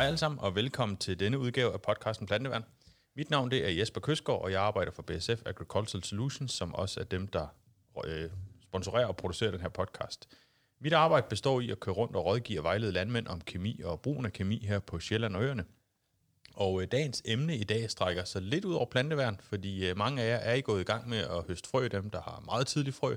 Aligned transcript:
Hej 0.00 0.06
alle 0.06 0.18
sammen, 0.18 0.40
og 0.40 0.54
velkommen 0.54 0.96
til 0.96 1.20
denne 1.20 1.38
udgave 1.38 1.72
af 1.72 1.82
podcasten 1.82 2.26
Planteværn. 2.26 2.64
Mit 3.16 3.30
navn 3.30 3.50
det 3.50 3.66
er 3.66 3.70
Jesper 3.70 4.00
Køsgaard, 4.00 4.42
og 4.42 4.52
jeg 4.52 4.62
arbejder 4.62 4.92
for 4.92 5.02
BSF 5.02 5.42
Agricultural 5.46 6.04
Solutions, 6.04 6.52
som 6.52 6.74
også 6.74 7.00
er 7.00 7.04
dem, 7.04 7.26
der 7.26 7.46
øh, 8.06 8.30
sponsorerer 8.62 9.06
og 9.06 9.16
producerer 9.16 9.50
den 9.50 9.60
her 9.60 9.68
podcast. 9.68 10.28
Mit 10.78 10.92
arbejde 10.92 11.26
består 11.30 11.60
i 11.60 11.70
at 11.70 11.80
køre 11.80 11.94
rundt 11.94 12.16
og 12.16 12.24
rådgive 12.24 12.60
og 12.60 12.64
vejlede 12.64 12.92
landmænd 12.92 13.26
om 13.26 13.40
kemi 13.40 13.80
og 13.84 14.00
brugen 14.00 14.26
af 14.26 14.32
kemi 14.32 14.66
her 14.66 14.78
på 14.78 15.00
Sjælland 15.00 15.36
og 15.36 15.42
Øerne. 15.42 15.64
Og 16.54 16.82
øh, 16.82 16.88
dagens 16.92 17.22
emne 17.24 17.56
i 17.56 17.64
dag 17.64 17.90
strækker 17.90 18.24
sig 18.24 18.42
lidt 18.42 18.64
ud 18.64 18.74
over 18.74 18.86
planteværn, 18.86 19.40
fordi 19.42 19.88
øh, 19.88 19.96
mange 19.96 20.22
af 20.22 20.28
jer 20.28 20.36
er 20.36 20.54
I 20.54 20.60
gået 20.60 20.80
i 20.80 20.84
gang 20.84 21.08
med 21.08 21.18
at 21.18 21.44
høste 21.48 21.68
frø, 21.68 21.88
dem 21.92 22.10
der 22.10 22.22
har 22.22 22.42
meget 22.44 22.66
tidlig 22.66 22.94
frø, 22.94 23.16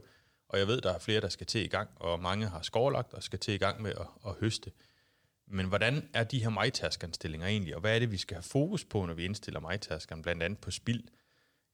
og 0.50 0.60
jeg 0.60 0.68
ved, 0.68 0.82
der 0.82 0.94
er 0.94 1.00
flere, 1.00 1.22
der 1.22 1.30
skal 1.30 1.48
til 1.48 1.64
i 1.64 1.68
gang, 1.68 1.90
og 1.96 2.20
mange 2.20 2.48
har 2.48 2.62
skovlagt 2.62 3.14
og 3.14 3.24
skal 3.24 3.40
til 3.40 3.54
i 3.54 3.58
gang 3.58 3.82
med 3.82 3.92
at, 3.92 4.08
at 4.28 4.36
høste. 4.40 4.72
Men 5.54 5.66
hvordan 5.66 6.10
er 6.14 6.24
de 6.24 6.40
her 6.40 6.50
majtaskerstillinger 6.50 7.48
egentlig, 7.48 7.76
og 7.76 7.82
hvad 7.82 7.96
er 7.96 8.00
det, 8.00 8.12
vi 8.12 8.18
skal 8.18 8.36
have 8.36 8.44
fokus 8.44 8.86
på, 8.86 9.06
når 9.06 9.14
vi 9.14 9.26
indstiller 9.26 9.60
majtaskeren, 9.60 10.22
blandt 10.22 10.44
andet 10.44 10.60
på 10.60 10.72
spild? 10.72 11.04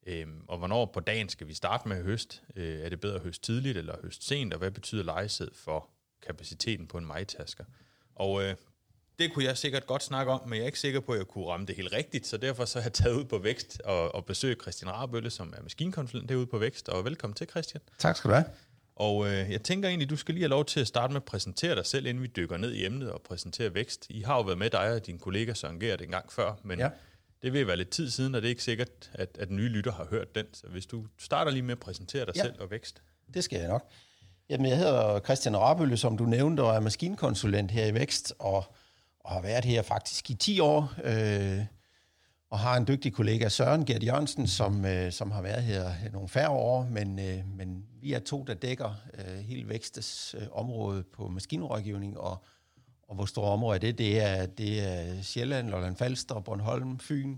Øhm, 0.07 0.41
og 0.47 0.57
hvornår 0.57 0.85
på 0.85 0.99
dagen 0.99 1.29
skal 1.29 1.47
vi 1.47 1.53
starte 1.53 1.87
med 1.87 1.97
at 1.97 2.03
høste? 2.03 2.37
Øh, 2.55 2.79
er 2.79 2.89
det 2.89 2.99
bedre 2.99 3.15
at 3.15 3.21
høste 3.21 3.45
tidligt 3.45 3.77
eller 3.77 3.95
høste 4.03 4.25
sent, 4.25 4.53
og 4.53 4.59
hvad 4.59 4.71
betyder 4.71 5.03
lejesæd 5.03 5.47
for 5.53 5.89
kapaciteten 6.27 6.87
på 6.87 6.97
en 6.97 7.05
majtasker? 7.05 7.63
Og 8.15 8.43
øh, 8.43 8.55
det 9.19 9.33
kunne 9.33 9.45
jeg 9.45 9.57
sikkert 9.57 9.87
godt 9.87 10.03
snakke 10.03 10.31
om, 10.31 10.49
men 10.49 10.53
jeg 10.53 10.61
er 10.61 10.65
ikke 10.65 10.79
sikker 10.79 10.99
på, 10.99 11.11
at 11.11 11.17
jeg 11.17 11.27
kunne 11.27 11.45
ramme 11.45 11.65
det 11.65 11.75
helt 11.75 11.93
rigtigt, 11.93 12.27
så 12.27 12.37
derfor 12.37 12.65
så 12.65 12.79
har 12.79 12.85
jeg 12.85 12.93
taget 12.93 13.15
ud 13.15 13.25
på 13.25 13.37
Vækst 13.37 13.81
og, 13.85 14.15
og 14.15 14.25
besøgt 14.25 14.61
Christian 14.61 14.91
Rabølle, 14.91 15.29
som 15.29 15.53
er 15.57 15.61
maskinkonsulent 15.61 16.29
derude 16.29 16.47
på 16.47 16.57
Vækst, 16.57 16.89
og 16.89 17.05
velkommen 17.05 17.35
til, 17.35 17.49
Christian. 17.49 17.81
Tak 17.97 18.17
skal 18.17 18.29
du 18.29 18.35
have. 18.35 18.45
Og 18.99 19.27
øh, 19.27 19.51
jeg 19.51 19.63
tænker 19.63 19.89
egentlig, 19.89 20.09
du 20.09 20.15
skal 20.15 20.33
lige 20.33 20.43
have 20.43 20.49
lov 20.49 20.65
til 20.65 20.79
at 20.79 20.87
starte 20.87 21.13
med 21.13 21.21
at 21.21 21.25
præsentere 21.25 21.75
dig 21.75 21.85
selv, 21.85 22.05
inden 22.05 22.23
vi 22.23 22.27
dykker 22.27 22.57
ned 22.57 22.73
i 22.73 22.85
emnet 22.85 23.11
og 23.11 23.21
præsentere 23.21 23.73
vækst. 23.73 24.05
I 24.09 24.21
har 24.21 24.35
jo 24.35 24.41
været 24.41 24.57
med 24.57 24.69
dig 24.69 24.93
og 24.93 25.05
din 25.05 25.19
kollega 25.19 25.53
Søren 25.53 25.79
Gert 25.79 26.01
en 26.01 26.09
gang 26.09 26.31
før, 26.31 26.59
men 26.63 26.79
ja. 26.79 26.89
det 27.41 27.53
vil 27.53 27.67
være 27.67 27.77
lidt 27.77 27.89
tid 27.89 28.09
siden, 28.09 28.35
og 28.35 28.41
det 28.41 28.47
er 28.47 28.49
ikke 28.49 28.63
sikkert, 28.63 29.11
at, 29.13 29.37
at 29.39 29.51
nye 29.51 29.69
lytter 29.69 29.91
har 29.91 30.07
hørt 30.09 30.35
den. 30.35 30.45
Så 30.53 30.67
hvis 30.67 30.85
du 30.85 31.05
starter 31.19 31.51
lige 31.51 31.63
med 31.63 31.71
at 31.71 31.79
præsentere 31.79 32.25
dig 32.25 32.35
ja. 32.35 32.41
selv 32.41 32.61
og 32.61 32.71
vækst. 32.71 33.01
det 33.33 33.43
skal 33.43 33.59
jeg 33.59 33.67
nok. 33.67 33.91
Jamen, 34.49 34.65
jeg 34.65 34.77
hedder 34.77 35.19
Christian 35.19 35.57
Rabølle, 35.57 35.97
som 35.97 36.17
du 36.17 36.23
nævnte, 36.23 36.61
og 36.61 36.75
er 36.75 36.79
maskinkonsulent 36.79 37.71
her 37.71 37.85
i 37.85 37.93
Vækst, 37.93 38.33
og, 38.39 38.63
og 39.19 39.31
har 39.31 39.41
været 39.41 39.65
her 39.65 39.81
faktisk 39.81 40.29
i 40.29 40.33
10 40.33 40.59
år. 40.59 40.93
Øh, 41.03 41.59
og 42.49 42.59
har 42.59 42.77
en 42.77 42.87
dygtig 42.87 43.13
kollega, 43.13 43.49
Søren 43.49 43.85
Gert 43.85 44.03
Jørgensen, 44.03 44.47
som, 44.47 44.85
øh, 44.85 45.11
som 45.11 45.31
har 45.31 45.41
været 45.41 45.63
her 45.63 45.87
øh, 45.87 46.13
nogle 46.13 46.29
færre 46.29 46.49
år, 46.49 46.83
men, 46.83 47.19
øh, 47.19 47.57
men 47.57 47.85
vi 48.01 48.13
er 48.13 48.19
to, 48.19 48.43
der 48.43 48.53
dækker 48.53 48.95
øh, 49.13 49.37
hele 49.37 49.69
vækstes 49.69 50.35
øh, 50.39 50.47
område 50.51 51.03
på 51.03 51.27
maskinrådgivning, 51.27 52.19
og, 52.19 52.43
og 53.07 53.15
hvor 53.15 53.25
store 53.25 53.51
områder 53.51 53.75
er 53.75 53.79
det? 53.79 53.97
Det 53.97 54.21
er, 54.21 54.45
det 54.45 54.87
er 54.87 55.21
Sjælland, 55.21 55.69
Lolland 55.69 55.95
Falster, 55.95 56.39
Bornholm, 56.39 56.99
Fyn, 56.99 57.37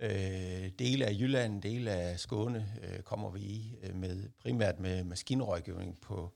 øh, 0.00 0.70
dele 0.78 1.06
af 1.06 1.12
Jylland, 1.12 1.62
dele 1.62 1.90
af 1.90 2.20
Skåne 2.20 2.66
øh, 2.82 3.00
kommer 3.00 3.30
vi 3.30 3.40
i, 3.40 3.76
øh, 3.82 3.94
med, 3.94 4.28
primært 4.42 4.80
med 4.80 5.04
maskinrådgivning 5.04 6.00
på 6.00 6.34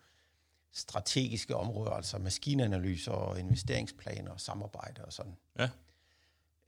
strategiske 0.72 1.56
områder, 1.56 1.90
altså 1.90 2.18
maskinanalyser 2.18 3.12
og 3.12 3.40
investeringsplaner 3.40 4.30
og 4.30 4.40
samarbejde 4.40 5.04
og 5.04 5.12
sådan. 5.12 5.36
Ja. 5.58 5.68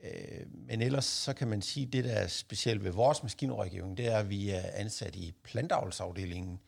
Øh, 0.04 0.46
men 0.52 0.82
ellers 0.82 1.04
så 1.04 1.32
kan 1.32 1.48
man 1.48 1.62
sige, 1.62 1.86
at 1.86 1.92
det, 1.92 2.04
der 2.04 2.12
er 2.12 2.26
specielt 2.26 2.84
ved 2.84 2.90
vores 2.90 3.22
maskinrådgivning, 3.22 3.96
det 3.96 4.06
er, 4.06 4.18
at 4.18 4.30
vi 4.30 4.50
er 4.50 4.62
ansat 4.74 5.16
i 5.16 5.34
plantavlsafdelingen, 5.42 6.60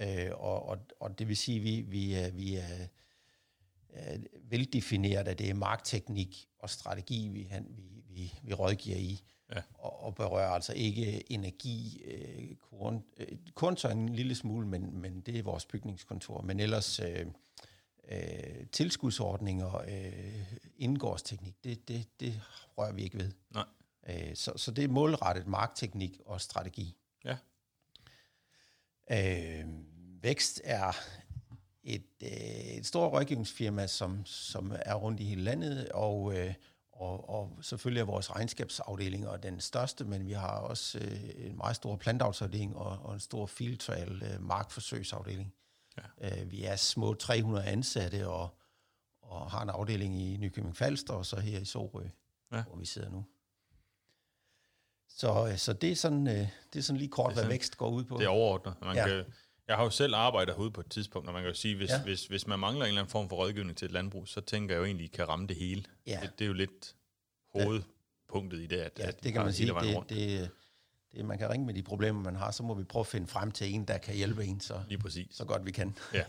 øh, 0.00 0.30
og, 0.32 0.68
og, 0.68 0.78
og 1.00 1.18
det 1.18 1.28
vil 1.28 1.36
sige, 1.36 1.58
at 1.58 1.64
vi, 1.64 1.80
vi 1.80 2.14
er, 2.14 2.30
vi 2.30 2.56
er, 2.56 2.86
er 3.88 4.18
veldefineret, 4.42 5.28
at 5.28 5.38
det 5.38 5.50
er 5.50 5.54
markteknik 5.54 6.48
og 6.58 6.70
strategi, 6.70 7.28
vi, 7.28 7.48
vi, 7.68 8.02
vi, 8.08 8.34
vi 8.42 8.54
rådgiver 8.54 8.96
i, 8.96 9.22
ja. 9.54 9.60
og, 9.74 10.02
og 10.02 10.14
berører 10.14 10.50
altså 10.50 10.72
ikke 10.72 11.32
energi, 11.32 12.02
øh, 12.04 12.56
korn, 12.56 13.04
øh, 13.16 13.26
korn 13.54 13.76
så 13.76 13.88
en 13.88 14.08
lille 14.08 14.34
smule, 14.34 14.66
men, 14.66 15.00
men 15.00 15.20
det 15.20 15.38
er 15.38 15.42
vores 15.42 15.66
bygningskontor, 15.66 16.42
men 16.42 16.60
ellers... 16.60 17.00
Øh, 17.00 17.26
øh, 18.08 18.66
tilskudsordninger, 18.72 19.78
øh, 19.88 20.52
indgårdsteknik, 20.76 21.64
det, 21.64 21.88
det, 21.88 22.20
det 22.20 22.40
rører 22.78 22.92
vi 22.92 23.02
ikke 23.02 23.18
ved. 23.18 23.32
Nej. 23.50 23.64
Øh, 24.08 24.36
så, 24.36 24.52
så 24.56 24.70
det 24.70 24.84
er 24.84 24.88
målrettet 24.88 25.46
markteknik 25.46 26.20
og 26.26 26.40
strategi. 26.40 26.96
Ja. 27.24 27.36
Øh, 29.10 29.66
Vækst 30.22 30.60
er 30.64 30.92
et, 31.82 32.06
øh, 32.22 32.28
et 32.78 32.86
stort 32.86 33.12
rådgivningsfirma, 33.12 33.86
som, 33.86 34.26
som 34.26 34.72
er 34.82 34.94
rundt 34.94 35.20
i 35.20 35.24
hele 35.24 35.42
landet, 35.42 35.88
og, 35.88 36.38
øh, 36.38 36.54
og, 36.92 37.28
og 37.28 37.58
selvfølgelig 37.62 38.00
er 38.00 38.04
vores 38.04 38.30
regnskabsafdelinger 38.30 39.36
den 39.36 39.60
største, 39.60 40.04
men 40.04 40.26
vi 40.26 40.32
har 40.32 40.58
også 40.58 40.98
øh, 40.98 41.46
en 41.46 41.56
meget 41.56 41.76
stor 41.76 41.96
plantavlsafdeling 41.96 42.76
og, 42.76 42.98
og 43.02 43.14
en 43.14 43.20
stor 43.20 43.46
field 43.46 43.78
trial 43.78 44.22
øh, 44.22 44.42
markforsøgsafdeling. 44.42 45.54
Ja. 46.20 46.40
Øh, 46.40 46.50
vi 46.50 46.64
er 46.64 46.76
små 46.76 47.14
300 47.14 47.66
ansatte 47.66 48.28
og, 48.28 48.58
og 49.22 49.50
har 49.50 49.62
en 49.62 49.70
afdeling 49.70 50.22
i 50.22 50.36
Nykøbing 50.36 50.76
Falster 50.76 51.14
og 51.14 51.26
så 51.26 51.40
her 51.40 51.58
i 51.58 51.64
Sorø, 51.64 52.04
ja. 52.52 52.62
hvor 52.62 52.76
vi 52.76 52.86
sidder 52.86 53.10
nu. 53.10 53.24
Så, 55.08 55.48
øh, 55.52 55.56
så 55.56 55.72
det, 55.72 55.92
er 55.92 55.96
sådan, 55.96 56.26
øh, 56.26 56.48
det 56.72 56.78
er 56.78 56.82
sådan 56.82 56.98
lige 56.98 57.08
kort, 57.08 57.32
sådan, 57.32 57.44
hvad 57.44 57.54
vækst 57.54 57.76
går 57.76 57.90
ud 57.90 58.04
på. 58.04 58.16
Det 58.18 58.24
er 58.24 58.28
overordnet. 58.28 58.74
Man 58.82 58.96
ja. 58.96 59.06
kan, 59.06 59.24
jeg 59.68 59.76
har 59.76 59.84
jo 59.84 59.90
selv 59.90 60.14
arbejdet 60.14 60.54
herude 60.54 60.70
på 60.70 60.80
et 60.80 60.90
tidspunkt, 60.90 61.28
og 61.28 61.34
man 61.34 61.42
kan 61.42 61.48
jo 61.50 61.54
sige, 61.54 61.76
hvis, 61.76 61.90
ja. 61.90 62.02
hvis, 62.02 62.26
hvis 62.26 62.46
man 62.46 62.58
mangler 62.58 62.84
en 62.84 62.88
eller 62.88 63.00
anden 63.00 63.10
form 63.10 63.28
for 63.28 63.36
rådgivning 63.36 63.76
til 63.76 63.86
et 63.86 63.92
landbrug, 63.92 64.28
så 64.28 64.40
tænker 64.40 64.74
jeg 64.74 64.80
jo 64.80 64.84
egentlig, 64.84 65.04
at 65.04 65.14
I 65.14 65.16
kan 65.16 65.28
ramme 65.28 65.46
det 65.46 65.56
hele. 65.56 65.84
Ja. 66.06 66.18
Det, 66.22 66.38
det 66.38 66.44
er 66.44 66.48
jo 66.48 66.52
lidt 66.52 66.96
hovedpunktet 67.52 68.60
i 68.60 68.66
det, 68.66 68.76
at, 68.76 68.98
ja, 68.98 69.08
at 69.08 69.24
det 69.24 69.32
kan 69.32 69.42
man 69.42 69.52
sige. 69.52 69.74
Det, 69.74 70.08
det, 70.08 70.50
det, 71.14 71.24
man 71.24 71.38
kan 71.38 71.50
ringe 71.50 71.66
med 71.66 71.74
de 71.74 71.82
problemer, 71.82 72.22
man 72.22 72.36
har, 72.36 72.50
så 72.50 72.62
må 72.62 72.74
vi 72.74 72.84
prøve 72.84 73.00
at 73.00 73.06
finde 73.06 73.26
frem 73.26 73.50
til 73.50 73.74
en, 73.74 73.84
der 73.84 73.98
kan 73.98 74.14
hjælpe 74.14 74.44
en 74.44 74.60
så, 74.60 74.82
Lige 74.88 74.98
præcis. 74.98 75.36
så 75.36 75.44
godt 75.44 75.66
vi 75.66 75.70
kan. 75.70 75.96
Ja. 76.14 76.24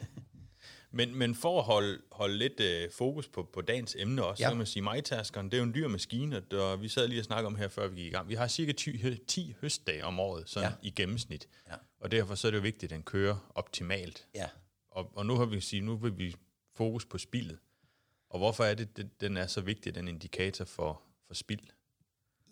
Men, 0.91 1.15
men 1.15 1.35
for 1.35 1.59
at 1.59 1.65
holde, 1.65 2.01
holde 2.11 2.37
lidt 2.37 2.59
øh, 2.59 2.91
fokus 2.91 3.27
på, 3.27 3.49
på 3.53 3.61
dagens 3.61 3.95
emne 3.99 4.23
også, 4.23 4.43
ja. 4.43 4.47
så 4.47 4.51
kan 4.51 4.57
man 4.57 4.67
sige, 4.67 4.83
majtaskeren, 4.83 5.45
det 5.45 5.53
er 5.53 5.57
jo 5.57 5.63
en 5.63 5.73
dyr 5.73 5.87
maskine, 5.87 6.43
og 6.51 6.81
vi 6.81 6.87
sad 6.87 7.07
lige 7.07 7.21
og 7.21 7.25
snakkede 7.25 7.47
om 7.47 7.55
her, 7.55 7.67
før 7.67 7.87
vi 7.87 7.95
gik 7.95 8.05
i 8.05 8.09
gang. 8.09 8.29
Vi 8.29 8.35
har 8.35 8.47
cirka 8.47 8.71
10, 8.71 9.17
10 9.27 9.55
høstdage 9.61 10.05
om 10.05 10.19
året, 10.19 10.49
sådan 10.49 10.69
ja. 10.69 10.87
i 10.87 10.91
gennemsnit. 10.91 11.47
Ja. 11.67 11.75
Og 11.99 12.11
derfor 12.11 12.35
så 12.35 12.47
er 12.47 12.51
det 12.51 12.57
jo 12.57 12.61
vigtigt, 12.61 12.91
at 12.91 12.95
den 12.95 13.03
kører 13.03 13.51
optimalt. 13.55 14.27
Ja. 14.35 14.47
Og, 14.91 15.11
og 15.15 15.25
nu 15.25 15.35
har 15.35 15.45
vi 15.45 15.59
sige, 15.59 15.81
nu 15.81 15.95
vil 15.95 16.17
vi 16.17 16.35
fokus 16.75 17.05
på 17.05 17.17
spillet. 17.17 17.57
Og 18.29 18.39
hvorfor 18.39 18.63
er 18.63 18.73
det, 18.73 18.97
det 18.97 19.21
den 19.21 19.37
er 19.37 19.47
så 19.47 19.61
vigtig, 19.61 19.95
den 19.95 20.07
indikator 20.07 20.65
for, 20.65 21.01
for 21.27 21.33
spild? 21.33 21.67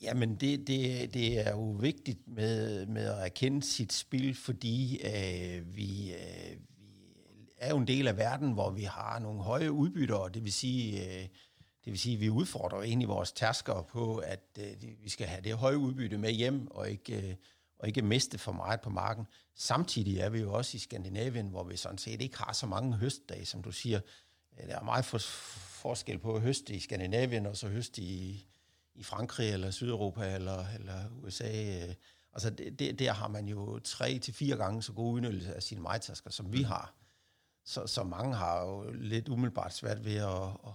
Jamen, 0.02 0.36
det, 0.36 0.68
det, 0.68 1.14
det 1.14 1.48
er 1.48 1.52
jo 1.52 1.72
vigtigt 1.72 2.28
med, 2.28 2.86
med 2.86 3.06
at 3.06 3.26
erkende 3.26 3.64
sit 3.64 3.94
spil, 3.94 4.36
fordi 4.36 5.02
øh, 5.06 5.76
vi, 5.76 6.14
øh, 6.14 6.58
vi 6.78 7.50
er 7.58 7.70
jo 7.70 7.78
en 7.78 7.88
del 7.88 8.08
af 8.08 8.18
verden, 8.18 8.52
hvor 8.52 8.70
vi 8.70 8.84
har 8.84 9.20
nogle 9.20 9.42
høje 9.42 9.72
udbytter, 9.72 10.16
og 10.16 10.34
det 10.34 10.44
vil 10.44 10.54
sige, 10.54 11.06
øh, 11.06 11.22
det 11.86 11.92
vil 11.94 12.00
sige 12.00 12.16
at 12.16 12.22
vi 12.22 12.30
udfordrer 12.30 12.82
egentlig 12.82 13.08
vores 13.08 13.32
tærskere 13.32 13.84
på, 13.84 14.18
at 14.18 14.60
øh, 14.60 14.66
vi 15.04 15.10
skal 15.10 15.28
have 15.28 15.42
det 15.42 15.54
høje 15.54 15.78
udbytte 15.78 16.18
med 16.18 16.32
hjem, 16.32 16.68
og 16.72 16.90
ikke, 16.90 17.30
øh, 17.30 17.36
og 17.80 17.88
ikke 17.88 18.02
miste 18.02 18.38
for 18.38 18.52
meget 18.52 18.82
på 18.82 18.90
marken. 18.90 19.26
Samtidig 19.56 20.18
er 20.20 20.30
vi 20.30 20.40
jo 20.40 20.54
også 20.54 20.78
i 20.78 20.80
Skandinavien, 20.80 21.48
hvor 21.48 21.64
vi 21.64 21.78
sådan 21.78 21.98
set 21.98 22.22
ikke 22.22 22.38
har 22.38 22.54
så 22.54 22.66
mange 22.66 22.94
høstdage, 22.94 23.46
som 23.46 23.64
du 23.64 23.72
siger. 23.72 24.00
Øh, 24.60 24.68
der 24.68 24.80
er 24.80 24.84
meget 24.84 25.06
for, 25.06 25.18
forskel 25.82 26.20
på 26.20 26.40
høst 26.40 26.70
i 26.70 26.80
Skandinavien, 26.80 27.46
og 27.46 27.58
så 27.58 27.68
høst 27.68 27.98
i 27.98 28.48
i 28.98 29.04
Frankrig 29.04 29.50
eller 29.50 29.72
Sydeuropa 29.72 30.36
eller, 30.36 30.66
eller 30.68 31.10
USA. 31.24 31.84
Øh, 31.88 31.96
altså 32.34 32.50
det, 32.50 32.80
det, 32.80 33.00
der 33.00 33.14
har 33.14 33.28
man 33.28 33.48
jo 33.48 33.80
tre 33.80 34.20
til 34.20 34.34
fire 34.34 34.58
gange 34.58 34.84
så 34.84 34.94
god 34.94 35.14
udnyttelse 35.14 35.56
af 35.56 35.64
sine 35.64 35.82
majtasker, 35.82 36.32
som 36.32 36.54
vi 36.54 36.62
har. 36.62 36.94
Så, 37.66 37.88
så 37.88 38.04
mange 38.04 38.36
har 38.36 38.66
jo 38.66 38.92
lidt 38.92 39.30
umiddelbart 39.30 39.74
svært 39.74 40.06
ved 40.06 40.16
at, 40.16 40.44
at, 40.68 40.74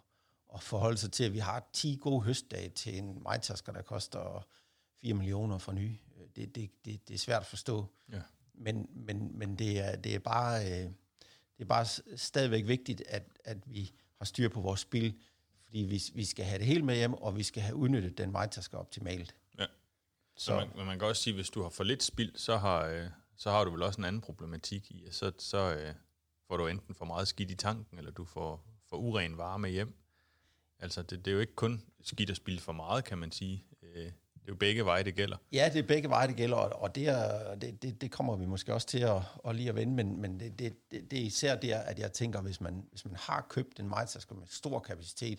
at 0.54 0.62
forholde 0.62 0.98
sig 0.98 1.12
til, 1.12 1.24
at 1.24 1.32
vi 1.32 1.38
har 1.38 1.69
10 1.72 1.98
gode 2.00 2.22
høstdage 2.22 2.69
til 2.69 2.98
en 2.98 3.22
majtasker, 3.22 3.72
der 3.72 3.82
koster 3.82 4.46
4 5.00 5.14
millioner 5.14 5.58
for 5.58 5.72
ny. 5.72 5.96
Det, 6.36 6.54
det, 6.54 6.70
det, 6.84 7.08
det 7.08 7.14
er 7.14 7.18
svært 7.18 7.40
at 7.40 7.46
forstå. 7.46 7.86
Ja. 8.12 8.20
Men, 8.54 8.88
men, 8.94 9.38
men 9.38 9.56
det, 9.56 9.78
er, 9.78 9.96
det, 9.96 10.14
er 10.14 10.18
bare, 10.18 10.66
øh, 10.66 10.90
det 11.56 11.60
er 11.60 11.64
bare 11.64 11.86
stadigvæk 12.16 12.66
vigtigt, 12.66 13.02
at, 13.08 13.28
at 13.44 13.58
vi 13.66 13.92
har 14.18 14.25
styr 14.25 14.48
på 14.48 14.60
vores 14.60 14.80
spil, 14.80 15.18
fordi 15.72 15.84
vi, 15.84 16.02
vi 16.14 16.24
skal 16.24 16.44
have 16.44 16.58
det 16.58 16.66
hele 16.66 16.82
med 16.82 16.96
hjem, 16.96 17.14
og 17.14 17.36
vi 17.36 17.42
skal 17.42 17.62
have 17.62 17.76
udnyttet 17.76 18.19
den 18.19 18.32
majtaske 18.32 18.78
optimalt. 18.78 19.34
Ja. 19.58 19.64
Så. 20.36 20.44
Så 20.44 20.56
man, 20.56 20.69
men 20.76 20.86
man 20.86 20.98
kan 20.98 21.08
også 21.08 21.22
sige, 21.22 21.32
at 21.32 21.36
hvis 21.36 21.50
du 21.50 21.62
har 21.62 21.69
for 21.69 21.84
lidt 21.84 22.02
spild, 22.02 22.36
så 22.36 22.56
har, 22.56 22.86
øh, 22.86 23.06
så 23.36 23.50
har 23.50 23.64
du 23.64 23.70
vel 23.70 23.82
også 23.82 24.00
en 24.00 24.04
anden 24.04 24.22
problematik 24.22 24.90
i, 24.90 25.08
så, 25.10 25.32
så 25.38 25.74
øh, 25.74 25.94
får 26.48 26.56
du 26.56 26.66
enten 26.66 26.94
for 26.94 27.04
meget 27.04 27.28
skidt 27.28 27.50
i 27.50 27.54
tanken, 27.54 27.98
eller 27.98 28.10
du 28.10 28.24
får 28.24 28.64
for 28.88 28.96
uren 28.96 29.38
varme 29.38 29.69
hjem. 29.69 29.94
Altså, 30.78 31.02
det, 31.02 31.24
det 31.24 31.30
er 31.30 31.34
jo 31.34 31.40
ikke 31.40 31.54
kun 31.54 31.82
skidt 32.02 32.30
at 32.30 32.36
spille 32.36 32.60
for 32.60 32.72
meget, 32.72 33.04
kan 33.04 33.18
man 33.18 33.32
sige. 33.32 33.64
Øh, 33.82 34.04
det 34.04 34.48
er 34.48 34.52
jo 34.52 34.54
begge 34.54 34.84
veje, 34.84 35.02
det 35.02 35.14
gælder. 35.14 35.36
Ja, 35.52 35.70
det 35.72 35.78
er 35.78 35.86
begge 35.86 36.08
veje, 36.08 36.28
det 36.28 36.36
gælder, 36.36 36.56
og 36.56 36.94
det, 36.94 37.08
er, 37.08 37.54
det, 37.54 37.82
det, 37.82 38.00
det 38.00 38.10
kommer 38.10 38.36
vi 38.36 38.46
måske 38.46 38.75
også 38.75 38.86
til 38.86 38.98
at, 38.98 39.22
at 39.48 39.56
lige 39.56 39.68
at 39.68 39.75
vende, 39.75 39.94
men, 39.94 40.20
men 40.20 40.40
det, 40.40 40.58
det, 40.58 40.90
det, 40.90 41.10
det 41.10 41.18
er 41.18 41.25
især 41.25 41.56
det, 41.56 41.72
at 41.72 41.98
jeg 41.98 42.12
tænker, 42.12 42.40
hvis 42.40 42.60
man, 42.60 42.86
hvis 42.90 43.04
man 43.04 43.16
har 43.16 43.46
købt 43.48 43.80
en 43.80 43.88
majtaske 43.88 44.34
med 44.34 44.46
stor 44.46 44.78
kapacitet, 44.78 45.38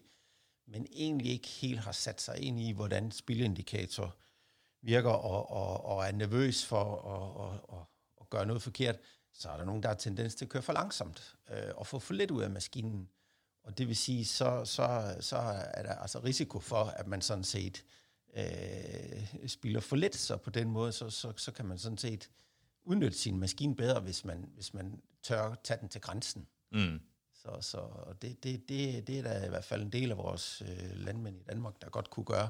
men 0.68 0.88
egentlig 0.92 1.32
ikke 1.32 1.48
helt 1.48 1.80
har 1.80 1.92
sat 1.92 2.22
sig 2.22 2.40
ind 2.40 2.60
i, 2.60 2.72
hvordan 2.72 3.12
spilindikator 3.12 4.16
virker 4.82 5.10
og, 5.10 5.52
og, 5.52 5.86
og 5.86 6.06
er 6.06 6.12
nervøs 6.12 6.66
for 6.66 6.96
at, 6.96 7.54
at, 7.54 7.78
at, 7.78 7.86
at 8.22 8.30
gøre 8.30 8.46
noget 8.46 8.62
forkert, 8.62 9.00
så 9.34 9.50
er 9.50 9.58
der 9.58 9.66
nogen, 9.66 9.84
der 9.84 9.90
har 9.90 9.96
tendens 9.96 10.36
til 10.36 10.46
at 10.46 10.50
køre 10.50 10.64
for 10.64 10.74
langsomt 10.74 11.36
øh, 11.52 11.72
og 11.76 11.88
få 11.88 12.00
for 12.00 12.14
lidt 12.14 12.32
ud 12.32 12.42
af 12.42 12.50
maskinen. 12.50 13.10
Og 13.64 13.78
det 13.78 13.88
vil 13.88 13.96
sige, 13.96 14.26
så, 14.26 14.66
så, 14.66 15.16
så 15.20 15.38
er 15.74 15.84
der 15.84 15.96
altså 15.96 16.20
risiko 16.20 16.60
for, 16.60 16.84
at 16.84 17.08
man 17.08 17.22
sådan 17.22 17.44
set 17.44 17.84
øh, 18.38 19.48
spiller 19.48 19.80
for 19.80 19.96
lidt, 19.96 20.16
så 20.16 20.38
på 20.38 20.50
den 20.50 20.70
måde, 20.70 20.92
så, 20.92 21.10
så, 21.10 21.34
så 21.38 21.52
kan 21.52 21.66
man 21.66 21.78
sådan 21.78 21.98
set 21.98 22.30
udnytte 22.84 23.18
sin 23.18 23.40
maskine 23.40 23.76
bedre, 23.76 24.00
hvis 24.00 24.26
man, 24.26 24.50
hvis 24.56 24.74
man 24.74 25.02
tør 25.24 25.56
tage 25.64 25.80
den 25.82 25.90
til 25.90 26.02
grænsen. 26.02 26.48
Mm. 26.72 27.00
Så, 27.44 27.58
så 27.62 27.88
det, 28.22 28.44
det, 28.44 28.70
det, 28.70 29.08
det 29.08 29.20
er 29.20 29.24
da 29.24 29.46
i 29.46 29.50
hvert 29.50 29.64
fald 29.64 29.82
en 29.82 29.92
del 29.92 30.12
af 30.12 30.18
vores 30.18 30.62
øh, 30.62 30.98
landmænd 30.98 31.40
i 31.40 31.44
Danmark, 31.44 31.82
der 31.82 31.90
godt 31.90 32.10
kunne 32.10 32.26
gøre. 32.26 32.50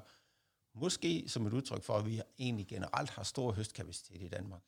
Måske 0.73 1.23
som 1.27 1.47
et 1.47 1.53
udtryk 1.53 1.83
for, 1.83 1.97
at 1.97 2.05
vi 2.05 2.21
egentlig 2.39 2.67
generelt 2.67 3.09
har 3.09 3.23
stor 3.23 3.51
høstkapacitet 3.51 4.21
i 4.21 4.27
Danmark. 4.27 4.61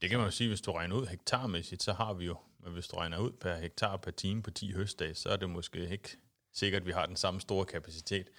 Det 0.00 0.10
kan 0.10 0.18
man 0.18 0.26
jo 0.26 0.30
sige, 0.30 0.48
hvis 0.48 0.60
du 0.60 0.72
regner 0.72 0.96
ud 0.96 1.06
hektarmæssigt, 1.06 1.82
så 1.82 1.92
har 1.92 2.12
vi 2.12 2.24
jo, 2.24 2.36
men 2.58 2.72
hvis 2.72 2.88
du 2.88 2.96
regner 2.96 3.18
ud 3.18 3.32
per 3.32 3.56
hektar 3.56 3.96
per 3.96 4.10
time 4.10 4.42
på 4.42 4.50
10 4.50 4.72
høstdage, 4.72 5.14
så 5.14 5.28
er 5.28 5.36
det 5.36 5.50
måske 5.50 5.90
ikke 5.90 6.16
sikkert, 6.52 6.82
at 6.82 6.86
vi 6.86 6.92
har 6.92 7.06
den 7.06 7.16
samme 7.16 7.40
store 7.40 7.64
kapacitet. 7.64 8.30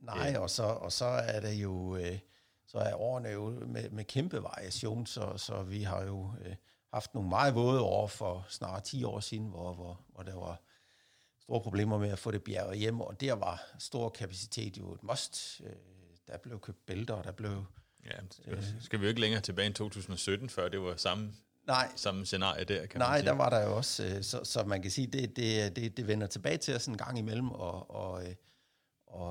Nej, 0.00 0.36
og 0.38 0.50
så, 0.50 0.62
og 0.62 0.92
så 0.92 1.04
er 1.04 1.40
det 1.40 1.54
jo, 1.54 1.96
øh, 1.96 2.18
så 2.66 2.78
er 2.78 2.94
årene 2.94 3.28
jo 3.28 3.50
med, 3.50 3.90
med 3.90 4.04
kæmpe 4.04 4.42
variation, 4.42 5.06
så, 5.06 5.36
så 5.36 5.62
vi 5.62 5.82
har 5.82 6.04
jo 6.04 6.34
øh, 6.44 6.54
haft 6.92 7.14
nogle 7.14 7.28
meget 7.28 7.54
våde 7.54 7.80
år 7.80 8.06
for 8.06 8.46
snart 8.48 8.84
10 8.84 9.04
år 9.04 9.20
siden, 9.20 9.48
hvor, 9.48 9.74
hvor, 9.74 10.00
hvor 10.08 10.22
der 10.22 10.34
var 10.34 10.60
store 11.40 11.60
problemer 11.60 11.98
med 11.98 12.10
at 12.10 12.18
få 12.18 12.30
det 12.30 12.42
bjerget 12.42 12.78
hjem, 12.78 13.00
og 13.00 13.20
der 13.20 13.32
var 13.32 13.62
stor 13.78 14.08
kapacitet 14.08 14.78
jo 14.78 14.94
et 14.94 15.02
must. 15.02 15.60
Øh, 15.64 15.72
der 16.26 16.38
blev 16.38 16.60
købt 16.60 16.86
bælter, 16.86 17.22
der 17.22 17.32
blev... 17.32 17.64
Ja, 18.04 18.10
skal, 18.30 18.64
skal 18.80 19.00
vi 19.00 19.04
jo 19.04 19.08
ikke 19.08 19.20
længere 19.20 19.40
tilbage 19.40 19.70
i 19.70 19.72
2017, 19.72 20.48
før 20.48 20.68
det 20.68 20.80
var 20.80 20.96
samme, 20.96 21.32
nej, 21.66 21.92
samme 21.96 22.26
scenarie 22.26 22.64
der, 22.64 22.86
kan 22.86 22.98
Nej, 23.00 23.08
man 23.08 23.20
sige. 23.20 23.28
der 23.28 23.32
var 23.34 23.50
der 23.50 23.62
jo 23.66 23.76
også, 23.76 24.04
øh, 24.06 24.22
så, 24.22 24.40
så 24.44 24.64
man 24.64 24.82
kan 24.82 24.90
sige, 24.90 25.06
det, 25.06 25.36
det, 25.36 25.76
det, 25.76 25.96
det 25.96 26.06
vender 26.06 26.26
tilbage 26.26 26.56
til 26.56 26.74
os 26.74 26.86
en 26.86 26.96
gang 26.96 27.18
imellem, 27.18 27.50
og, 27.50 27.90
og, 27.90 28.24
øh, 28.24 28.34
og, 29.06 29.28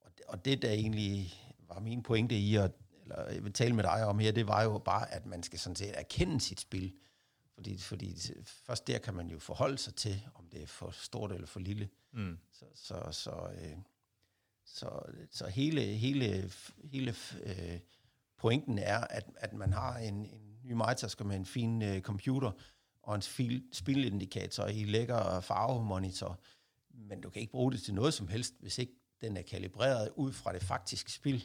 og, 0.00 0.10
og 0.28 0.44
det, 0.44 0.62
der 0.62 0.70
egentlig 0.70 1.34
var 1.68 1.80
min 1.80 2.02
pointe 2.02 2.34
i 2.34 2.56
at 2.56 2.72
eller 3.12 3.32
jeg 3.32 3.44
vil 3.44 3.52
tale 3.52 3.74
med 3.74 3.84
dig 3.84 4.04
om 4.06 4.18
her, 4.18 4.32
det 4.32 4.46
var 4.46 4.62
jo 4.62 4.78
bare, 4.78 5.14
at 5.14 5.26
man 5.26 5.42
skal 5.42 5.58
sådan 5.58 5.76
set 5.76 5.98
erkende 5.98 6.40
sit 6.40 6.60
spil. 6.60 6.92
Fordi, 7.54 7.78
fordi 7.78 8.16
først 8.46 8.86
der 8.86 8.98
kan 8.98 9.14
man 9.14 9.30
jo 9.30 9.38
forholde 9.38 9.78
sig 9.78 9.94
til, 9.94 10.22
om 10.34 10.48
det 10.52 10.62
er 10.62 10.66
for 10.66 10.90
stort 10.90 11.32
eller 11.32 11.46
for 11.46 11.60
lille. 11.60 11.88
Mm. 12.12 12.38
Så, 12.52 12.64
så, 12.74 13.08
så, 13.10 13.50
øh, 13.60 13.76
så, 14.64 15.02
så 15.30 15.46
hele, 15.46 15.82
hele, 15.82 16.50
hele 16.84 17.14
øh, 17.42 17.78
pointen 18.38 18.78
er, 18.78 18.98
at, 18.98 19.30
at 19.36 19.52
man 19.52 19.72
har 19.72 19.96
en, 19.96 20.14
en 20.14 20.58
ny 20.64 20.72
majtasker 20.72 21.24
med 21.24 21.36
en 21.36 21.46
fin 21.46 21.82
øh, 21.82 22.00
computer 22.00 22.52
og 23.02 23.14
en 23.14 23.22
fil, 23.22 23.64
spilindikator 23.72 24.66
i 24.66 24.84
lækker 24.84 25.40
farvemonitor, 25.40 26.40
men 26.94 27.20
du 27.20 27.30
kan 27.30 27.40
ikke 27.40 27.52
bruge 27.52 27.72
det 27.72 27.82
til 27.82 27.94
noget 27.94 28.14
som 28.14 28.28
helst, 28.28 28.54
hvis 28.60 28.78
ikke 28.78 28.92
den 29.20 29.36
er 29.36 29.42
kalibreret 29.42 30.12
ud 30.16 30.32
fra 30.32 30.52
det 30.52 30.62
faktiske 30.62 31.12
spil. 31.12 31.44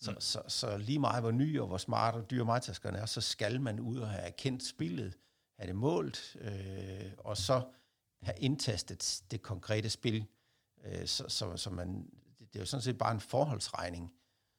Så, 0.00 0.10
mm. 0.10 0.20
så, 0.20 0.42
så 0.48 0.76
lige 0.78 0.98
meget 0.98 1.22
hvor 1.22 1.30
ny 1.30 1.60
og 1.60 1.66
hvor 1.66 1.76
smart 1.76 2.14
og 2.14 2.30
dyr 2.30 2.44
majtaskerne 2.44 2.98
er, 2.98 3.06
så 3.06 3.20
skal 3.20 3.60
man 3.60 3.80
ud 3.80 3.98
og 3.98 4.08
have 4.08 4.22
erkendt 4.22 4.66
spillet, 4.66 5.18
have 5.58 5.66
det 5.66 5.76
målt, 5.76 6.36
øh, 6.40 7.12
og 7.18 7.36
så 7.36 7.62
have 8.22 8.38
indtastet 8.38 9.22
det 9.30 9.42
konkrete 9.42 9.90
spil, 9.90 10.26
øh, 10.84 11.06
så, 11.06 11.24
så, 11.28 11.56
så 11.56 11.70
man, 11.70 12.10
det, 12.38 12.52
det 12.52 12.56
er 12.56 12.60
jo 12.60 12.66
sådan 12.66 12.82
set 12.82 12.98
bare 12.98 13.12
en 13.12 13.20
forholdsregning. 13.20 14.12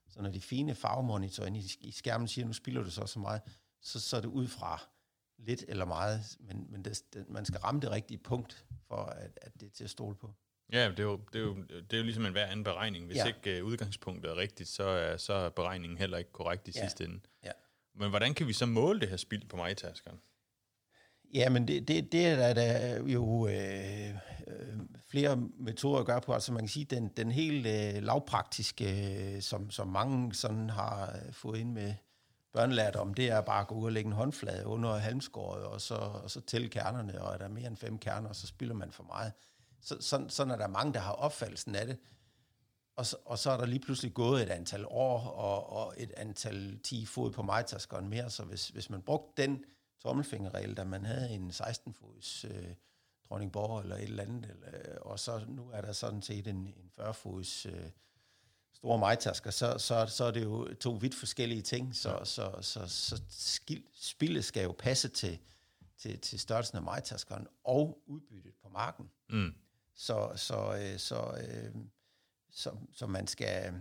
Så 0.09 0.21
når 0.21 0.29
de 0.29 0.41
fine 0.41 0.75
farvemonitorer 0.75 1.47
inde 1.47 1.59
i, 1.59 1.77
i 1.79 1.91
skærmen 1.91 2.27
siger, 2.27 2.45
nu 2.45 2.53
spiller 2.53 2.83
du 2.83 2.91
så 2.91 3.05
så 3.05 3.19
meget, 3.19 3.41
så, 3.81 3.99
så 3.99 4.17
er 4.17 4.21
det 4.21 4.27
ud 4.27 4.47
fra 4.47 4.81
lidt 5.38 5.65
eller 5.67 5.85
meget, 5.85 6.38
men, 6.39 6.67
men 6.69 6.85
det, 6.85 7.03
det, 7.13 7.29
man 7.29 7.45
skal 7.45 7.59
ramme 7.59 7.81
det 7.81 7.91
rigtige 7.91 8.17
punkt, 8.17 8.65
for 8.88 8.95
at, 8.95 9.39
at 9.41 9.59
det 9.59 9.65
er 9.65 9.71
til 9.71 9.83
at 9.83 9.89
stole 9.89 10.15
på. 10.15 10.33
Ja, 10.71 10.89
det 10.89 11.00
er 11.00 11.03
jo, 11.03 11.19
det 11.33 11.41
er 11.41 11.44
jo, 11.44 11.56
det 11.69 11.94
er 11.94 11.97
jo 11.97 12.03
ligesom 12.03 12.25
en 12.25 12.31
hver 12.31 12.45
anden 12.45 12.63
beregning. 12.63 13.06
Hvis 13.06 13.18
ja. 13.18 13.25
ikke 13.25 13.63
uh, 13.63 13.69
udgangspunktet 13.69 14.31
er 14.31 14.38
rigtigt, 14.38 14.69
så 14.69 14.83
er, 14.83 15.18
så 15.18 15.33
er 15.33 15.50
beregningen 15.50 15.97
heller 15.97 16.18
ikke 16.18 16.31
korrekt 16.31 16.68
i 16.68 16.71
ja. 16.75 16.81
sidste 16.81 17.03
ende. 17.03 17.19
Ja. 17.44 17.51
Men 17.95 18.09
hvordan 18.09 18.33
kan 18.33 18.47
vi 18.47 18.53
så 18.53 18.65
måle 18.65 19.00
det 19.00 19.09
her 19.09 19.18
spild 19.18 19.45
på 19.50 19.57
majtaskeren? 19.57 20.18
Ja, 21.33 21.50
men 21.50 21.68
det, 21.68 21.88
det, 21.88 22.12
det 22.12 22.25
er 22.27 22.53
der 22.53 23.03
jo 23.03 23.47
øh, 23.47 24.09
øh, 24.47 24.79
flere 25.09 25.35
metoder 25.59 26.00
at 26.00 26.06
gøre 26.06 26.21
på. 26.21 26.33
Altså 26.33 26.51
man 26.51 26.62
kan 26.62 26.69
sige, 26.69 26.85
den, 26.85 27.07
den 27.07 27.31
helt 27.31 27.67
øh, 27.67 28.03
lavpraktiske, 28.03 29.35
øh, 29.35 29.41
som, 29.41 29.71
som 29.71 29.88
mange 29.88 30.33
sådan 30.33 30.69
har 30.69 31.19
fået 31.31 31.59
ind 31.59 31.71
med 31.71 31.94
børnelærdom, 32.53 33.13
det 33.13 33.29
er 33.29 33.41
bare 33.41 33.62
at 33.62 33.67
gå 33.67 33.75
ud 33.75 33.85
og 33.85 33.91
lægge 33.91 34.07
en 34.07 34.13
håndflade 34.13 34.65
under 34.65 34.97
halmskåret, 34.97 35.63
og 35.63 35.81
så, 35.81 35.95
og 35.95 36.31
så 36.31 36.41
tælle 36.41 36.69
kernerne, 36.69 37.21
og 37.21 37.33
er 37.33 37.38
der 37.38 37.47
mere 37.47 37.67
end 37.67 37.77
fem 37.77 37.97
kerner, 37.97 38.33
så 38.33 38.47
spiller 38.47 38.75
man 38.75 38.91
for 38.91 39.03
meget. 39.03 39.33
Så, 39.81 40.25
sådan 40.30 40.51
er 40.51 40.57
der 40.57 40.68
mange, 40.68 40.94
der 40.94 41.00
har 41.00 41.12
opfattelsen 41.12 41.75
af 41.75 41.86
det. 41.86 41.98
Og 42.95 43.06
så, 43.06 43.18
og 43.25 43.39
så 43.39 43.51
er 43.51 43.57
der 43.57 43.66
lige 43.66 43.80
pludselig 43.80 44.13
gået 44.13 44.44
et 44.44 44.50
antal 44.50 44.86
år, 44.86 45.19
og, 45.19 45.69
og 45.69 45.94
et 45.98 46.12
antal 46.18 46.80
10 46.83 47.06
fod 47.06 47.31
på 47.31 47.42
majtaskeren 47.42 48.10
mere, 48.10 48.30
så 48.30 48.44
hvis, 48.44 48.68
hvis 48.68 48.89
man 48.89 49.01
brugte 49.01 49.42
den 49.42 49.63
tommelfingerregel, 50.01 50.78
da 50.78 50.83
man 50.83 51.06
havde 51.06 51.30
en 51.30 51.50
16-fods 51.50 52.45
øh, 52.45 52.75
dronningborg 53.30 53.81
eller 53.81 53.95
et 53.95 54.04
eller 54.04 54.24
andet, 54.24 54.50
eller, 54.50 55.00
og 55.00 55.19
så 55.19 55.45
nu 55.48 55.69
er 55.69 55.81
der 55.81 55.92
sådan 55.92 56.22
set 56.22 56.48
en, 56.48 56.56
en 56.56 56.92
40-fods 57.00 57.66
øh, 57.66 57.89
store 58.74 59.00
majtasker, 59.00 59.51
så, 59.51 59.77
så, 59.77 60.06
så 60.06 60.24
er 60.24 60.31
det 60.31 60.44
jo 60.44 60.74
to 60.74 60.92
vidt 60.92 61.16
forskellige 61.16 61.62
ting, 61.62 61.95
så, 61.95 62.10
ja. 62.10 62.25
så, 62.25 62.56
så, 62.62 62.88
så, 62.88 63.22
så 63.30 63.81
spillet 63.94 64.45
skal 64.45 64.63
jo 64.63 64.75
passe 64.80 65.07
til, 65.07 65.39
til, 65.98 66.19
til 66.19 66.39
størrelsen 66.39 66.77
af 66.77 66.84
majtaskeren 66.84 67.48
og 67.63 68.04
udbyttet 68.07 68.54
på 68.63 68.69
marken. 68.69 69.10
Mm. 69.30 69.54
Så, 70.01 70.31
så, 70.36 70.77
øh, 70.81 71.00
så, 71.00 71.38
øh, 71.48 71.75
så, 72.51 72.71
så 72.94 73.07
man 73.07 73.27
skal... 73.27 73.74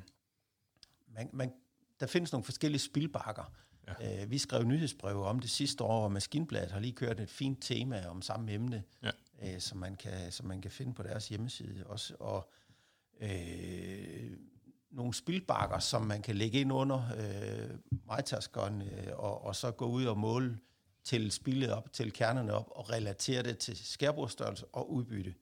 Man, 1.09 1.31
man, 1.33 1.53
der 2.01 2.07
findes 2.07 2.33
nogle 2.33 2.45
forskellige 2.45 2.81
spilbakker. 2.81 3.53
Ja. 4.01 4.23
Øh, 4.23 4.31
vi 4.31 4.39
skrev 4.39 4.65
nyhedsbreve 4.65 5.27
om 5.27 5.41
det 5.41 5.51
sidste 5.51 5.85
år, 5.85 6.05
og 6.05 6.13
Maskinbladet 6.13 6.71
har 6.71 6.81
lige 6.81 6.93
kørt 6.93 7.21
et 7.21 7.31
fint 7.31 7.63
tema 7.63 8.07
om 8.07 8.23
samme 8.23 8.53
emne, 8.53 8.83
ja. 9.03 9.11
øh, 9.43 9.61
som, 9.61 9.79
man 9.79 9.95
kan, 9.95 10.33
som 10.33 10.47
man 10.47 10.61
kan 10.61 10.71
finde 10.71 10.95
på 10.95 11.03
deres 11.03 11.29
hjemmeside 11.29 11.87
også. 11.87 12.15
Og 12.21 12.51
øh, 13.21 14.37
nogle 14.91 15.15
spilbakker, 15.15 15.79
som 15.79 16.03
man 16.03 16.23
kan 16.23 16.37
lægge 16.37 16.61
ind 16.61 16.73
under 16.73 17.03
øh, 17.17 17.79
majtaskeren, 18.07 18.83
øh, 18.83 19.13
og, 19.13 19.45
og 19.45 19.57
så 19.57 19.71
gå 19.71 19.87
ud 19.87 20.05
og 20.05 20.19
måle 20.19 20.59
til 21.05 21.31
spillet 21.31 21.73
op, 21.73 21.93
til 21.93 22.13
kernerne 22.13 22.53
op, 22.53 22.69
og 22.71 22.91
relatere 22.91 23.43
det 23.43 23.59
til 23.59 23.77
skærbordstørrelse 23.77 24.67
og 24.67 24.93
udbytte 24.93 25.35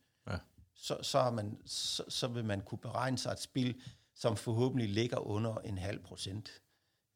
så, 0.79 0.99
så, 1.03 1.31
man, 1.31 1.59
så, 1.67 2.05
så 2.09 2.29
vil 2.29 2.45
man 2.45 2.61
kunne 2.61 2.79
beregne 2.79 3.19
sig 3.19 3.33
et 3.33 3.41
spil, 3.41 3.81
som 4.15 4.37
forhåbentlig 4.37 4.89
ligger 4.89 5.19
under 5.19 5.59
en 5.59 5.79
halv 5.79 6.03
procent. 6.03 6.63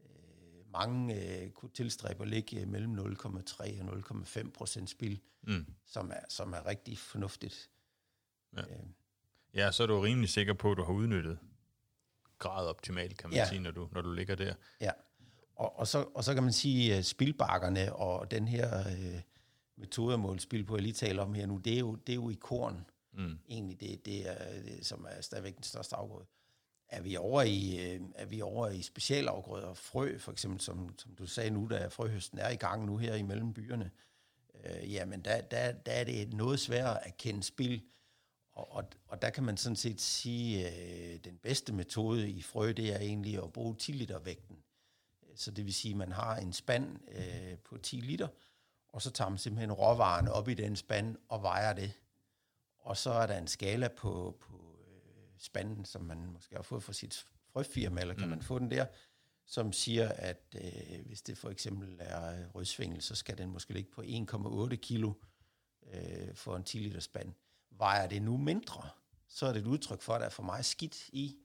Øh, 0.00 0.72
mange 0.72 1.14
øh, 1.14 1.50
kunne 1.50 1.70
tilstræbe 1.70 2.22
at 2.22 2.28
ligge 2.28 2.66
mellem 2.66 2.98
0,3 2.98 3.82
og 3.82 3.98
0,5 3.98 4.50
procent 4.50 4.90
spil, 4.90 5.20
mm. 5.42 5.66
som, 5.86 6.10
er, 6.10 6.24
som 6.28 6.52
er 6.52 6.66
rigtig 6.66 6.98
fornuftigt. 6.98 7.70
Ja. 8.56 8.60
Øh. 8.60 8.86
ja, 9.54 9.72
så 9.72 9.82
er 9.82 9.86
du 9.86 10.00
rimelig 10.00 10.30
sikker 10.30 10.54
på, 10.54 10.70
at 10.70 10.76
du 10.76 10.84
har 10.84 10.92
udnyttet 10.92 11.38
grad 12.38 12.66
optimalt, 12.66 13.18
kan 13.18 13.30
man 13.30 13.36
ja. 13.36 13.48
sige, 13.48 13.60
når 13.60 13.70
du, 13.70 13.88
når 13.92 14.02
du 14.02 14.12
ligger 14.12 14.34
der. 14.34 14.54
Ja, 14.80 14.90
og, 15.56 15.78
og, 15.78 15.88
så, 15.88 16.04
og 16.14 16.24
så 16.24 16.34
kan 16.34 16.42
man 16.42 16.52
sige, 16.52 16.94
at 16.94 17.06
spilbakkerne 17.06 17.96
og 17.96 18.30
den 18.30 18.48
her 18.48 18.78
øh, 18.78 19.20
metode 19.76 20.40
spil 20.40 20.64
på, 20.64 20.76
jeg 20.76 20.82
lige 20.82 20.92
taler 20.92 21.22
om 21.22 21.34
her 21.34 21.46
nu, 21.46 21.56
det 21.56 21.74
er 21.74 21.78
jo, 21.78 21.94
det 21.94 22.12
er 22.12 22.16
jo 22.16 22.30
i 22.30 22.34
korn. 22.34 22.84
Mm. 23.12 23.38
Egentlig 23.48 23.80
det, 23.80 24.06
det, 24.06 24.28
er, 24.28 24.62
det, 24.62 24.86
som 24.86 25.06
er 25.10 25.20
stadigvæk 25.20 25.56
den 25.56 25.62
største 25.62 25.96
afgrøde. 25.96 26.26
Er 26.88 27.00
vi 27.00 27.16
over 27.16 27.42
i, 27.42 27.92
øh, 27.94 28.00
er 28.14 28.24
vi 28.26 28.42
over 28.42 28.68
i 28.68 28.82
specialafgrøder, 28.82 29.74
frø 29.74 30.18
for 30.18 30.32
eksempel, 30.32 30.60
som, 30.60 30.98
som 30.98 31.14
du 31.14 31.26
sagde 31.26 31.50
nu, 31.50 31.68
da 31.70 31.86
frøhøsten 31.86 32.38
er 32.38 32.50
i 32.50 32.56
gang 32.56 32.84
nu 32.84 32.96
her 32.96 33.14
imellem 33.14 33.54
byerne, 33.54 33.90
øh, 34.64 34.92
jamen 34.92 35.20
der, 35.24 35.40
der, 35.40 35.72
der 35.72 35.92
er 35.92 36.04
det 36.04 36.32
noget 36.32 36.60
sværere 36.60 37.06
at 37.06 37.16
kende 37.16 37.42
spil, 37.42 37.82
og, 38.52 38.72
og, 38.72 38.84
og 39.08 39.22
der 39.22 39.30
kan 39.30 39.44
man 39.44 39.56
sådan 39.56 39.76
set 39.76 40.00
sige, 40.00 40.68
at 40.68 41.14
øh, 41.14 41.20
den 41.24 41.38
bedste 41.38 41.72
metode 41.72 42.30
i 42.30 42.42
frø, 42.42 42.72
det 42.76 42.94
er 42.94 42.98
egentlig 42.98 43.42
at 43.42 43.52
bruge 43.52 43.76
10 43.76 43.92
liter 43.92 44.18
vægten. 44.18 44.56
Så 45.34 45.50
det 45.50 45.64
vil 45.64 45.74
sige, 45.74 45.92
at 45.92 45.98
man 45.98 46.12
har 46.12 46.36
en 46.36 46.52
spand 46.52 46.98
øh, 47.08 47.58
på 47.58 47.78
10 47.78 47.96
liter, 47.96 48.28
og 48.88 49.02
så 49.02 49.10
tager 49.10 49.28
man 49.28 49.38
simpelthen 49.38 49.72
råvarerne 49.72 50.32
op 50.32 50.48
i 50.48 50.54
den 50.54 50.76
spand 50.76 51.16
og 51.28 51.42
vejer 51.42 51.72
det. 51.72 51.92
Og 52.82 52.96
så 52.96 53.10
er 53.10 53.26
der 53.26 53.38
en 53.38 53.48
skala 53.48 53.88
på, 53.88 54.36
på 54.40 54.76
øh, 54.88 55.24
spanden, 55.38 55.84
som 55.84 56.02
man 56.02 56.26
måske 56.26 56.56
har 56.56 56.62
fået 56.62 56.82
fra 56.82 56.92
sit 56.92 57.26
frøfirma, 57.52 58.00
eller 58.00 58.14
kan 58.14 58.24
mm. 58.24 58.30
man 58.30 58.42
få 58.42 58.58
den 58.58 58.70
der, 58.70 58.86
som 59.46 59.72
siger, 59.72 60.08
at 60.08 60.56
øh, 60.56 61.06
hvis 61.06 61.22
det 61.22 61.38
for 61.38 61.50
eksempel 61.50 61.96
er 62.00 62.46
rødsvingel, 62.48 63.02
så 63.02 63.14
skal 63.14 63.38
den 63.38 63.50
måske 63.50 63.72
ligge 63.72 63.90
på 63.90 64.02
1,8 64.02 64.74
kilo 64.76 65.12
øh, 65.92 66.34
for 66.34 66.56
en 66.56 66.64
10 66.64 66.78
liter 66.78 67.00
spand. 67.00 67.32
Vejer 67.70 68.08
det 68.08 68.22
nu 68.22 68.36
mindre, 68.36 68.88
så 69.28 69.46
er 69.46 69.52
det 69.52 69.60
et 69.60 69.66
udtryk 69.66 70.02
for, 70.02 70.14
at 70.14 70.20
der 70.20 70.26
er 70.26 70.30
for 70.30 70.42
meget 70.42 70.64
skidt 70.64 71.08
i. 71.08 71.36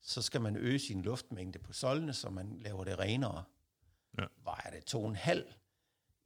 Så 0.00 0.22
skal 0.22 0.40
man 0.40 0.56
øge 0.56 0.78
sin 0.78 1.02
luftmængde 1.02 1.58
på 1.58 1.72
solene, 1.72 2.12
så 2.12 2.30
man 2.30 2.58
laver 2.58 2.84
det 2.84 2.98
renere. 2.98 3.44
Ja. 4.18 4.24
Vejer 4.44 4.70
det 4.70 4.84
to 4.84 5.02
og 5.02 5.08
en 5.08 5.16
halv, 5.16 5.44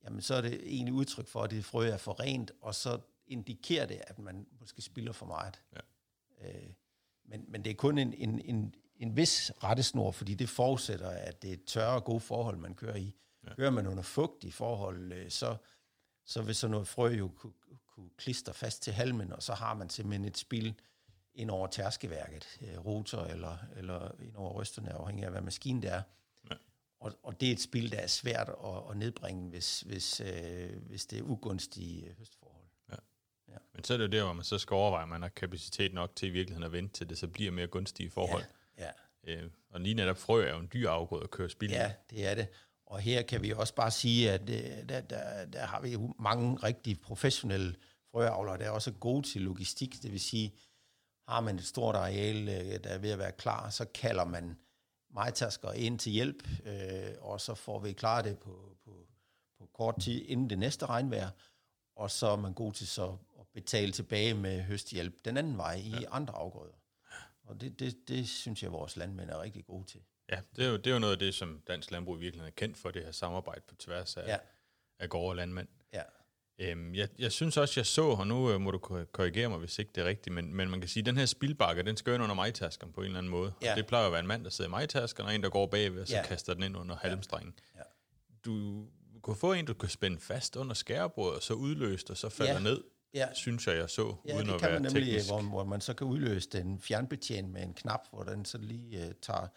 jamen 0.04 0.22
så 0.22 0.34
er 0.34 0.40
det 0.40 0.54
egentlig 0.54 0.94
udtryk 0.94 1.26
for, 1.26 1.42
at 1.42 1.50
det 1.50 1.64
frø 1.64 1.88
er 1.88 1.96
for 1.96 2.20
rent, 2.20 2.52
og 2.60 2.74
så 2.74 3.00
indikerer 3.26 3.86
det, 3.86 4.00
at 4.06 4.18
man 4.18 4.46
måske 4.60 4.82
spilder 4.82 5.12
for 5.12 5.26
meget. 5.26 5.62
Ja. 5.74 5.80
Øh, 6.48 6.72
men, 7.24 7.44
men 7.48 7.64
det 7.64 7.70
er 7.70 7.74
kun 7.74 7.98
en, 7.98 8.14
en, 8.14 8.40
en, 8.40 8.74
en 8.96 9.16
vis 9.16 9.52
rettesnor, 9.62 10.10
fordi 10.10 10.34
det 10.34 10.48
forudsætter, 10.48 11.08
at 11.08 11.42
det 11.42 11.52
er 11.52 11.56
tørre 11.66 11.94
og 11.94 12.04
gode 12.04 12.20
forhold, 12.20 12.56
man 12.56 12.74
kører 12.74 12.96
i. 12.96 13.14
Ja. 13.46 13.54
Kører 13.54 13.70
man 13.70 13.86
under 13.86 14.02
fugtige 14.02 14.52
forhold, 14.52 15.12
øh, 15.12 15.30
så, 15.30 15.56
så 16.24 16.42
vil 16.42 16.54
sådan 16.54 16.70
noget 16.70 16.88
frø 16.88 17.08
jo 17.08 17.28
kunne, 17.28 17.52
kunne 17.86 18.10
klistre 18.16 18.54
fast 18.54 18.82
til 18.82 18.92
halmen, 18.92 19.32
og 19.32 19.42
så 19.42 19.54
har 19.54 19.74
man 19.74 19.90
simpelthen 19.90 20.24
et 20.24 20.36
spil 20.36 20.80
ind 21.34 21.50
over 21.50 21.66
tærskeværket, 21.66 22.58
øh, 22.60 22.86
rotor 22.86 23.24
eller, 23.24 23.58
eller 23.76 24.10
ind 24.20 24.36
over 24.36 24.52
rysterne, 24.52 24.92
afhængig 24.92 25.24
af 25.24 25.30
hvad 25.30 25.40
maskinen 25.40 25.82
det 25.82 25.92
er. 25.92 26.02
Ja. 26.50 26.54
Og, 27.00 27.12
og 27.22 27.40
det 27.40 27.48
er 27.48 27.52
et 27.52 27.60
spil, 27.60 27.92
der 27.92 27.98
er 27.98 28.06
svært 28.06 28.48
at, 28.48 28.90
at 28.90 28.96
nedbringe, 28.96 29.50
hvis, 29.50 29.80
hvis, 29.80 30.20
øh, 30.20 30.82
hvis 30.82 31.06
det 31.06 31.18
er 31.18 31.22
ugunstige 31.22 32.14
høstforhold. 32.18 32.45
Men 33.76 33.84
så 33.84 33.94
er 33.94 33.98
det 33.98 34.04
jo 34.04 34.10
der, 34.10 34.24
hvor 34.24 34.32
man 34.32 34.44
så 34.44 34.58
skal 34.58 34.74
overveje, 34.74 35.02
at 35.02 35.08
man 35.08 35.22
har 35.22 35.28
kapacitet 35.28 35.94
nok 35.94 36.16
til 36.16 36.28
i 36.28 36.30
virkeligheden 36.30 36.64
at 36.64 36.72
vente 36.72 36.94
til 36.94 37.08
det, 37.08 37.18
så 37.18 37.28
bliver 37.28 37.52
mere 37.52 37.66
gunstige 37.66 38.10
forhold. 38.10 38.44
Ja, 38.78 38.90
ja. 39.26 39.42
Øh, 39.42 39.50
og 39.70 39.80
lige 39.80 39.94
netop 39.94 40.18
frø 40.18 40.46
er 40.46 40.52
jo 40.52 40.58
en 40.58 40.70
dyr 40.72 40.90
afgrøde 40.90 41.22
at 41.22 41.30
køre 41.30 41.50
spil. 41.50 41.70
Ja, 41.70 41.92
det 42.10 42.26
er 42.26 42.34
det. 42.34 42.48
Og 42.86 43.00
her 43.00 43.22
kan 43.22 43.42
vi 43.42 43.52
også 43.52 43.74
bare 43.74 43.90
sige, 43.90 44.32
at 44.32 44.50
øh, 44.50 44.88
der, 44.88 45.00
der, 45.00 45.44
der 45.44 45.66
har 45.66 45.80
vi 45.80 45.96
mange 46.18 46.56
rigtig 46.56 47.00
professionelle 47.00 47.76
frøavlere, 48.10 48.58
der 48.58 48.64
er 48.64 48.70
også 48.70 48.92
gode 48.92 49.26
til 49.26 49.42
logistik. 49.42 50.02
Det 50.02 50.12
vil 50.12 50.20
sige, 50.20 50.54
har 51.28 51.40
man 51.40 51.56
et 51.56 51.64
stort 51.64 51.96
areal, 51.96 52.48
øh, 52.48 52.84
der 52.84 52.90
er 52.90 52.98
ved 52.98 53.10
at 53.10 53.18
være 53.18 53.32
klar, 53.32 53.70
så 53.70 53.84
kalder 53.84 54.24
man 54.24 54.56
majtasker 55.14 55.72
ind 55.72 55.98
til 55.98 56.12
hjælp, 56.12 56.48
øh, 56.66 57.12
og 57.20 57.40
så 57.40 57.54
får 57.54 57.78
vi 57.78 57.92
klaret 57.92 58.24
det 58.24 58.38
på, 58.38 58.76
på, 58.84 58.90
på 59.58 59.68
kort 59.74 60.00
tid 60.00 60.24
inden 60.28 60.50
det 60.50 60.58
næste 60.58 60.86
regnvejr, 60.86 61.30
og 61.96 62.10
så 62.10 62.26
er 62.26 62.36
man 62.36 62.52
god 62.52 62.72
til 62.72 62.86
så 62.86 63.16
betale 63.56 63.92
tilbage 63.92 64.34
med 64.34 64.62
høsthjælp 64.62 65.14
den 65.24 65.36
anden 65.36 65.56
vej 65.56 65.74
i 65.74 65.90
ja. 65.90 65.98
andre 66.10 66.34
afgrøder. 66.34 66.72
Og 67.44 67.60
det, 67.60 67.80
det, 67.80 67.96
det 68.08 68.28
synes 68.28 68.62
jeg, 68.62 68.72
vores 68.72 68.96
landmænd 68.96 69.30
er 69.30 69.42
rigtig 69.42 69.64
gode 69.66 69.84
til. 69.86 70.00
Ja, 70.32 70.38
det 70.56 70.64
er, 70.64 70.68
jo, 70.68 70.76
det 70.76 70.86
er 70.86 70.90
jo 70.94 70.98
noget 70.98 71.12
af 71.12 71.18
det, 71.18 71.34
som 71.34 71.60
dansk 71.68 71.90
landbrug 71.90 72.20
virkelig 72.20 72.46
er 72.46 72.50
kendt 72.50 72.76
for, 72.76 72.90
det 72.90 73.04
her 73.04 73.12
samarbejde 73.12 73.60
på 73.68 73.74
tværs 73.74 74.16
af, 74.16 74.26
Ja. 74.28 74.36
af 74.98 75.08
gårde 75.08 75.30
og 75.32 75.36
landmænd. 75.36 75.68
Ja, 75.92 76.02
Øhm, 76.58 76.94
jeg, 76.94 77.08
jeg 77.18 77.32
synes 77.32 77.56
også, 77.56 77.80
jeg 77.80 77.86
så, 77.86 78.02
og 78.04 78.26
nu 78.26 78.50
øh, 78.50 78.60
må 78.60 78.70
du 78.70 78.78
kor- 78.78 79.04
korrigere 79.12 79.48
mig, 79.48 79.58
hvis 79.58 79.78
ikke 79.78 79.90
det 79.94 80.00
er 80.04 80.08
rigtigt, 80.08 80.34
men, 80.34 80.54
men 80.54 80.70
man 80.70 80.80
kan 80.80 80.88
sige, 80.88 81.00
at 81.02 81.06
den 81.06 81.16
her 81.16 81.26
spilbakke, 81.26 81.82
den 81.82 81.96
skal 81.96 82.14
ind 82.14 82.22
under 82.22 82.34
majtaskeren 82.34 82.92
på 82.92 83.00
en 83.00 83.06
eller 83.06 83.18
anden 83.18 83.30
måde. 83.30 83.52
Ja. 83.62 83.70
Og 83.70 83.76
det 83.76 83.86
plejer 83.86 84.06
at 84.06 84.12
være 84.12 84.20
en 84.20 84.26
mand, 84.26 84.44
der 84.44 84.50
sidder 84.50 84.68
i 84.68 84.70
majtaskeren, 84.70 85.28
og 85.28 85.34
en, 85.34 85.42
der 85.42 85.48
går 85.50 85.66
bagved, 85.66 86.00
og 86.00 86.08
så 86.08 86.16
Ja. 86.16 86.22
kaster 86.26 86.54
den 86.54 86.62
ind 86.62 86.76
under 86.76 86.96
halmstrengen. 86.96 87.54
ja. 87.76 87.80
Du 88.44 88.86
kunne 89.22 89.36
få 89.36 89.52
en, 89.52 89.64
du 89.66 89.74
kan 89.74 89.88
spænde 89.88 90.20
fast 90.20 90.56
under 90.56 90.74
skærebordet, 90.74 91.36
og 91.36 91.42
så 91.42 91.54
udløst, 91.54 92.10
og 92.10 92.16
så 92.16 92.28
falder 92.28 92.52
Ja. 92.52 92.58
ned, 92.60 92.84
Ja. 93.14 93.28
synes 93.34 93.66
jeg, 93.66 93.76
jeg 93.76 93.90
så, 93.90 94.14
Ja, 94.26 94.34
uden 94.36 94.46
det 94.46 94.54
at 94.54 94.60
kan 94.60 94.70
være 94.70 94.80
man 94.80 94.92
nemlig, 94.92 95.04
teknisk. 95.06 95.28
hvor, 95.30 95.42
hvor 95.42 95.64
man 95.64 95.80
så 95.80 95.94
kan 95.94 96.06
udløse 96.06 96.48
den 96.50 96.80
fjernbetjent 96.80 97.48
med 97.50 97.62
en 97.62 97.74
knap, 97.74 98.00
hvor 98.10 98.22
den 98.22 98.44
så 98.44 98.58
lige 98.58 99.06
uh, 99.06 99.12
tager, 99.22 99.48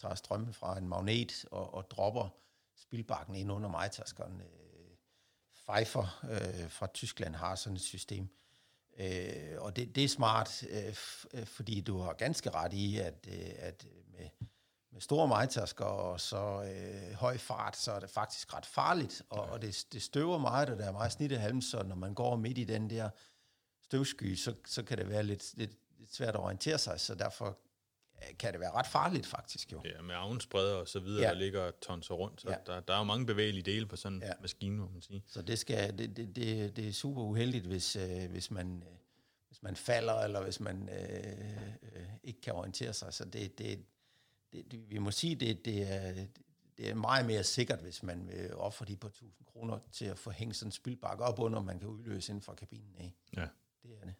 tager 0.00 0.14
strømmen 0.14 0.52
fra 0.54 0.78
en 0.78 0.88
magnet 0.88 1.44
og, 1.50 1.74
og 1.74 1.90
dropper 1.90 2.28
spildbakken 2.76 3.34
ind 3.34 3.52
under 3.52 3.68
majtaskeren. 3.68 4.32
Uh, 4.34 4.96
Pfeiffer 5.66 6.20
uh, 6.22 6.70
fra 6.70 6.86
Tyskland 6.94 7.34
har 7.34 7.54
sådan 7.54 7.76
et 7.76 7.82
system. 7.82 8.28
Uh, 9.00 9.04
og 9.62 9.76
det, 9.76 9.94
det 9.94 10.04
er 10.04 10.08
smart, 10.08 10.62
uh, 10.62 10.88
f- 10.88 11.38
uh, 11.40 11.46
fordi 11.46 11.80
du 11.80 11.98
har 11.98 12.12
ganske 12.12 12.50
ret 12.50 12.72
i, 12.72 12.98
at, 12.98 13.26
uh, 13.28 13.34
at 13.56 13.86
med, 14.12 14.28
med 14.96 15.00
store 15.02 15.28
majtasker 15.28 15.84
og 15.84 16.20
så 16.20 16.62
øh, 16.74 17.12
høj 17.12 17.38
fart, 17.38 17.76
så 17.76 17.92
er 17.92 18.00
det 18.00 18.10
faktisk 18.10 18.54
ret 18.54 18.66
farligt, 18.66 19.22
og, 19.30 19.40
og 19.42 19.62
det, 19.62 19.86
det 19.92 20.02
støver 20.02 20.38
meget, 20.38 20.70
og 20.70 20.78
der 20.78 20.84
er 20.86 20.92
meget 20.92 21.12
snitte 21.12 21.36
halm, 21.36 21.60
så 21.60 21.82
når 21.82 21.96
man 21.96 22.14
går 22.14 22.36
midt 22.36 22.58
i 22.58 22.64
den 22.64 22.90
der 22.90 23.10
støvsky, 23.82 24.34
så, 24.34 24.54
så 24.66 24.82
kan 24.82 24.98
det 24.98 25.08
være 25.08 25.22
lidt, 25.22 25.54
lidt, 25.56 25.70
lidt 25.98 26.14
svært 26.14 26.34
at 26.34 26.40
orientere 26.40 26.78
sig, 26.78 27.00
så 27.00 27.14
derfor 27.14 27.58
øh, 28.16 28.36
kan 28.38 28.52
det 28.52 28.60
være 28.60 28.70
ret 28.70 28.86
farligt 28.86 29.26
faktisk 29.26 29.72
jo. 29.72 29.82
Ja, 29.84 30.02
med 30.02 30.14
avnspreder 30.14 30.74
og 30.74 30.88
så 30.88 31.00
videre, 31.00 31.22
Ja. 31.22 31.28
der 31.28 31.34
ligger 31.34 31.70
tonser 31.82 32.14
rundt. 32.14 32.40
Så 32.40 32.50
Ja. 32.50 32.56
der, 32.66 32.80
der 32.80 32.94
er 32.94 32.98
jo 32.98 33.04
mange 33.04 33.26
bevægelige 33.26 33.62
dele 33.62 33.86
på 33.86 33.96
sådan 33.96 34.16
en 34.16 34.22
Ja. 34.22 34.32
maskine, 34.40 34.76
må 34.76 34.88
man 34.88 35.02
sige. 35.02 35.22
Så 35.26 35.42
det, 35.42 35.58
skal, 35.58 35.98
det, 35.98 36.16
det, 36.16 36.36
det, 36.36 36.76
det 36.76 36.88
er 36.88 36.92
super 36.92 37.22
uheldigt, 37.22 37.66
hvis, 37.66 37.96
øh, 37.96 38.30
hvis, 38.30 38.50
man, 38.50 38.82
øh, 38.90 38.96
hvis 39.48 39.62
man 39.62 39.76
falder, 39.76 40.14
eller 40.14 40.42
hvis 40.42 40.60
man 40.60 40.88
øh, 40.88 41.62
øh, 41.82 42.06
ikke 42.24 42.40
kan 42.40 42.52
orientere 42.54 42.92
sig. 42.92 43.14
Så 43.14 43.24
det, 43.24 43.58
det, 43.58 43.84
det, 44.52 44.72
det, 44.72 44.90
vi 44.90 44.98
må 44.98 45.10
sige, 45.10 45.34
det, 45.34 45.64
det, 45.64 45.92
er, 45.92 46.26
det 46.78 46.90
er 46.90 46.94
meget 46.94 47.26
mere 47.26 47.44
sikkert, 47.44 47.80
hvis 47.80 48.02
man 48.02 48.28
vil 48.28 48.54
ofre 48.54 48.84
de 48.84 48.96
par 48.96 49.08
tusind 49.08 49.46
kroner 49.46 49.78
til 49.92 50.04
at 50.04 50.18
få 50.18 50.30
hængt 50.30 50.56
sådan 50.56 50.68
en 50.68 50.72
spildbakke 50.72 51.24
op 51.24 51.38
under, 51.38 51.62
man 51.62 51.78
kan 51.78 51.88
udløse 51.88 52.30
inden 52.30 52.42
fra 52.42 52.54
kabinen 52.54 52.94
af. 52.98 53.14
Ja. 53.36 53.46
Det 53.82 53.90
er 54.00 54.04
det. 54.04 54.14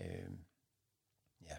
Øh, 0.00 0.30
ja. 1.42 1.56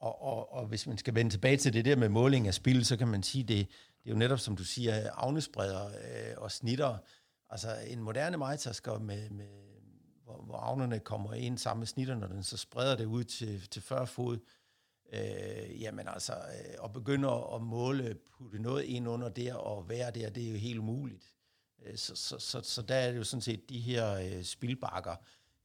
Og, 0.00 0.22
og, 0.22 0.52
og 0.52 0.66
hvis 0.66 0.86
man 0.86 0.98
skal 0.98 1.14
vende 1.14 1.30
tilbage 1.30 1.56
til 1.56 1.72
det 1.72 1.84
der 1.84 1.96
med 1.96 2.08
måling 2.08 2.46
af 2.46 2.54
spil, 2.54 2.84
så 2.84 2.96
kan 2.96 3.08
man 3.08 3.22
sige, 3.22 3.44
det, 3.44 3.68
det 4.02 4.10
er 4.10 4.10
jo 4.10 4.18
netop, 4.18 4.38
som 4.38 4.56
du 4.56 4.64
siger, 4.64 5.10
avnesbreder 5.10 5.86
øh, 5.86 6.34
og 6.36 6.50
snitter. 6.50 6.98
Altså 7.50 7.76
en 7.86 8.02
moderne 8.02 8.36
majtasker, 8.36 8.98
med, 8.98 9.30
med, 9.30 9.48
hvor, 10.24 10.42
hvor 10.42 10.56
avnerne 10.56 11.00
kommer 11.00 11.34
ind 11.34 11.58
sammen 11.58 11.80
med 11.80 11.86
snitterne, 11.86 12.24
og 12.24 12.30
den 12.30 12.42
så 12.42 12.56
spreder 12.56 12.96
det 12.96 13.04
ud 13.04 13.24
til, 13.24 13.68
til 13.68 13.82
40 13.82 14.06
fod, 14.06 14.34
øh, 14.36 14.40
Øh, 15.12 15.82
jamen 15.82 16.08
altså, 16.08 16.32
øh, 16.32 16.74
og 16.78 16.92
begynder 16.92 17.54
at 17.54 17.62
måle, 17.62 18.14
putte 18.14 18.58
noget 18.58 18.82
ind 18.84 19.08
under 19.08 19.28
der 19.28 19.54
og 19.54 19.88
være 19.88 20.10
der, 20.10 20.30
det 20.30 20.46
er 20.46 20.50
jo 20.50 20.56
helt 20.56 20.78
umuligt. 20.78 21.34
Øh, 21.86 21.96
Så, 21.96 22.16
så, 22.16 22.38
så, 22.38 22.60
så 22.60 22.82
der 22.82 22.94
er 22.94 23.10
det 23.10 23.18
jo 23.18 23.24
sådan 23.24 23.40
set 23.42 23.68
de 23.68 23.80
her 23.80 24.12
øh, 24.14 24.42
spilbakker, 24.42 25.16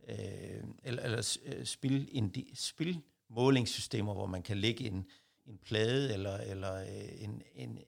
øh, 0.10 0.64
eller, 0.84 1.04
eller 1.04 1.38
øh, 1.46 1.66
spil, 1.66 2.10
indi, 2.12 2.52
spilmålingssystemer, 2.56 4.14
hvor 4.14 4.26
man 4.26 4.42
kan 4.44 4.58
lægge 4.58 4.84
en, 4.88 5.06
en 5.46 5.58
plade 5.58 6.14
eller, 6.14 6.38
eller 6.38 6.74
øh, 6.76 7.24
en, 7.24 7.42
en, 7.56 7.70
en, 7.70 7.80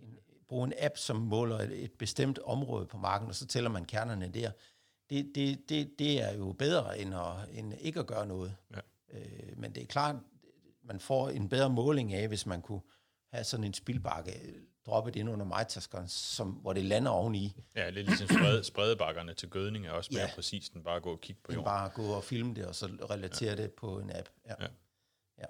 øh, 0.00 0.08
en, 0.08 0.18
bruge 0.48 0.66
en 0.66 0.72
app, 0.78 0.96
som 0.96 1.16
måler 1.16 1.58
et, 1.58 1.84
et 1.84 1.92
bestemt 1.92 2.38
område 2.38 2.86
på 2.86 2.98
marken, 2.98 3.28
og 3.28 3.34
så 3.34 3.46
tæller 3.46 3.70
man 3.70 3.84
kernerne 3.84 4.28
der. 4.28 4.50
Det, 5.10 5.32
det, 5.34 5.68
det, 5.68 5.98
det 5.98 6.22
er 6.22 6.32
jo 6.36 6.52
bedre 6.52 6.98
end, 6.98 7.14
at, 7.14 7.58
end 7.58 7.74
ikke 7.80 8.00
at 8.00 8.06
gøre 8.06 8.26
noget. 8.26 8.56
Ja. 8.74 8.80
Øh, 9.14 9.58
men 9.58 9.74
det 9.74 9.82
er 9.82 9.86
klart, 9.86 10.16
man 10.84 11.00
får 11.00 11.28
en 11.28 11.48
bedre 11.48 11.70
måling 11.70 12.14
af, 12.14 12.28
hvis 12.28 12.46
man 12.46 12.62
kunne 12.62 12.80
have 13.32 13.44
sådan 13.44 13.64
en 13.64 13.74
spildbakke 13.74 14.32
droppet 14.86 15.16
ind 15.16 15.30
under 15.30 15.46
majtaskeren, 15.46 16.08
som, 16.08 16.50
hvor 16.50 16.72
det 16.72 16.84
lander 16.84 17.10
oveni, 17.10 17.56
Ja, 17.76 17.90
lidt 17.90 18.06
ligesom 18.06 18.28
spred, 18.28 18.62
spredebakkerne 18.64 19.34
til 19.34 19.48
gødning 19.48 19.86
er 19.86 19.90
også 19.90 20.10
mere 20.12 20.22
Ja. 20.22 20.34
præcist 20.34 20.72
end 20.72 20.84
bare 20.84 20.96
at 20.96 21.02
gå 21.02 21.12
og 21.12 21.20
kigge 21.20 21.42
på 21.44 21.52
jorden. 21.52 21.64
bare 21.64 21.86
at 21.86 21.94
gå 21.94 22.02
og 22.06 22.24
filme 22.24 22.54
det, 22.54 22.66
og 22.66 22.74
så 22.74 22.86
relatere 23.10 23.50
ja. 23.50 23.62
det 23.62 23.72
på 23.72 23.98
en 23.98 24.10
app. 24.16 24.28
Ja. 24.46 24.54
Ja. 24.60 24.66
Ja. 25.38 25.44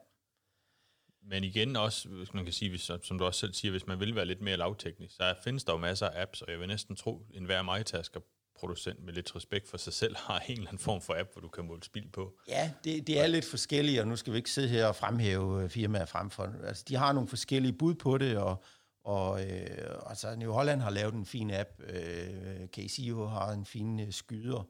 Men 1.22 1.44
igen 1.44 1.76
også, 1.76 2.08
hvis 2.08 2.34
man 2.34 2.44
kan 2.44 2.52
sige, 2.52 2.68
hvis, 2.70 2.90
som 3.02 3.18
du 3.18 3.24
også 3.24 3.40
selv 3.40 3.54
siger, 3.54 3.70
hvis 3.72 3.86
man 3.86 4.00
vil 4.00 4.14
være 4.14 4.26
lidt 4.26 4.40
mere 4.40 4.56
lavteknisk, 4.56 5.16
så 5.16 5.34
findes 5.44 5.64
der 5.64 5.72
jo 5.72 5.78
masser 5.78 6.08
af 6.08 6.22
apps, 6.22 6.42
og 6.42 6.50
jeg 6.50 6.60
vil 6.60 6.68
næsten 6.68 6.96
tro, 6.96 7.26
en 7.34 7.44
hver 7.44 7.62
majtasker 7.62 8.20
producent 8.54 9.04
med 9.04 9.12
lidt 9.12 9.36
respekt 9.36 9.68
for 9.68 9.76
sig 9.76 9.92
selv 9.92 10.16
har 10.26 10.38
en 10.38 10.52
eller 10.52 10.68
anden 10.68 10.78
form 10.78 11.00
for 11.00 11.20
app, 11.20 11.32
hvor 11.32 11.40
du 11.40 11.48
kan 11.48 11.64
måle 11.64 11.82
spild 11.82 12.08
på. 12.12 12.38
Ja, 12.48 12.72
det, 12.84 13.06
det 13.06 13.20
er 13.20 13.26
lidt 13.26 13.44
forskelligt, 13.44 14.00
og 14.00 14.08
nu 14.08 14.16
skal 14.16 14.32
vi 14.32 14.36
ikke 14.38 14.50
sidde 14.50 14.68
her 14.68 14.86
og 14.86 14.96
fremhæve 14.96 15.62
øh, 15.62 15.70
firmaer 15.70 16.04
frem 16.04 16.30
for. 16.30 16.54
Altså, 16.64 16.84
de 16.88 16.96
har 16.96 17.12
nogle 17.12 17.28
forskellige 17.28 17.72
bud 17.72 17.94
på 17.94 18.18
det, 18.18 18.38
og, 18.38 18.64
og 19.04 19.50
øh, 19.50 20.00
altså, 20.06 20.36
New 20.36 20.52
Holland 20.52 20.80
har 20.80 20.90
lavet 20.90 21.14
en 21.14 21.26
fin 21.26 21.50
app, 21.50 21.68
øh, 21.78 22.68
KCO 22.68 23.26
har 23.26 23.52
en 23.52 23.64
fin 23.64 24.00
øh, 24.00 24.12
skyder, 24.12 24.68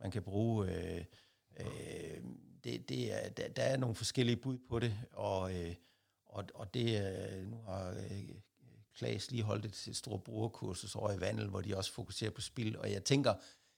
man 0.00 0.10
kan 0.10 0.22
bruge. 0.22 0.68
Øh, 0.70 1.04
øh, 1.60 2.20
det, 2.64 2.88
det 2.88 3.12
er, 3.14 3.28
der, 3.28 3.48
der 3.48 3.62
er 3.62 3.76
nogle 3.76 3.94
forskellige 3.94 4.36
bud 4.36 4.58
på 4.68 4.78
det, 4.78 4.94
og, 5.12 5.54
øh, 5.54 5.74
og, 6.26 6.44
og 6.54 6.74
det 6.74 7.06
øh, 7.06 7.46
nu 7.50 7.56
har 7.66 7.90
øh, 7.90 8.28
Klaas 8.94 9.30
lige 9.30 9.42
holdt 9.42 9.64
et, 9.64 9.86
et 9.88 9.96
stort 9.96 10.24
brugerkursus 10.24 10.94
over 10.94 11.12
i 11.12 11.20
Vandel, 11.20 11.48
hvor 11.48 11.60
de 11.60 11.76
også 11.76 11.92
fokuserer 11.92 12.30
på 12.30 12.40
spil, 12.40 12.78
og 12.78 12.92
jeg 12.92 13.04
tænker, 13.04 13.34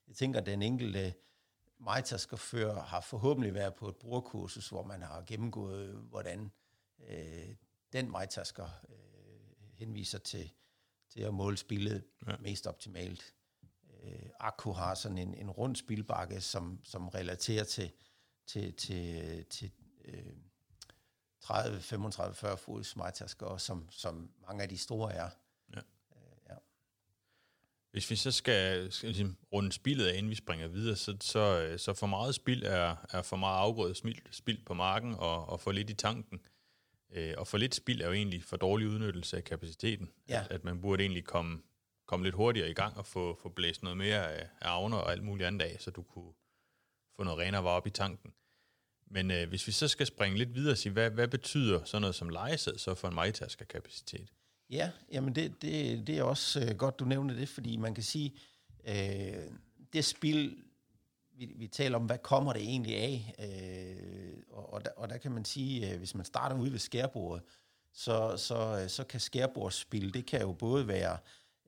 jeg 0.09 0.17
tænker, 0.17 0.41
at 0.41 0.47
den 0.47 0.63
enkelte 0.63 1.15
Majtaskafør 1.79 2.81
har 2.81 3.01
forhåbentlig 3.01 3.55
været 3.55 3.75
på 3.75 3.89
et 3.89 3.97
brugerkursus, 3.97 4.69
hvor 4.69 4.83
man 4.83 5.03
har 5.03 5.23
gennemgået, 5.27 5.95
hvordan 5.95 6.51
øh, 7.09 7.55
den 7.93 8.11
Majtasker 8.11 8.69
øh, 8.89 8.97
henviser 9.75 10.19
til, 10.19 10.53
til 11.11 11.21
at 11.21 11.35
måle 11.35 11.57
spillet 11.57 12.05
ja. 12.27 12.37
mest 12.41 12.67
optimalt. 12.67 13.35
Øh, 14.03 14.31
Akku 14.41 14.73
har 14.73 14.95
sådan 14.95 15.19
en, 15.19 15.35
en 15.35 15.51
rund 15.51 15.77
spilbakke, 15.77 16.41
som, 16.41 16.81
som 16.85 17.09
relaterer 17.09 17.65
til, 17.65 17.93
til, 18.47 18.75
til, 18.75 19.45
til 19.45 19.71
øh, 20.05 20.37
30, 21.47 21.81
35, 21.81 22.35
40 22.35 22.57
fods 22.57 22.97
Majtasker, 22.97 23.57
som, 23.57 23.89
som 23.91 24.31
mange 24.47 24.63
af 24.63 24.69
de 24.69 24.79
store 24.79 25.13
er. 25.13 25.31
Ja. 25.75 25.81
Øh, 26.17 26.39
ja. 26.51 26.55
Hvis 27.91 28.11
vi 28.11 28.17
så 28.17 28.33
skal, 28.33 28.93
skal 28.93 29.09
ligesom 29.09 29.37
runde 29.53 29.73
spillet 29.73 30.07
af, 30.07 30.17
inden 30.17 30.31
vi 30.31 30.35
springer 30.35 30.69
videre, 30.69 30.97
så, 30.97 31.17
så, 31.21 31.61
øh, 31.61 31.79
så 31.79 31.95
for 31.95 32.07
meget 32.07 32.35
spild 32.35 32.63
er, 32.63 32.97
er 33.11 33.23
for 33.23 33.37
meget 33.37 33.59
afgrødet 33.59 33.97
spild, 33.97 34.19
spild 34.31 34.65
på 34.65 34.75
marken 34.75 35.15
og, 35.15 35.49
og 35.49 35.61
for 35.61 35.73
lidt 35.73 35.91
i 35.91 35.95
tanken. 35.95 36.41
Øh, 37.13 37.35
og 37.39 37.47
for 37.47 37.59
lidt 37.59 37.75
spild 37.75 38.01
er 38.01 38.07
jo 38.07 38.13
egentlig 38.13 38.45
for 38.45 38.57
dårlig 38.57 38.89
udnyttelse 38.89 39.37
af 39.37 39.45
kapaciteten. 39.45 40.11
Ja. 40.29 40.41
At, 40.41 40.51
at 40.51 40.65
man 40.65 40.81
burde 40.81 41.03
egentlig 41.03 41.25
komme, 41.25 41.63
komme 42.07 42.27
lidt 42.27 42.35
hurtigere 42.35 42.71
i 42.71 42.75
gang 42.75 42.97
og 42.97 43.07
få, 43.07 43.39
få 43.43 43.49
blæst 43.49 43.83
noget 43.83 43.99
mere 43.99 44.33
af, 44.33 44.49
af 44.61 44.69
avner 44.69 44.97
og 44.97 45.13
alt 45.13 45.23
muligt 45.23 45.47
andet 45.47 45.67
af, 45.67 45.77
så 45.81 45.91
du 45.91 46.03
kunne 46.03 46.33
få 47.17 47.23
noget 47.23 47.39
renere 47.39 47.65
var 47.65 47.71
op 47.71 47.87
i 47.87 47.91
tanken. 47.91 48.33
Men 49.11 49.31
øh, 49.31 49.49
hvis 49.49 49.67
vi 49.67 49.73
så 49.73 49.89
skal 49.89 50.07
springe 50.07 50.39
lidt 50.39 50.55
videre 50.55 50.73
og 50.73 50.79
sige, 50.79 50.93
hvad, 50.93 51.11
hvad 51.11 51.29
betyder 51.29 51.85
sådan 51.85 52.01
noget 52.01 52.15
som 52.15 52.29
lejesæd 52.29 52.79
så 52.79 52.95
for 52.95 53.09
en 53.09 53.15
majtasker-kapacitet? 53.15 54.33
Ja, 54.71 54.91
jamen 55.13 55.35
det, 55.35 55.63
det, 55.63 56.07
det 56.07 56.19
er 56.19 56.23
også 56.23 56.61
øh, 56.61 56.77
godt, 56.77 56.99
du 56.99 57.05
nævner 57.05 57.35
det, 57.35 57.49
fordi 57.49 57.77
man 57.77 57.95
kan 57.95 58.05
sige, 58.05 58.35
øh, 58.89 59.43
det 59.93 60.05
spil, 60.05 60.57
vi, 61.39 61.53
vi 61.57 61.67
taler 61.67 61.99
om, 61.99 62.07
hvad 62.07 62.19
kommer 62.19 62.53
det 62.53 62.63
egentlig 62.63 62.97
af? 62.97 63.35
Øh, 63.39 64.43
og, 64.51 64.73
og, 64.73 64.85
der, 64.85 64.91
og 64.97 65.09
der 65.09 65.17
kan 65.17 65.33
man 65.33 65.45
sige, 65.45 65.93
øh, 65.93 65.99
hvis 65.99 66.15
man 66.15 66.25
starter 66.25 66.57
ude 66.57 66.73
ved 66.73 66.79
skærbordet, 66.79 67.43
så, 67.93 68.37
så, 68.37 68.81
øh, 68.83 68.89
så 68.89 69.05
kan 69.05 69.21
skærbordsspil, 69.21 70.15
det 70.15 70.27
kan 70.27 70.41
jo 70.41 70.53
både 70.53 70.89
være, 70.89 71.19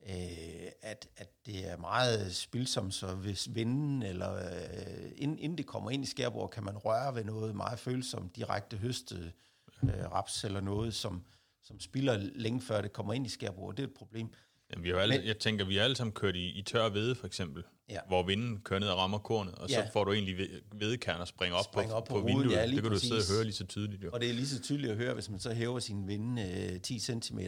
øh, 0.09 0.71
at, 0.81 1.07
at 1.17 1.29
det 1.45 1.69
er 1.71 1.77
meget 1.77 2.35
spilsomt, 2.35 2.93
så 2.93 3.07
hvis 3.15 3.47
vinden, 3.55 4.03
eller 4.03 4.35
øh, 4.35 5.11
inden, 5.15 5.39
inden 5.39 5.57
det 5.57 5.65
kommer 5.65 5.91
ind 5.91 6.03
i 6.03 6.07
skærbordet, 6.07 6.51
kan 6.53 6.63
man 6.63 6.77
røre 6.77 7.15
ved 7.15 7.23
noget 7.23 7.55
meget 7.55 7.79
følsomt, 7.79 8.35
direkte 8.35 8.77
høstet 8.77 9.31
øh, 9.83 9.89
raps 10.11 10.43
eller 10.43 10.61
noget, 10.61 10.93
som, 10.93 11.23
som 11.63 11.79
spiller 11.79 12.17
længe 12.35 12.61
før 12.61 12.81
det 12.81 12.93
kommer 12.93 13.13
ind 13.13 13.25
i 13.25 13.29
skærbordet. 13.29 13.77
Det 13.77 13.83
er 13.83 13.87
et 13.87 13.93
problem. 13.93 14.29
Jamen, 14.71 14.83
vi 14.83 14.89
har 14.89 14.97
alle, 14.97 15.17
Men- 15.17 15.27
jeg 15.27 15.37
tænker, 15.39 15.65
vi 15.65 15.75
har 15.75 15.83
alle 15.83 15.95
sammen 15.95 16.13
kørt 16.13 16.35
i, 16.35 16.49
i 16.59 16.61
tør 16.61 16.89
hvede, 16.89 17.15
for 17.15 17.27
eksempel, 17.27 17.63
Ja. 17.89 17.99
hvor 18.07 18.23
vinden 18.23 18.61
kører 18.61 18.79
ned 18.79 18.87
og 18.87 18.97
rammer 18.97 19.17
kornet, 19.17 19.55
og 19.55 19.69
så 19.69 19.75
Ja. 19.79 19.89
får 19.93 20.03
du 20.03 20.13
egentlig 20.13 20.37
ve- 20.37 20.61
hvedekerner 20.77 21.25
springe 21.25 21.55
op 21.57 21.63
Springer 21.65 21.91
på, 21.91 21.97
op 21.97 22.03
på 22.03 22.13
på 22.13 22.19
hovedet, 22.19 22.37
vinduet. 22.37 22.55
ja, 22.55 22.65
det 22.65 22.73
kan 22.73 22.83
du 22.83 22.89
præcis. 22.89 23.07
sidde 23.09 23.19
og 23.21 23.35
høre 23.35 23.43
lige 23.43 23.53
så 23.53 23.65
tydeligt. 23.65 24.03
Jo. 24.03 24.09
Og 24.13 24.19
det 24.21 24.29
er 24.29 24.33
lige 24.33 24.47
så 24.47 24.61
tydeligt 24.61 24.91
at 24.91 24.97
høre, 24.97 25.13
hvis 25.13 25.29
man 25.29 25.39
så 25.39 25.53
hæver 25.53 25.79
sin 25.79 26.07
vinde 26.07 26.41
øh, 26.73 26.81
10 26.81 26.99
cm, 26.99 27.39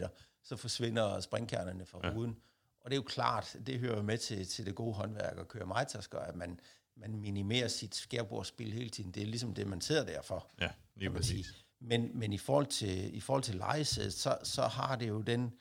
så 0.43 0.55
forsvinder 0.55 1.19
springkernerne 1.19 1.85
fra 1.85 1.99
Ja. 2.03 2.09
ruden. 2.13 2.37
Og 2.81 2.91
det 2.91 2.95
er 2.95 2.97
jo 2.99 3.03
klart, 3.07 3.55
det 3.65 3.79
hører 3.79 3.95
jo 3.95 4.01
med 4.01 4.17
til, 4.17 4.47
til 4.47 4.65
det 4.65 4.75
gode 4.75 4.93
håndværk 4.93 5.37
at 5.37 5.47
køre 5.47 5.65
majtasker, 5.65 6.19
at 6.19 6.35
man, 6.35 6.59
man 6.95 7.15
minimerer 7.15 7.67
sit 7.67 7.95
skærbordsspil 7.95 8.73
hele 8.73 8.89
tiden. 8.89 9.11
Det 9.11 9.23
er 9.23 9.27
ligesom 9.27 9.53
det, 9.53 9.67
man 9.67 9.81
sidder 9.81 10.05
der 10.05 10.21
for. 10.21 10.49
Ja, 10.61 10.69
lige 10.95 11.09
man 11.09 11.23
sige. 11.23 11.43
præcis. 11.43 11.65
Men, 11.79 12.19
men 12.19 12.33
i 12.33 12.37
forhold 12.37 12.65
til, 12.65 13.15
i 13.15 13.19
forhold 13.19 13.43
til 13.43 13.55
lejesædet, 13.55 14.13
så, 14.13 14.37
så 14.43 14.61
har 14.67 14.95
det 14.95 15.07
jo 15.07 15.21
den, 15.21 15.53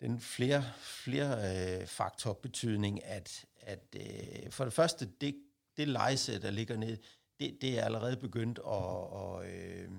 den 0.00 0.20
flere, 0.20 0.64
flere 0.76 1.80
øh, 1.80 1.86
faktor 1.86 2.32
betydning, 2.32 3.04
at, 3.04 3.44
at 3.60 3.84
øh, 3.96 4.50
for 4.50 4.64
det 4.64 4.72
første, 4.72 5.08
det, 5.20 5.36
det 5.76 5.88
lejesæt, 5.88 6.42
der 6.42 6.50
ligger 6.50 6.76
ned, 6.76 6.98
det, 7.40 7.58
det 7.60 7.78
er 7.78 7.84
allerede 7.84 8.16
begyndt 8.16 8.58
at, 8.58 8.64
og, 8.64 9.46
øh, 9.50 9.90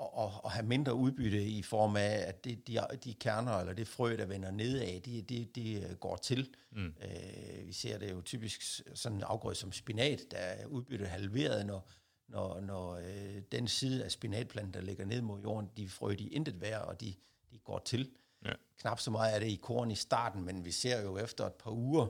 at, 0.00 0.24
at, 0.24 0.30
at 0.44 0.50
have 0.50 0.66
mindre 0.66 0.94
udbytte 0.94 1.44
i 1.44 1.62
form 1.62 1.96
af, 1.96 2.24
at 2.26 2.44
det, 2.44 2.68
de, 2.68 2.80
de 3.04 3.14
kerner, 3.14 3.52
eller 3.52 3.72
det 3.72 3.88
frø, 3.88 4.16
der 4.16 4.26
vender 4.26 4.50
nedad, 4.50 5.00
de, 5.00 5.22
de, 5.22 5.44
de 5.54 5.96
går 6.00 6.16
til. 6.16 6.54
Mm. 6.72 6.86
Øh, 6.86 7.66
vi 7.66 7.72
ser 7.72 7.98
det 7.98 8.10
jo 8.10 8.20
typisk 8.20 8.82
sådan 8.94 9.18
en 9.18 9.24
afgrøde 9.24 9.54
som 9.54 9.72
spinat, 9.72 10.20
der 10.30 10.36
er 10.36 10.66
udbyttet 10.66 11.08
halveret, 11.08 11.66
når, 11.66 11.88
når, 12.28 12.60
når 12.60 12.94
øh, 12.94 13.42
den 13.52 13.68
side 13.68 14.04
af 14.04 14.10
spinatplanten, 14.10 14.74
der 14.74 14.80
ligger 14.80 15.04
ned 15.04 15.22
mod 15.22 15.40
jorden, 15.40 15.70
de 15.76 15.88
frø, 15.88 16.14
de 16.18 16.28
intet 16.28 16.60
værd, 16.60 16.82
og 16.82 17.00
de, 17.00 17.14
de 17.50 17.58
går 17.58 17.78
til. 17.78 18.10
Ja. 18.44 18.52
Knap 18.78 19.00
så 19.00 19.10
meget 19.10 19.34
er 19.34 19.38
det 19.38 19.46
i 19.46 19.60
korn 19.62 19.90
i 19.90 19.94
starten, 19.94 20.44
men 20.44 20.64
vi 20.64 20.70
ser 20.70 21.02
jo 21.02 21.18
efter 21.18 21.46
et 21.46 21.54
par 21.54 21.70
uger 21.70 22.06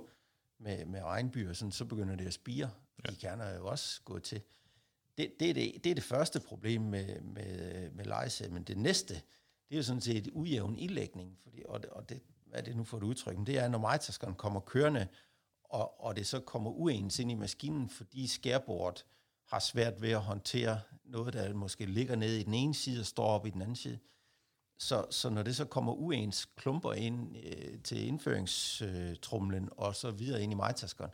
med, 0.59 0.85
med 0.85 1.03
regnbyer, 1.03 1.53
sådan, 1.53 1.73
så 1.73 1.85
begynder 1.85 2.17
det 2.17 2.27
at 2.27 2.35
spire. 2.35 2.71
Ja. 3.05 3.11
De 3.11 3.17
kerner 3.17 3.45
er 3.45 3.57
jo 3.57 3.67
også 3.67 4.03
gået 4.05 4.23
til. 4.23 4.43
Det, 5.19 5.33
det, 5.41 5.51
er 5.51 5.55
det, 5.55 5.85
det 5.85 5.91
er 5.91 5.95
det 5.95 6.05
første 6.05 6.41
problem 6.41 6.83
med, 6.83 7.21
med, 7.21 7.91
med 7.91 8.05
lejesæd, 8.05 8.49
men 8.49 8.63
det 8.63 8.79
næste, 8.79 9.15
det 9.15 9.75
er 9.75 9.77
jo 9.77 9.83
sådan 9.83 10.01
set 10.01 10.29
ujævn 10.33 10.79
ilægning, 10.79 11.39
fordi, 11.43 11.63
og, 11.69 11.83
det, 11.83 11.91
og 11.91 12.09
det, 12.09 12.21
hvad 12.47 12.59
er 12.59 12.63
det 12.65 12.77
nu 12.77 12.85
for 12.85 12.97
et 12.97 13.03
udtryk, 13.03 13.37
men 13.37 13.47
det 13.47 13.59
er, 13.59 13.69
når 13.69 13.79
majtaskeren 13.79 14.35
kommer 14.35 14.61
kørende, 14.61 15.09
og, 15.65 16.05
og 16.05 16.17
det 16.17 16.27
så 16.27 16.41
kommer 16.41 16.71
uens 16.71 17.19
ind 17.19 17.31
i 17.31 17.35
maskinen, 17.35 17.89
fordi 17.89 18.27
skærbordet 18.27 19.07
har 19.47 19.59
svært 19.59 20.03
ved 20.03 20.11
at 20.11 20.21
håndtere 20.21 20.81
noget, 21.05 21.35
der 21.35 21.55
måske 21.55 21.87
ligger 21.87 22.17
nede 22.17 22.41
i 22.41 22.43
den 22.43 22.55
ene 22.55 22.75
side 22.75 23.01
og 23.01 23.07
står 23.07 23.27
op 23.27 23.47
i 23.47 23.51
den 23.51 23.63
anden 23.63 23.77
side. 23.77 23.99
Så, 24.79 25.07
så 25.11 25.31
når 25.31 25.43
det 25.43 25.57
så 25.57 25.65
kommer 25.65 25.93
uens 25.93 26.45
klumper 26.57 26.93
ind 26.93 27.37
øh, 27.37 27.83
til 27.83 28.07
indføringstrumlen 28.07 29.65
øh, 29.65 29.71
og 29.77 29.95
så 29.95 30.11
videre 30.11 30.43
ind 30.43 30.53
i 30.53 30.57
majtaskeren, 30.57 31.11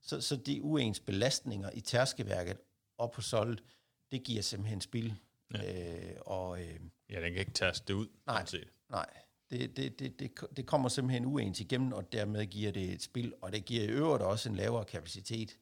så, 0.00 0.20
så 0.20 0.36
de 0.36 0.62
uens 0.62 1.00
belastninger 1.00 1.70
i 1.74 1.80
tærskeværket 1.80 2.56
op 2.98 3.10
på 3.10 3.20
soldet, 3.20 3.62
det 4.10 4.24
giver 4.24 4.42
simpelthen 4.42 4.80
spil. 4.80 5.14
Ja. 5.54 6.12
Øh, 6.12 6.16
og, 6.20 6.62
øh, 6.62 6.80
Ja, 7.10 7.20
den 7.20 7.32
kan 7.32 7.40
ikke 7.40 7.52
taste 7.52 7.84
det 7.88 7.94
ud. 7.94 8.06
Nej. 8.26 8.46
Nej, 8.90 9.06
det, 9.50 9.76
det, 9.76 9.98
det, 9.98 10.20
det, 10.20 10.30
det 10.56 10.66
kommer 10.66 10.88
simpelthen 10.88 11.24
uens 11.24 11.60
igennem, 11.60 11.92
og 11.92 12.12
dermed 12.12 12.46
giver 12.46 12.72
det 12.72 12.92
et 12.92 13.02
spil, 13.02 13.34
og 13.42 13.52
det 13.52 13.64
giver 13.64 13.84
i 13.84 13.86
øvrigt 13.86 14.22
også 14.22 14.48
en 14.48 14.56
lavere 14.56 14.84
kapacitet. 14.84 15.58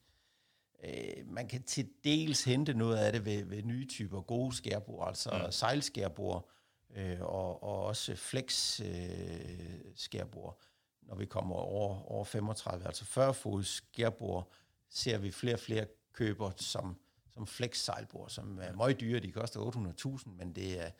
Øh, 0.85 1.27
man 1.27 1.49
kan 1.49 1.63
til 1.63 1.89
dels 2.05 2.45
hente 2.45 2.75
noget 2.75 2.97
af 2.97 3.13
det 3.13 3.25
ved, 3.25 3.45
ved 3.45 3.63
nye 3.63 3.87
typer 3.87 4.21
gode 4.21 4.57
skærbord, 4.57 5.09
altså 5.09 5.43
mm. 5.47 5.53
sejlskærbord, 5.53 6.49
øh, 6.95 7.21
og, 7.21 7.63
og 7.63 7.85
også 7.85 8.17
flex 8.17 8.81
øh, 8.81 9.81
skærbord. 9.95 10.61
Når 11.03 11.15
vi 11.15 11.27
kommer 11.27 11.55
over, 11.55 12.13
over 12.13 12.25
35, 12.25 12.87
altså 12.87 13.05
40 13.05 13.35
fods 13.35 13.67
skærbord, 13.67 14.53
ser 14.89 15.19
vi 15.19 15.31
flere 15.31 15.55
og 15.55 15.61
flere 15.61 15.87
køber 16.13 16.51
som, 16.57 16.97
som 17.35 17.47
flex 17.47 17.79
sejlbord, 17.79 18.31
som 18.31 18.59
er 18.63 18.73
meget 18.73 19.01
dyre. 19.01 19.21
De 19.21 19.33
koster 19.33 19.61
800.000, 19.61 20.31
men 20.31 20.53
det 20.53 20.81
er, 20.81 20.91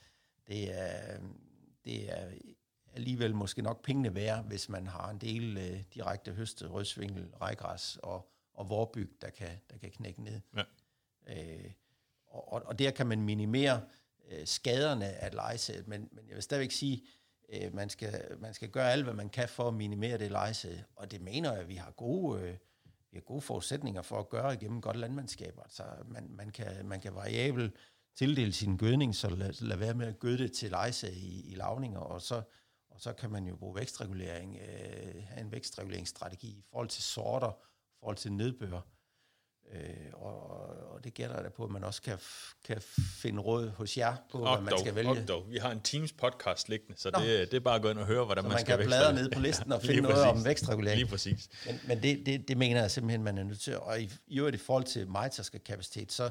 det 0.47 0.81
er, 0.81 1.19
det 1.85 2.13
er 2.13 2.31
alligevel 2.95 3.35
måske 3.35 3.63
nok 3.63 3.83
pengene 3.83 4.15
værd, 4.15 4.45
hvis 4.45 4.69
man 4.69 4.87
har 4.87 5.11
en 5.11 5.19
del 5.19 5.59
øh, 5.59 5.83
direkte 5.95 6.33
høstet 6.33 6.71
rødsvingel, 6.71 7.29
rejgræs 7.41 7.99
og, 8.03 8.31
og 8.55 8.69
vorbyg, 8.69 9.17
der 9.21 9.31
kan, 9.31 9.51
der 9.71 9.79
kan 9.79 9.91
knække 9.91 10.23
ned. 10.23 10.41
Ja. 10.57 10.63
Øh, 11.27 11.71
og, 12.27 12.53
og, 12.53 12.63
og 12.67 12.79
der 12.79 12.91
kan 12.91 13.07
man 13.07 13.23
minimere 13.23 13.83
øh, 14.31 14.47
skaderne 14.47 15.07
af 15.07 15.35
lejesædet, 15.35 15.89
men, 15.89 16.09
men 16.13 16.29
jeg 16.29 16.35
vil 16.35 16.43
stadigvæk 16.43 16.71
sige, 16.71 17.03
øh, 17.49 17.75
man, 17.75 17.89
skal, 17.89 18.37
man 18.39 18.55
skal 18.55 18.69
gøre 18.69 18.93
alt, 18.93 19.05
hvad 19.05 19.15
man 19.15 19.29
kan 19.29 19.49
for 19.49 19.69
at 19.69 19.75
minimere 19.75 20.19
det 20.19 20.31
lejesæd, 20.31 20.79
og 20.97 21.11
det 21.11 21.21
mener 21.21 21.53
jeg, 21.53 21.61
at 21.61 21.69
vi 21.69 21.75
har 21.75 21.91
gode, 21.91 22.43
øh, 22.43 22.57
vi 23.13 23.19
har 23.19 23.23
gode 23.23 23.41
forudsætninger 23.41 24.03
for 24.03 24.19
at 24.19 24.29
gøre 24.29 24.55
igennem 24.55 24.81
godt 24.81 24.97
landmandskab. 24.97 25.59
Altså, 25.63 25.83
man, 26.07 26.27
man, 26.31 26.51
kan, 26.51 26.87
man 26.87 27.01
kan 27.01 27.15
variabel 27.15 27.73
tildele 28.17 28.53
sin 28.53 28.77
gødning, 28.77 29.15
så 29.15 29.29
lad, 29.29 29.53
lad 29.61 29.77
være 29.77 29.95
med 29.95 30.07
at 30.07 30.19
gøde 30.19 30.39
det 30.39 30.53
til 30.53 30.71
lejse 30.71 31.13
i, 31.13 31.51
i 31.53 31.55
lavninger, 31.55 32.01
og 32.01 32.23
så, 32.23 32.43
og 32.91 33.01
så 33.01 33.13
kan 33.13 33.31
man 33.31 33.47
jo 33.47 33.57
bruge 33.57 33.77
vækstregulering, 33.77 34.57
øh, 34.57 35.23
have 35.25 35.41
en 35.41 35.53
vækstreguleringsstrategi 35.53 36.49
i 36.49 36.65
forhold 36.71 36.89
til 36.89 37.03
sorter, 37.03 37.51
i 37.51 37.97
forhold 38.01 38.17
til 38.17 38.33
nedbør. 38.33 38.81
Øh, 39.73 39.81
og, 40.13 40.51
og 40.93 41.05
det 41.05 41.15
gælder 41.15 41.43
der 41.43 41.51
på, 41.51 41.65
at 41.65 41.71
man 41.71 41.85
også 41.85 42.03
kan, 42.03 42.19
kan 42.65 42.83
finde 43.23 43.41
råd 43.43 43.69
hos 43.69 43.97
jer 43.97 44.17
på, 44.31 44.39
hvad 44.39 44.49
Og 44.49 44.63
man 44.63 44.71
dog, 44.71 44.79
skal 44.81 44.95
vælge. 44.95 45.11
og 45.11 45.29
dog. 45.29 45.51
Vi 45.51 45.59
har 45.59 45.71
en 45.71 45.81
Teams 45.81 46.13
podcast 46.13 46.69
liggende, 46.69 47.01
så 47.01 47.11
Nå. 47.11 47.21
det, 47.21 47.51
det 47.51 47.57
er 47.57 47.61
bare 47.61 47.77
at 47.77 47.83
gå 47.83 47.91
ind 47.91 47.99
og 47.99 48.07
høre, 48.07 48.25
hvordan 48.25 48.43
Så 48.45 48.49
man, 48.49 48.55
man 48.55 48.67
skal 48.67 48.77
kan 48.79 48.87
bladre 48.87 49.13
ned 49.13 49.31
på 49.31 49.41
listen 49.49 49.73
og 49.73 49.83
finde 49.83 50.03
noget 50.03 50.17
præcis. 50.17 50.39
om 50.41 50.45
vækstregulering. 50.45 50.99
Lige 50.99 51.11
præcis. 51.11 51.49
Men, 51.67 51.81
men 51.87 52.03
det, 52.03 52.27
det, 52.27 52.49
det 52.49 52.57
mener 52.57 52.81
jeg 52.81 52.91
simpelthen, 52.91 53.23
man 53.23 53.39
er 53.39 53.43
nødt 53.45 53.61
til. 53.61 53.79
Og 53.79 54.01
i, 54.01 54.11
i 54.27 54.39
øvrigt 54.39 54.55
i 54.55 54.59
forhold 54.59 54.85
til 54.85 55.09
majtasker-kapacitet, 55.09 56.13
så, 56.13 56.31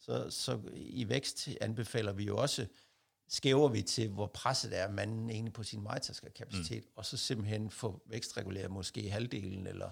så, 0.00 0.30
så 0.30 0.60
i 0.74 1.08
vækst 1.08 1.48
anbefaler 1.60 2.12
vi 2.12 2.24
jo 2.24 2.36
også, 2.36 2.66
skæver 3.28 3.68
vi 3.68 3.82
til, 3.82 4.08
hvor 4.08 4.26
presset 4.26 4.78
er 4.78 4.90
manden 4.90 5.30
egentlig 5.30 5.52
på 5.52 5.62
sin 5.62 5.82
majtasker-kapacitet, 5.82 6.84
mm. 6.84 6.90
og 6.96 7.06
så 7.06 7.16
simpelthen 7.16 7.70
få 7.70 8.02
vækstreguleret 8.06 8.70
måske 8.70 9.10
halvdelen 9.10 9.66
eller, 9.66 9.90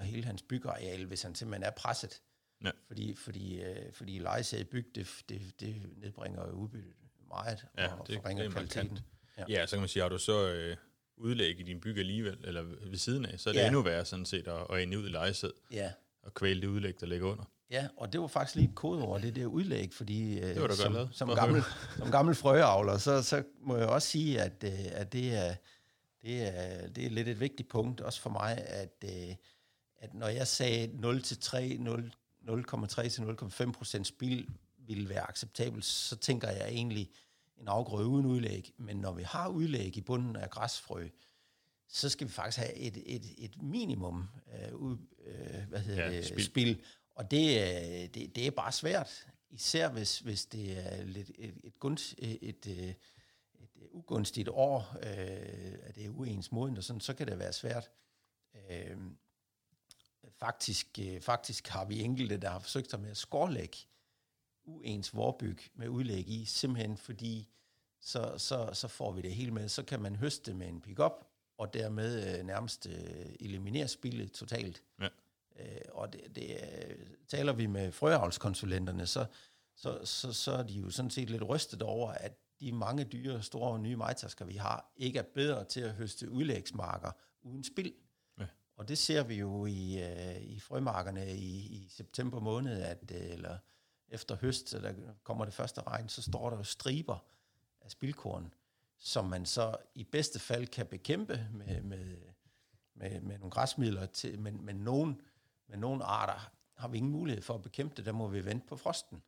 eller 0.00 0.10
hele 0.10 0.24
hans 0.24 0.42
byggeareal, 0.42 1.04
hvis 1.04 1.22
han 1.22 1.34
simpelthen 1.34 1.62
er 1.62 1.70
presset. 1.70 2.20
Ja. 2.64 2.70
Fordi, 2.86 3.14
fordi, 3.14 3.60
øh, 3.62 3.92
fordi 3.92 4.18
lejesag 4.18 4.68
byg, 4.68 4.86
det, 4.94 5.08
det, 5.28 5.60
det 5.60 5.76
nedbringer 5.96 6.46
jo 6.46 6.52
udbyttet 6.52 6.92
meget 7.28 7.66
Ja, 7.78 7.94
og 7.94 8.06
det, 8.08 8.18
forringer 8.22 8.42
det 8.44 8.52
kvaliteten. 8.52 8.98
Ja. 9.38 9.44
Ja. 9.48 9.66
så 9.66 9.76
kan 9.76 9.80
man 9.80 9.88
sige, 9.88 10.02
har 10.02 10.08
du 10.08 10.18
så 10.18 10.48
øh, 10.52 10.76
udlæg 11.16 11.60
i 11.60 11.62
din 11.62 11.80
bygge 11.80 12.00
alligevel, 12.00 12.38
eller 12.44 12.62
ved 12.62 12.96
siden 12.98 13.24
af, 13.26 13.40
så 13.40 13.48
er 13.48 13.52
det 13.52 13.60
Ja. 13.60 13.66
endnu 13.66 13.82
værre 13.82 14.04
sådan 14.04 14.26
set 14.26 14.48
at, 14.48 14.66
at 14.70 14.82
ende 14.82 14.98
ud 14.98 15.06
i 15.06 15.10
lejesæd 15.10 15.50
Ja, 15.72 15.92
og 16.22 16.34
kvæle 16.34 16.60
det 16.60 16.66
udlæg, 16.66 17.00
der 17.00 17.06
ligger 17.06 17.28
under. 17.28 17.44
Ja, 17.70 17.88
og 17.96 18.12
det 18.12 18.20
var 18.20 18.26
faktisk 18.26 18.56
lige 18.56 18.68
et 18.68 18.74
kodeord, 18.74 19.20
det 19.22 19.36
der 19.36 19.46
udlæg, 19.46 19.92
fordi 19.94 20.40
øh, 20.40 20.56
godt 20.56 20.74
som, 20.74 21.08
som, 21.12 21.28
gammel, 21.34 21.62
som 21.96 22.10
gammel 22.10 22.34
frøavler, 22.34 22.98
så, 22.98 23.22
så 23.22 23.42
må 23.60 23.76
jeg 23.76 23.88
også 23.88 24.08
sige, 24.08 24.40
at, 24.42 24.64
øh, 24.64 24.70
at 24.92 25.12
det, 25.12 25.32
er, 25.36 25.54
det, 26.22 26.42
er, 26.42 26.88
det 26.88 27.06
er 27.06 27.10
lidt 27.10 27.28
et 27.28 27.40
vigtigt 27.40 27.68
punkt, 27.68 28.00
også 28.00 28.20
for 28.20 28.30
mig, 28.30 28.58
at, 28.58 29.04
øh, 29.04 29.34
at 30.00 30.14
når 30.14 30.28
jeg 30.28 30.48
sagde 30.48 30.86
0-3, 30.86 31.78
0 31.78 32.12
0,3 32.48 33.08
til 33.08 33.22
0,5 33.22 33.72
procent 33.72 34.06
spil 34.06 34.48
ville 34.78 35.08
være 35.08 35.28
acceptabelt, 35.28 35.84
så 35.84 36.16
tænker 36.16 36.48
jeg 36.50 36.68
egentlig 36.68 37.10
en 37.56 37.68
afgrøde 37.68 38.06
uden 38.06 38.26
udlæg. 38.26 38.72
Men 38.76 38.96
når 38.96 39.12
vi 39.12 39.22
har 39.22 39.48
udlæg 39.48 39.96
i 39.96 40.00
bunden 40.00 40.36
af 40.36 40.50
græsfrø, 40.50 41.08
så 41.88 42.08
skal 42.08 42.26
vi 42.26 42.32
faktisk 42.32 42.58
have 42.58 42.74
et, 42.74 43.02
et, 43.06 43.22
et 43.38 43.62
minimum 43.62 44.28
øh, 44.52 44.90
øh, 45.26 45.68
hvad 45.68 45.80
hedder 45.80 46.04
Ja, 46.04 46.16
det, 46.16 46.26
spil. 46.26 46.44
spil. 46.44 46.82
Og 47.14 47.30
det, 47.30 47.60
øh, 47.60 48.08
det, 48.14 48.36
det 48.36 48.46
er 48.46 48.50
bare 48.50 48.72
svært, 48.72 49.26
især 49.50 49.88
hvis, 49.90 50.18
hvis 50.18 50.46
det 50.46 50.78
er 50.78 51.04
lidt 51.04 51.30
et, 51.38 51.54
et, 51.64 51.78
gunst, 51.78 52.14
et, 52.18 52.38
et, 52.42 52.66
øh, 52.66 52.88
et 52.88 53.88
ugunstigt 53.90 54.48
år, 54.48 54.96
øh, 55.02 55.78
at 55.82 55.94
det 55.94 56.04
er 56.04 56.10
uens 56.10 56.52
moden, 56.52 56.76
og 56.76 56.84
sådan, 56.84 57.00
så 57.00 57.14
kan 57.14 57.26
det 57.26 57.38
være 57.38 57.52
svært. 57.52 57.90
Øh, 58.70 58.96
faktisk, 60.38 60.98
øh, 61.02 61.20
faktisk 61.20 61.68
har 61.68 61.84
vi 61.84 62.02
enkelte, 62.02 62.36
der 62.36 62.50
har 62.50 62.58
forsøgt 62.58 62.90
sig 62.90 63.00
med 63.00 63.10
at 63.10 63.16
skårlægge 63.16 63.78
uens 64.64 65.14
vorbyg 65.14 65.58
med 65.74 65.88
udlæg 65.88 66.28
i, 66.28 66.44
simpelthen 66.44 66.96
fordi 66.96 67.48
så, 68.00 68.34
så, 68.38 68.70
så 68.72 68.88
får 68.88 69.12
vi 69.12 69.22
det 69.22 69.34
hele 69.34 69.50
med. 69.50 69.68
Så 69.68 69.82
kan 69.82 70.02
man 70.02 70.16
høste 70.16 70.54
med 70.54 70.68
en 70.68 70.80
pickup, 70.80 71.26
og 71.58 71.74
dermed 71.74 72.38
øh, 72.38 72.46
nærmest 72.46 72.86
øh, 72.86 73.26
eliminere 73.40 73.88
spillet 73.88 74.32
totalt. 74.32 74.82
Ja. 75.00 75.08
Øh, 75.58 75.80
og 75.92 76.12
det, 76.12 76.36
det 76.36 76.50
øh, 76.50 77.06
taler 77.28 77.52
vi 77.52 77.66
med 77.66 77.92
frøavlskonsulenterne, 77.92 79.06
så, 79.06 79.26
så, 79.76 80.00
så, 80.04 80.32
så 80.32 80.52
er 80.52 80.62
de 80.62 80.74
jo 80.74 80.90
sådan 80.90 81.10
set 81.10 81.30
lidt 81.30 81.48
rystet 81.48 81.82
over, 81.82 82.10
at 82.10 82.32
de 82.60 82.72
mange 82.72 83.04
dyre, 83.04 83.42
store 83.42 83.78
nye 83.78 83.96
majtasker, 83.96 84.44
vi 84.44 84.54
har, 84.54 84.92
ikke 84.96 85.18
er 85.18 85.22
bedre 85.34 85.64
til 85.64 85.80
at 85.80 85.94
høste 85.94 86.30
udlægsmarker 86.30 87.12
uden 87.42 87.64
spild. 87.64 87.94
Og 88.80 88.88
det 88.88 88.98
ser 88.98 89.22
vi 89.22 89.34
jo 89.34 89.66
i, 89.66 90.02
øh, 90.02 90.42
i 90.42 90.60
frømarkerne 90.60 91.36
i, 91.36 91.56
i 91.58 91.88
september 91.88 92.40
måned, 92.40 92.82
at, 92.82 93.12
øh, 93.14 93.30
eller 93.30 93.58
efter 94.08 94.36
høst, 94.36 94.68
så 94.68 94.78
der 94.78 94.94
kommer 95.22 95.44
det 95.44 95.54
første 95.54 95.80
regn, 95.80 96.08
så 96.08 96.22
står 96.22 96.50
der 96.50 96.56
jo 96.56 96.64
striber 96.64 97.18
af 97.80 97.90
spildkorn, 97.90 98.54
som 98.98 99.24
man 99.24 99.46
så 99.46 99.76
i 99.94 100.04
bedste 100.04 100.38
fald 100.38 100.66
kan 100.66 100.86
bekæmpe 100.86 101.48
med, 101.52 101.82
med, 101.82 102.16
med, 102.94 103.20
med 103.20 103.38
nogle 103.38 103.50
græsmidler, 103.50 104.06
til, 104.06 104.38
men, 104.38 104.64
men, 104.64 104.76
nogen, 104.76 105.20
men 105.68 105.78
nogle 105.78 106.04
arter 106.04 106.50
har 106.76 106.88
vi 106.88 106.96
ingen 106.96 107.12
mulighed 107.12 107.42
for 107.42 107.54
at 107.54 107.62
bekæmpe 107.62 107.94
det, 107.96 108.06
der 108.06 108.12
må 108.12 108.28
vi 108.28 108.44
vente 108.44 108.66
på 108.66 108.76
frosten. 108.76 109.22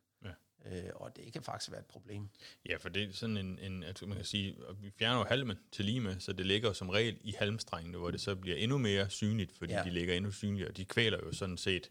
Øh, 0.65 0.83
og 0.95 1.15
det 1.15 1.33
kan 1.33 1.43
faktisk 1.43 1.71
være 1.71 1.79
et 1.79 1.85
problem. 1.85 2.29
Ja, 2.69 2.75
for 2.77 2.89
det 2.89 3.03
er 3.03 3.13
sådan 3.13 3.37
en, 3.37 3.59
en 3.59 3.83
at 3.83 4.01
man 4.07 4.15
kan 4.15 4.25
sige, 4.25 4.55
at 4.69 4.83
vi 4.83 4.91
fjerner 4.99 5.17
jo 5.19 5.25
halmen 5.25 5.57
til 5.71 5.85
lige 5.85 5.99
med, 5.99 6.19
så 6.19 6.33
det 6.33 6.45
ligger 6.45 6.73
som 6.73 6.89
regel 6.89 7.17
i 7.21 7.31
halmstrengene, 7.31 7.97
hvor 7.97 8.11
det 8.11 8.21
så 8.21 8.35
bliver 8.35 8.57
endnu 8.57 8.77
mere 8.77 9.09
synligt, 9.09 9.51
fordi 9.57 9.73
ja. 9.73 9.83
De 9.83 9.89
ligger 9.89 10.13
endnu 10.15 10.31
synligere, 10.31 10.69
og 10.69 10.77
de 10.77 10.85
kvæler 10.85 11.17
jo 11.25 11.31
sådan 11.31 11.57
set 11.57 11.89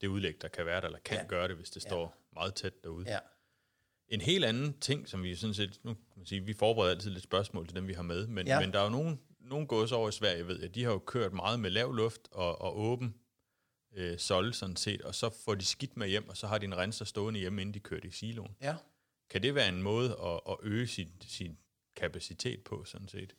det 0.00 0.06
udlæg, 0.06 0.42
der 0.42 0.48
kan 0.48 0.66
være 0.66 0.80
der, 0.80 0.86
eller 0.86 0.98
kan 0.98 1.16
ja. 1.16 1.26
Gøre 1.26 1.48
det, 1.48 1.56
hvis 1.56 1.70
det 1.70 1.84
Ja. 1.84 1.88
står 1.90 2.28
meget 2.34 2.54
tæt 2.54 2.82
derude. 2.84 3.04
Ja, 3.10 3.18
En 4.08 4.20
helt 4.20 4.44
anden 4.44 4.78
ting, 4.80 5.08
som 5.08 5.22
vi 5.22 5.34
sådan 5.34 5.54
set, 5.54 5.80
nu 5.84 5.94
kan 5.94 6.02
man 6.16 6.26
sige, 6.26 6.40
vi 6.40 6.54
forbereder 6.54 6.94
altid 6.94 7.10
lidt 7.10 7.24
spørgsmål 7.24 7.66
til 7.66 7.76
dem, 7.76 7.88
vi 7.88 7.92
har 7.92 8.02
med, 8.02 8.26
men. 8.26 8.46
Ja. 8.46 8.60
men 8.60 8.72
der 8.72 8.78
er 8.78 8.84
jo 8.84 8.90
nogen, 8.90 9.20
nogen 9.40 9.66
gås 9.66 9.92
over 9.92 10.08
i 10.08 10.12
Sverige, 10.12 10.46
ved 10.46 10.60
jeg, 10.60 10.74
de 10.74 10.84
har 10.84 10.90
jo 10.92 10.98
kørt 10.98 11.32
meget 11.32 11.60
med 11.60 11.70
lav 11.70 11.92
luft 11.92 12.20
og, 12.30 12.60
og 12.62 12.78
åben 12.78 13.14
øh, 13.96 14.18
solde 14.18 14.52
sådan 14.52 14.76
set, 14.76 15.02
og 15.02 15.14
så 15.14 15.30
får 15.44 15.54
de 15.54 15.64
skidt 15.64 15.96
med 15.96 16.08
hjem, 16.08 16.28
og 16.28 16.36
så 16.36 16.46
har 16.46 16.58
de 16.58 16.64
en 16.64 16.76
renser 16.76 17.04
stående 17.04 17.40
hjemme, 17.40 17.60
inden 17.60 17.74
de 17.74 17.80
kører 17.80 18.00
det 18.00 18.08
i 18.08 18.12
siloen. 18.12 18.56
ja. 18.60 18.76
Kan 19.30 19.42
det 19.42 19.54
være 19.54 19.68
en 19.68 19.82
måde 19.82 20.10
at, 20.10 20.40
at 20.48 20.56
øge 20.62 20.86
sin, 20.86 21.08
sin 21.20 21.58
kapacitet 21.96 22.64
på, 22.64 22.84
sådan 22.84 23.08
set? 23.08 23.34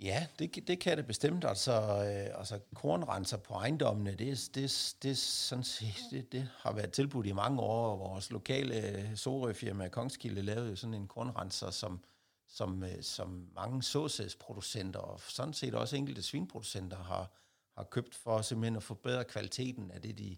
Ja, 0.00 0.26
det, 0.38 0.68
det 0.68 0.80
kan 0.80 0.96
det 0.96 1.06
bestemt. 1.06 1.44
Altså, 1.44 1.72
øh, 1.72 2.38
altså 2.38 2.58
kornrenser 2.74 3.36
på 3.36 3.54
ejendommene, 3.54 4.10
det, 4.10 4.50
det, 4.54 4.94
det, 5.02 5.18
sådan 5.18 5.64
set, 5.64 5.94
det, 6.10 6.32
det 6.32 6.48
har 6.58 6.72
været 6.72 6.92
tilbudt 6.92 7.26
i 7.26 7.32
mange 7.32 7.60
år. 7.60 7.96
Vores 7.96 8.30
lokale 8.30 9.10
Sorø-firma 9.16 9.88
Kongskilde 9.88 10.42
lavede 10.42 10.76
sådan 10.76 10.94
en 10.94 11.08
kornrenser, 11.08 11.70
som, 11.70 12.04
som, 12.48 12.82
øh, 12.82 13.02
som 13.02 13.48
mange 13.54 13.82
såsædsproducenter 13.82 15.00
og 15.00 15.20
sådan 15.20 15.54
set 15.54 15.74
også 15.74 15.96
enkelte 15.96 16.22
svinproducenter 16.22 16.96
har, 16.96 17.32
har 17.76 17.84
købt 17.84 18.14
for 18.14 18.42
simpelthen 18.42 18.76
at 18.76 18.82
forbedre 18.82 19.24
kvaliteten 19.24 19.90
af 19.90 20.02
det, 20.02 20.18
de, 20.18 20.36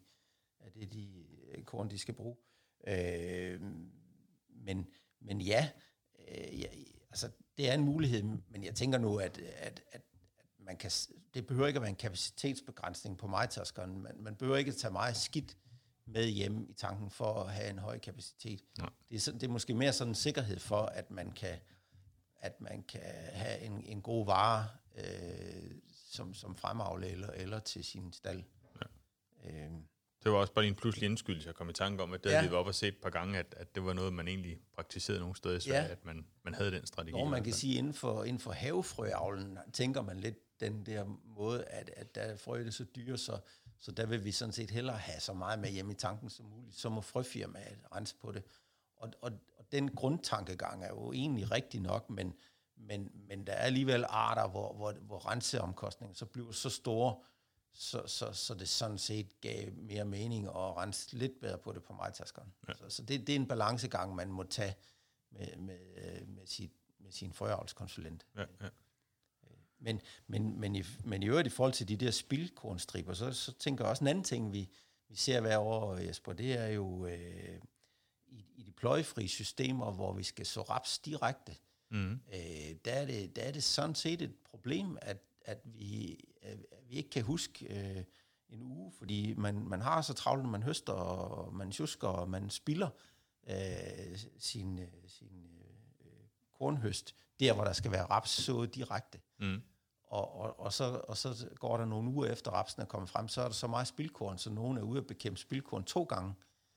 af 0.60 0.72
det, 0.72 0.92
de 0.92 1.24
øh, 1.48 1.64
korn, 1.64 1.90
de 1.90 1.98
skal 1.98 2.14
bruge. 2.14 2.36
Øh, 2.86 3.60
men, 4.48 4.86
men 5.20 5.40
ja, 5.40 5.70
øh, 6.28 6.60
ja, 6.60 6.66
altså 7.10 7.30
det 7.56 7.70
er 7.70 7.74
en 7.74 7.84
mulighed, 7.84 8.22
men 8.22 8.64
jeg 8.64 8.74
tænker 8.74 8.98
nu, 8.98 9.16
at, 9.16 9.38
at, 9.38 9.82
at, 9.92 10.02
man 10.58 10.76
kan, 10.76 10.90
det 11.34 11.46
behøver 11.46 11.66
ikke 11.66 11.78
at 11.78 11.82
være 11.82 11.90
en 11.90 11.96
kapacitetsbegrænsning 11.96 13.18
på 13.18 13.26
majtaskeren. 13.26 14.02
Man, 14.02 14.12
man 14.16 14.36
behøver 14.36 14.56
ikke 14.56 14.68
at 14.68 14.76
tage 14.76 14.92
meget 14.92 15.16
skidt 15.16 15.56
med 16.06 16.26
hjem 16.26 16.70
i 16.70 16.72
tanken 16.72 17.10
for 17.10 17.34
at 17.34 17.52
have 17.52 17.70
en 17.70 17.78
høj 17.78 17.98
kapacitet. 17.98 18.62
Nej. 18.78 18.90
Det, 19.08 19.16
er, 19.16 19.20
sådan, 19.20 19.40
det 19.40 19.46
er 19.46 19.52
måske 19.52 19.74
mere 19.74 19.92
sådan 19.92 20.10
en 20.10 20.14
sikkerhed 20.14 20.58
for, 20.58 20.82
at 20.82 21.10
man 21.10 21.32
kan, 21.32 21.58
at 22.36 22.60
man 22.60 22.82
kan 22.82 23.00
have 23.32 23.60
en, 23.60 23.84
en 23.84 24.02
god 24.02 24.26
vare 24.26 24.68
øh, 24.94 25.74
som, 26.12 26.34
som 26.34 26.56
fremavle 26.56 27.08
eller, 27.08 27.28
eller 27.30 27.58
til 27.58 27.84
sin 27.84 28.12
stald. 28.12 28.42
Ja. 28.80 29.50
Øh, 29.50 29.70
Det 30.24 30.32
var 30.32 30.38
også 30.38 30.52
bare 30.52 30.66
en 30.66 30.74
pludselig 30.74 31.06
indskydelse, 31.08 31.46
jeg 31.46 31.54
kom 31.54 31.70
i 31.70 31.72
tanke 31.72 32.02
om, 32.02 32.12
at 32.12 32.24
det 32.24 32.30
Ja. 32.30 32.36
havde 32.38 32.50
vi 32.50 32.56
op 32.56 32.66
og 32.66 32.74
set 32.74 32.88
et 32.88 33.00
par 33.02 33.10
gange, 33.10 33.38
at, 33.38 33.54
at 33.56 33.74
det 33.74 33.84
var 33.84 33.92
noget, 33.92 34.12
man 34.12 34.28
egentlig 34.28 34.58
praktiserede 34.74 35.20
nogle 35.20 35.36
steder 35.36 35.56
i 35.56 35.60
Sverige, 35.60 35.82
Ja. 35.86 35.92
at 35.92 36.04
man, 36.04 36.26
man 36.44 36.54
havde 36.54 36.70
den 36.70 36.86
strategi. 36.86 37.18
I 37.20 37.24
man 37.24 37.44
kan 37.44 37.52
sige, 37.52 37.74
inden 37.78 37.94
for, 37.94 38.24
inden 38.24 38.40
for 38.40 38.52
havefrøavlen, 38.52 39.58
tænker 39.72 40.02
man 40.02 40.20
lidt 40.20 40.60
den 40.60 40.86
der 40.86 41.04
måde, 41.24 41.64
at, 41.64 41.90
at 41.96 42.14
der 42.14 42.20
er 42.20 42.36
frøet 42.36 42.74
så 42.74 42.84
dyre, 42.96 43.18
så, 43.18 43.38
så 43.78 43.92
der 43.92 44.06
vil 44.06 44.24
vi 44.24 44.32
sådan 44.32 44.52
set 44.52 44.70
hellere 44.70 44.96
have 44.98 45.20
så 45.20 45.32
meget 45.32 45.58
med 45.58 45.70
hjemme 45.70 45.92
i 45.92 45.96
tanken 45.96 46.30
som 46.30 46.46
muligt. 46.46 46.76
Så 46.76 46.88
må 46.88 47.00
frøfirmaet 47.00 47.78
rense 47.94 48.14
på 48.20 48.32
det. 48.32 48.42
Og, 48.96 49.12
og, 49.20 49.32
og 49.58 49.72
den 49.72 49.94
grundtankegang 49.94 50.84
er 50.84 50.88
jo 50.88 51.12
egentlig 51.12 51.50
rigtig 51.50 51.80
nok, 51.80 52.10
men, 52.10 52.34
men, 52.86 53.10
men 53.14 53.46
der 53.46 53.52
er 53.52 53.64
alligevel 53.64 54.04
arter, 54.08 54.48
hvor, 54.48 54.72
hvor, 54.72 54.92
hvor 54.92 55.30
renseomkostningen 55.30 56.14
så 56.14 56.26
bliver 56.26 56.52
så 56.52 56.70
store, 56.70 57.16
så, 57.72 58.02
så, 58.06 58.32
så 58.32 58.54
det 58.54 58.68
sådan 58.68 58.98
set 58.98 59.40
gav 59.40 59.72
mere 59.72 60.04
mening 60.04 60.46
at 60.46 60.76
rense 60.76 61.16
lidt 61.16 61.40
bedre 61.40 61.58
på 61.58 61.72
det 61.72 61.82
på 61.82 61.92
majtaskeren. 61.92 62.52
Ja. 62.68 62.74
Så, 62.74 62.88
så 62.88 63.02
det, 63.02 63.26
det 63.26 63.32
er 63.32 63.36
en 63.36 63.48
balancegang, 63.48 64.14
man 64.14 64.32
må 64.32 64.42
tage 64.42 64.74
med, 65.30 65.56
med, 65.56 66.26
med, 66.26 66.46
sit, 66.46 66.72
med 66.98 67.12
sin 67.12 67.32
frøavlskonsulent. 67.32 68.26
Ja, 68.36 68.44
ja. 68.60 68.68
Men, 69.78 70.00
men, 70.26 70.60
men, 70.60 70.76
i, 70.76 70.82
men 71.04 71.22
i 71.22 71.26
øvrigt 71.26 71.46
i 71.46 71.50
forhold 71.50 71.72
til 71.72 71.88
de 71.88 71.96
der 71.96 72.10
spildkornstriber, 72.10 73.14
så, 73.14 73.32
så 73.32 73.52
tænker 73.52 73.84
jeg 73.84 73.90
også 73.90 74.04
en 74.04 74.08
anden 74.08 74.24
ting, 74.24 74.52
vi, 74.52 74.70
vi 75.08 75.16
ser 75.16 75.40
hver 75.40 75.58
år, 75.58 75.96
Jesper, 75.96 76.32
det 76.32 76.52
er 76.52 76.66
jo 76.66 77.06
øh, 77.06 77.60
i, 78.26 78.46
i 78.54 78.62
de 78.62 78.72
pløjefri 78.72 79.28
systemer, 79.28 79.92
hvor 79.92 80.12
vi 80.12 80.22
skal 80.22 80.46
så 80.46 80.62
raps 80.62 80.98
direkte, 80.98 81.56
Mm. 81.92 82.12
øh, 82.12 82.76
der, 82.84 82.92
er 82.92 83.06
det, 83.06 83.36
der 83.36 83.42
er 83.42 83.52
det 83.52 83.62
sådan 83.62 83.94
set 83.94 84.22
et 84.22 84.34
problem, 84.44 84.98
at, 85.02 85.18
at, 85.44 85.60
vi, 85.64 86.20
at 86.42 86.58
vi 86.88 86.94
ikke 86.96 87.10
kan 87.10 87.22
huske 87.22 87.66
øh, 87.66 88.04
en 88.48 88.62
uge, 88.62 88.92
fordi 88.98 89.34
man, 89.34 89.68
man 89.68 89.80
har 89.80 90.02
så 90.02 90.14
travlt, 90.14 90.48
man 90.48 90.62
høster, 90.62 90.92
og 90.92 91.54
man 91.54 91.70
tjusker, 91.70 92.08
og 92.08 92.30
man 92.30 92.50
spilder 92.50 92.88
øh, 93.48 94.18
sin, 94.38 94.80
sin 95.06 95.62
øh, 96.00 96.26
kornhøst, 96.58 97.14
der 97.40 97.52
hvor 97.54 97.64
der 97.64 97.72
skal 97.72 97.92
være 97.92 98.04
raps 98.04 98.30
sået 98.30 98.74
direkte. 98.74 99.20
Mm. 99.38 99.62
Og, 100.04 100.34
og, 100.40 100.60
og, 100.60 100.72
så, 100.72 101.00
og 101.08 101.16
så 101.16 101.48
går 101.54 101.76
der 101.76 101.84
nogle 101.84 102.10
uger 102.10 102.26
efter 102.26 102.50
rapsen 102.50 102.82
er 102.82 102.86
kommet 102.86 103.10
frem, 103.10 103.28
så 103.28 103.40
er 103.40 103.46
der 103.46 103.54
så 103.54 103.66
meget 103.66 103.86
spildkorn, 103.86 104.38
så 104.38 104.50
nogen 104.50 104.78
er 104.78 104.82
ude 104.82 104.98
at 104.98 105.06
bekæmpe 105.06 105.40
spildkorn 105.40 105.84
to 105.84 106.02
gange. 106.02 106.34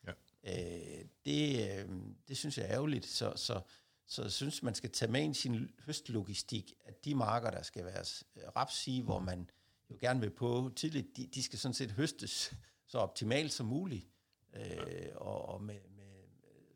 Ja. 0.08 0.12
Øh, 0.44 1.06
det, 1.26 1.70
øh, 1.70 1.90
det 2.28 2.38
synes 2.38 2.58
jeg 2.58 2.66
er 2.66 2.72
ærgerligt, 2.72 3.06
så, 3.06 3.34
så, 3.36 3.62
så 4.08 4.22
jeg 4.22 4.32
synes, 4.32 4.64
man 4.64 4.76
skal 4.76 4.92
tage 4.92 5.12
med 5.12 5.22
ind 5.22 5.36
i 5.36 5.40
sin 5.40 5.72
høstlogistik, 5.86 6.74
at 6.86 7.06
de 7.06 7.16
marker, 7.16 7.52
der 7.52 7.62
skal 7.62 7.86
være 7.86 8.06
øh, 8.36 8.44
raps 8.56 8.88
i, 8.88 9.02
hvor 9.02 9.20
man 9.20 9.50
jo 9.90 9.98
gerne 10.00 10.20
vil 10.20 10.30
på 10.32 10.72
tidligt, 10.76 11.18
de, 11.18 11.28
de 11.28 11.44
skal 11.44 11.60
sådan 11.60 11.74
set 11.74 11.92
høstes 11.92 12.54
så 12.88 12.98
optimalt 12.98 13.54
som 13.54 13.66
muligt, 13.66 14.08
øh, 14.54 15.12
og, 15.16 15.46
og 15.50 15.62
med, 15.64 15.80
med, 15.90 16.06
med 16.42 16.76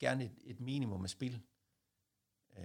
gerne 0.00 0.24
et, 0.24 0.38
et 0.44 0.60
minimum 0.60 1.04
af 1.04 1.10
spil. 1.10 1.40
Øh, 2.58 2.64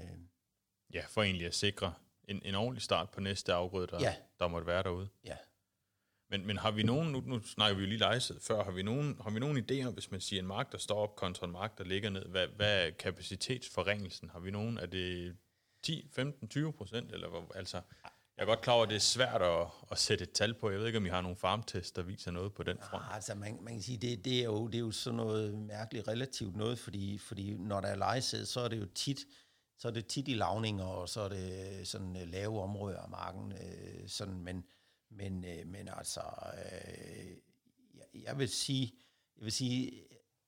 ja, 0.94 1.06
for 1.06 1.24
egentlig 1.24 1.48
at 1.48 1.56
sikre 1.56 1.94
en, 2.24 2.42
en 2.46 2.56
ordentlig 2.56 2.82
start 2.82 3.10
på 3.12 3.20
næste 3.22 3.54
afgrøde, 3.54 3.88
der, 3.88 4.00
Ja. 4.02 4.16
der 4.40 4.48
måtte 4.48 4.68
være 4.68 4.84
derude. 4.84 5.10
ja. 5.24 5.38
Men, 6.34 6.48
men 6.48 6.58
har 6.58 6.72
vi 6.72 6.84
nogen, 6.84 7.12
nu, 7.12 7.24
nu 7.26 7.42
snakker 7.42 7.76
vi 7.76 7.84
jo 7.84 7.88
lige 7.88 8.00
lejset 8.00 8.38
før, 8.42 8.64
har 8.64 8.72
vi 8.72 8.84
nogen, 8.84 9.18
har 9.24 9.30
vi 9.30 9.40
nogen 9.40 9.58
idéer, 9.58 9.90
hvis 9.90 10.12
man 10.12 10.22
siger 10.22 10.42
en 10.42 10.48
mark, 10.48 10.72
der 10.72 10.78
står 10.78 10.96
op 10.96 11.16
kontra 11.16 11.46
en 11.46 11.52
mark, 11.52 11.78
der 11.78 11.84
ligger 11.84 12.10
ned? 12.10 12.26
Hvad, 12.26 12.48
hvad 12.48 12.86
er 12.88 12.92
kapacitetsforringelsen? 12.92 14.30
Har 14.30 14.40
vi 14.40 14.52
nogen? 14.52 14.78
Er 14.78 14.86
det 14.86 15.36
10, 15.84 16.10
15, 16.12 16.48
20 16.48 16.74
procent? 16.74 17.12
Eller 17.12 17.52
altså, 17.56 17.82
jeg 18.38 18.44
er 18.44 18.46
godt 18.46 18.62
klar 18.62 18.74
over, 18.74 18.84
at 18.84 18.90
det 18.90 18.96
er 18.96 19.00
svært 19.00 19.42
at, 19.42 19.68
at 19.92 20.00
sætte 20.00 20.24
et 20.24 20.32
tal 20.32 20.54
på. 20.54 20.70
Jeg 20.70 20.80
ved 20.80 20.88
ikke, 20.88 20.98
om 20.98 21.06
I 21.06 21.10
har 21.10 21.22
nogle 21.22 21.38
farmtest, 21.38 21.96
der 21.96 22.02
viser 22.02 22.32
noget 22.32 22.54
på 22.54 22.64
den 22.64 22.78
front. 22.82 23.04
Ja, 23.10 23.16
altså 23.16 23.36
man, 23.36 23.58
man 23.62 23.74
kan 23.74 23.82
sige, 23.82 23.98
det, 23.98 24.26
det, 24.26 24.40
er 24.40 24.44
jo, 24.44 24.68
det 24.68 24.76
er 24.76 24.80
jo 24.80 24.92
sådan 24.92 25.18
noget 25.18 25.54
mærkeligt 25.54 26.08
relativt 26.08 26.56
noget, 26.56 26.80
fordi, 26.80 27.18
fordi 27.18 27.54
når 27.54 27.82
der 27.82 27.88
er 27.88 27.96
lejesæd, 27.96 28.46
så 28.46 28.60
er 28.60 28.68
det 28.68 28.80
jo 28.80 28.86
tit, 28.96 29.20
så 29.78 29.88
er 29.88 29.92
det 29.92 30.08
tit 30.08 30.28
i 30.28 30.34
lavninger, 30.34 30.86
og 30.86 31.10
så 31.10 31.22
er 31.22 31.30
det 31.30 31.88
sådan 31.88 32.18
øh, 32.18 32.28
lave 32.28 32.62
områder 32.62 33.00
af 33.00 33.10
marken. 33.10 33.52
Øh, 33.52 34.08
sådan, 34.08 34.40
men, 34.40 34.66
men, 35.16 35.46
øh, 35.46 35.68
men 35.68 35.88
altså, 35.88 36.22
øh, 36.54 37.28
jeg, 37.94 38.24
jeg 38.24 38.38
vil 38.40 38.50
sige, 38.50 38.94
jeg 39.38 39.46
vil 39.46 39.52
sige, 39.52 40.04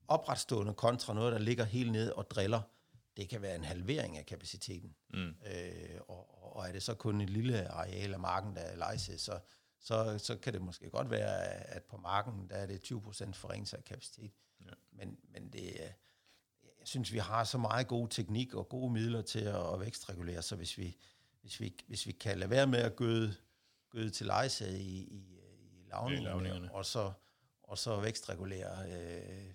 opretstående 0.08 0.74
kontra 0.74 1.14
noget, 1.14 1.34
der 1.34 1.40
ligger 1.40 1.64
helt 1.64 1.92
ned 1.92 2.12
og 2.12 2.30
driller, 2.30 2.62
det 3.18 3.30
kan 3.30 3.42
være 3.42 3.56
en 3.56 3.64
halvering 3.64 4.18
af 4.18 4.26
kapaciteten. 4.26 4.96
Mm. 5.14 5.36
Øh, 5.46 6.00
og, 6.08 6.56
og 6.56 6.68
er 6.68 6.72
det 6.72 6.84
så 6.84 6.94
kun 6.94 7.22
et 7.22 7.30
lille 7.30 7.68
areal 7.68 8.14
af 8.14 8.20
marken, 8.20 8.56
der 8.56 8.62
er 8.62 8.76
lejse, 8.76 9.20
så, 9.20 9.40
så, 9.80 10.18
så 10.18 10.38
kan 10.38 10.54
det 10.54 10.62
måske 10.62 10.90
godt 10.90 11.12
være, 11.12 11.44
at 11.48 11.84
på 11.84 11.98
marken, 11.98 12.50
der 12.50 12.56
er 12.56 12.66
det 12.66 12.92
20% 12.92 13.32
forringelse 13.32 13.78
af 13.78 13.84
kapacitet. 13.84 14.32
Ja. 14.66 14.72
Men, 14.92 15.18
men 15.34 15.50
det, 15.54 15.64
jeg 16.64 16.88
synes, 16.88 17.14
vi 17.14 17.18
har 17.18 17.44
så 17.44 17.58
meget 17.58 17.88
god 17.88 18.08
teknik 18.08 18.54
og 18.54 18.70
gode 18.70 18.94
midler 18.94 19.22
til 19.22 19.40
at, 19.40 19.74
at 19.74 19.80
vækstregulere, 19.80 20.42
så 20.42 20.56
hvis 20.56 20.78
vi, 20.78 20.98
hvis 21.42 21.60
vi, 21.60 21.76
hvis 21.88 22.08
vi 22.08 22.12
kan 22.12 22.40
lade 22.40 22.50
være 22.50 22.68
med 22.68 22.80
at 22.80 22.96
gøde, 22.96 23.36
gøde 23.96 24.10
til 24.10 24.26
lejse 24.26 24.80
i, 24.80 25.04
i, 25.04 25.40
i 25.62 25.90
lavningerne, 25.90 26.72
og 26.72 26.86
så, 26.86 27.12
og 27.64 27.78
så 27.78 28.00
vækstregulere 28.00 28.92
øh, 28.92 29.54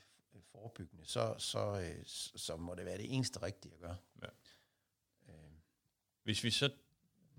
forebyggende, 0.53 1.05
så, 1.07 1.35
så, 1.39 1.81
øh, 1.81 2.05
så 2.37 2.57
må 2.57 2.75
det 2.75 2.85
være 2.85 2.99
det 2.99 3.15
eneste 3.15 3.43
rigtige 3.43 3.75
at 3.75 3.81
gøre. 3.81 3.97
Ja. 4.23 4.27
Øh. 5.29 5.53
Hvis 6.23 6.45
vi 6.45 6.51
så 6.51 6.71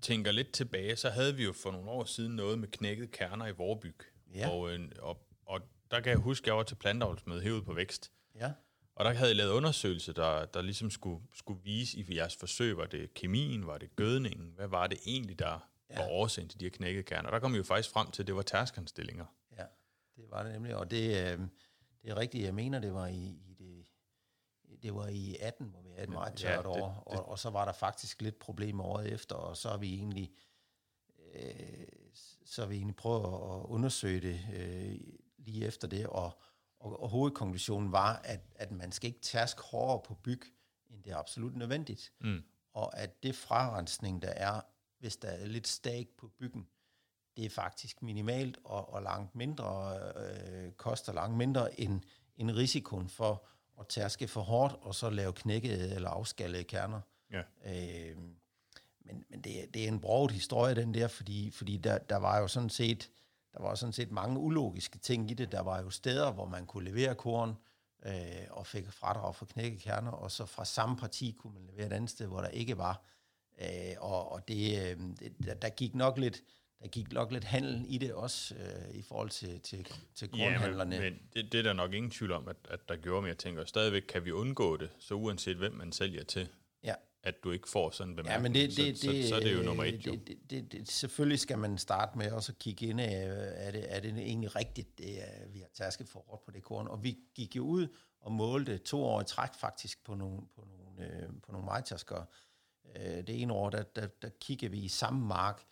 tænker 0.01 0.31
lidt 0.31 0.51
tilbage, 0.51 0.95
så 0.95 1.09
havde 1.09 1.35
vi 1.35 1.43
jo 1.43 1.53
for 1.53 1.71
nogle 1.71 1.89
år 1.89 2.05
siden 2.05 2.35
noget 2.35 2.59
med 2.59 2.67
knækket 2.67 3.11
kerner 3.11 3.47
i 3.47 3.51
Vorbyg. 3.51 3.97
Ja. 4.35 4.49
Og, 4.49 4.71
øh, 4.71 4.89
og, 4.99 5.27
og 5.45 5.61
der 5.91 5.99
kan 5.99 6.09
jeg 6.09 6.19
huske, 6.19 6.43
at 6.43 6.47
jeg 6.47 6.57
var 6.57 6.63
til 6.63 6.75
plantavlsmøde 6.75 7.41
herude 7.41 7.63
på 7.63 7.73
Vækst. 7.73 8.11
Ja. 8.35 8.51
Og 8.95 9.05
der 9.05 9.13
havde 9.13 9.31
I 9.31 9.33
lavet 9.33 9.51
undersøgelser, 9.51 10.13
der, 10.13 10.45
der 10.45 10.61
ligesom 10.61 10.89
skulle, 10.89 11.25
skulle 11.33 11.63
vise 11.63 11.97
i 11.97 12.15
jeres 12.15 12.35
forsøg, 12.35 12.77
var 12.77 12.85
det 12.85 13.13
kemien, 13.13 13.67
var 13.67 13.77
det 13.77 13.95
gødningen, 13.95 14.51
hvad 14.55 14.67
var 14.67 14.87
det 14.87 14.99
egentlig, 15.05 15.39
der 15.39 15.70
ja. 15.91 16.01
var 16.01 16.09
årsagen 16.09 16.49
til 16.49 16.59
de 16.59 16.65
her 16.65 16.69
knækkede 16.69 17.03
kerner? 17.03 17.29
Og 17.29 17.33
der 17.33 17.39
kom 17.39 17.53
vi 17.53 17.57
jo 17.57 17.63
faktisk 17.63 17.89
frem 17.89 18.11
til, 18.11 18.23
at 18.23 18.27
det 18.27 18.35
var 18.35 18.41
tærskanstillinger. 18.41 19.25
Ja, 19.57 19.65
det 20.15 20.25
var 20.29 20.43
det 20.43 20.51
nemlig, 20.51 20.75
og 20.75 20.91
det, 20.91 21.07
øh, 21.07 21.39
det 22.01 22.09
er 22.09 22.17
rigtigt, 22.17 22.43
jeg 22.43 22.55
mener, 22.55 22.79
det 22.79 22.93
var 22.93 23.07
i, 23.07 23.39
i 23.45 23.53
det, 23.59 23.85
det 24.83 24.95
var 24.95 25.07
i 25.07 25.37
18, 25.39 25.67
hvor 25.67 25.81
vi 25.81 25.89
havde 25.89 26.03
et 26.03 26.09
meget 26.09 26.33
tørt 26.35 26.51
ja, 26.51 26.57
det, 26.57 26.65
år, 26.65 27.03
og, 27.05 27.29
og 27.29 27.39
så 27.39 27.49
var 27.49 27.65
der 27.65 27.71
faktisk 27.71 28.21
lidt 28.21 28.39
problemer 28.39 28.83
året 28.83 29.13
efter, 29.13 29.35
og 29.35 29.57
så 29.57 29.69
har 29.69 29.77
vi 29.77 29.93
egentlig, 29.93 30.31
øh, 31.33 31.87
så 32.45 32.61
har 32.61 32.69
vi 32.69 32.75
egentlig 32.75 32.95
prøvet 32.95 33.25
at 33.25 33.65
undersøge 33.65 34.21
det 34.21 34.39
øh, 34.53 34.99
lige 35.37 35.65
efter 35.65 35.87
det, 35.87 36.07
og, 36.07 36.41
og, 36.79 37.03
og 37.03 37.09
hovedkonklusionen 37.09 37.91
var, 37.91 38.21
at, 38.23 38.41
at 38.55 38.71
man 38.71 38.91
skal 38.91 39.07
ikke 39.07 39.21
tærske 39.21 39.61
hårdere 39.61 40.01
på 40.05 40.13
byg, 40.13 40.41
end 40.89 41.03
det 41.03 41.11
er 41.11 41.17
absolut 41.17 41.55
nødvendigt. 41.55 42.11
Mm. 42.21 42.43
Og 42.73 42.97
at 42.99 43.23
det 43.23 43.35
frarensning, 43.35 44.21
der 44.21 44.29
er, 44.29 44.61
hvis 45.01 45.17
der 45.17 45.27
er 45.27 45.45
lidt 45.45 45.67
stag 45.67 46.07
på 46.17 46.27
byggen, 46.27 46.67
det 47.37 47.45
er 47.45 47.49
faktisk 47.49 48.01
minimalt 48.01 48.59
og, 48.63 48.93
og 48.93 49.01
langt 49.03 49.35
mindre, 49.35 49.99
øh, 50.15 50.71
koster 50.71 51.13
langt 51.13 51.37
mindre 51.37 51.79
end, 51.79 52.01
end 52.37 52.51
risikoen 52.51 53.09
for 53.09 53.47
at 53.79 53.87
tærske 53.87 54.27
for 54.27 54.41
hårdt, 54.41 54.73
og 54.81 54.95
så 54.95 55.09
lave 55.09 55.33
knækkede 55.33 55.95
eller 55.95 56.09
afskallede 56.09 56.63
kerner. 56.63 57.01
Ja. 57.31 57.41
Øh, 57.65 58.17
men 59.05 59.25
men 59.29 59.41
det, 59.41 59.73
det 59.73 59.83
er 59.83 59.87
en 59.87 59.99
broget 60.01 60.31
historie, 60.31 60.75
den 60.75 60.93
der, 60.93 61.07
fordi, 61.07 61.51
fordi 61.51 61.77
der, 61.77 61.97
der 61.97 62.17
var 62.17 62.39
jo 62.39 62.47
sådan 62.47 62.69
set 62.69 63.11
der 63.53 63.61
var 63.61 63.75
sådan 63.75 63.93
set 63.93 64.11
mange 64.11 64.39
ulogiske 64.39 64.97
ting 64.97 65.31
i 65.31 65.33
det. 65.33 65.51
Der 65.51 65.61
var 65.61 65.81
jo 65.81 65.89
steder, 65.89 66.31
hvor 66.31 66.45
man 66.45 66.65
kunne 66.65 66.85
levere 66.85 67.15
korn 67.15 67.57
øh, 68.05 68.47
og 68.49 68.67
fik 68.67 68.91
fradrag 68.91 69.35
for 69.35 69.45
knækkekerner, 69.45 70.11
og 70.11 70.31
så 70.31 70.45
fra 70.45 70.65
samme 70.65 70.97
parti 70.97 71.31
kunne 71.39 71.53
man 71.53 71.63
levere 71.63 71.87
et 71.87 71.93
andet 71.93 72.09
sted, 72.09 72.27
hvor 72.27 72.41
der 72.41 72.47
ikke 72.47 72.77
var. 72.77 73.03
Øh, 73.61 73.95
og 73.99 74.31
og 74.31 74.47
det, 74.47 74.91
øh, 74.91 74.97
det, 75.19 75.61
der 75.61 75.69
gik 75.69 75.95
nok 75.95 76.17
lidt 76.17 76.43
der 76.81 76.87
gik 76.87 77.11
nok 77.11 77.31
lidt 77.31 77.43
handel 77.43 77.85
i 77.87 77.97
det 77.97 78.13
også 78.13 78.55
øh, 78.55 78.95
i 78.95 79.01
forhold 79.01 79.29
til, 79.29 79.59
til, 79.59 79.87
til 80.15 80.29
kornhandlerne. 80.29 80.95
Ja, 80.95 81.01
men, 81.01 81.13
men 81.13 81.21
det, 81.33 81.51
det 81.51 81.59
er 81.59 81.63
der 81.63 81.73
nok 81.73 81.93
ingen 81.93 82.11
tvivl 82.11 82.31
om, 82.31 82.47
at, 82.47 82.55
at 82.69 82.79
der 82.89 82.95
gjorde, 82.95 83.21
men 83.21 83.29
jeg 83.29 83.37
tænker 83.37 83.65
stadigvæk, 83.65 84.01
kan 84.01 84.25
vi 84.25 84.31
undgå 84.31 84.77
det, 84.77 84.89
så 84.99 85.13
uanset 85.13 85.57
hvem 85.57 85.73
man 85.73 85.91
sælger 85.91 86.23
til, 86.23 86.47
ja. 86.83 86.93
at 87.23 87.43
du 87.43 87.51
ikke 87.51 87.69
får 87.69 87.89
sådan 87.89 88.09
en 88.09 88.15
bemærkning, 88.15 88.55
ja, 88.55 88.61
men 88.61 88.69
det, 88.69 88.77
det, 88.77 88.99
så, 88.99 89.11
det, 89.11 89.23
så, 89.23 89.29
så, 89.29 89.35
er 89.35 89.39
det 89.39 89.57
jo 89.57 89.63
nummer 89.63 89.83
et 89.83 90.07
jo. 90.07 90.11
Det, 90.11 90.27
det, 90.27 90.37
det, 90.49 90.71
det, 90.71 90.91
selvfølgelig 90.91 91.39
skal 91.39 91.57
man 91.57 91.77
starte 91.77 92.17
med 92.17 92.31
også 92.31 92.51
at 92.51 92.59
kigge 92.59 92.85
ind 92.85 93.01
af, 93.01 93.27
er 93.55 93.71
det, 93.71 93.95
er 93.95 93.99
det 93.99 94.17
egentlig 94.17 94.55
rigtigt, 94.55 94.97
det 94.97 95.21
er, 95.21 95.47
vi 95.47 95.59
har 95.59 95.69
tasket 95.73 96.09
for 96.09 96.19
råd 96.19 96.39
på 96.45 96.51
det 96.51 96.63
korn, 96.63 96.87
og 96.87 97.03
vi 97.03 97.17
gik 97.35 97.55
jo 97.55 97.63
ud 97.63 97.87
og 98.19 98.31
målte 98.31 98.77
to 98.77 99.03
år 99.03 99.21
i 99.21 99.25
træk 99.25 99.49
faktisk 99.59 100.03
på 100.05 100.15
nogle, 100.15 100.41
på 100.55 100.67
nogle, 100.67 101.11
øh, 101.11 101.29
på 101.43 101.51
nogle 101.51 101.65
majtasker. 101.65 102.19
Øh, 102.19 102.25
det 102.95 103.41
ene 103.41 103.53
år, 103.53 103.69
der, 103.69 103.83
der, 103.83 104.07
der 104.07 104.29
kiggede 104.29 104.71
vi 104.71 104.79
i 104.79 104.87
samme 104.87 105.25
mark, 105.25 105.63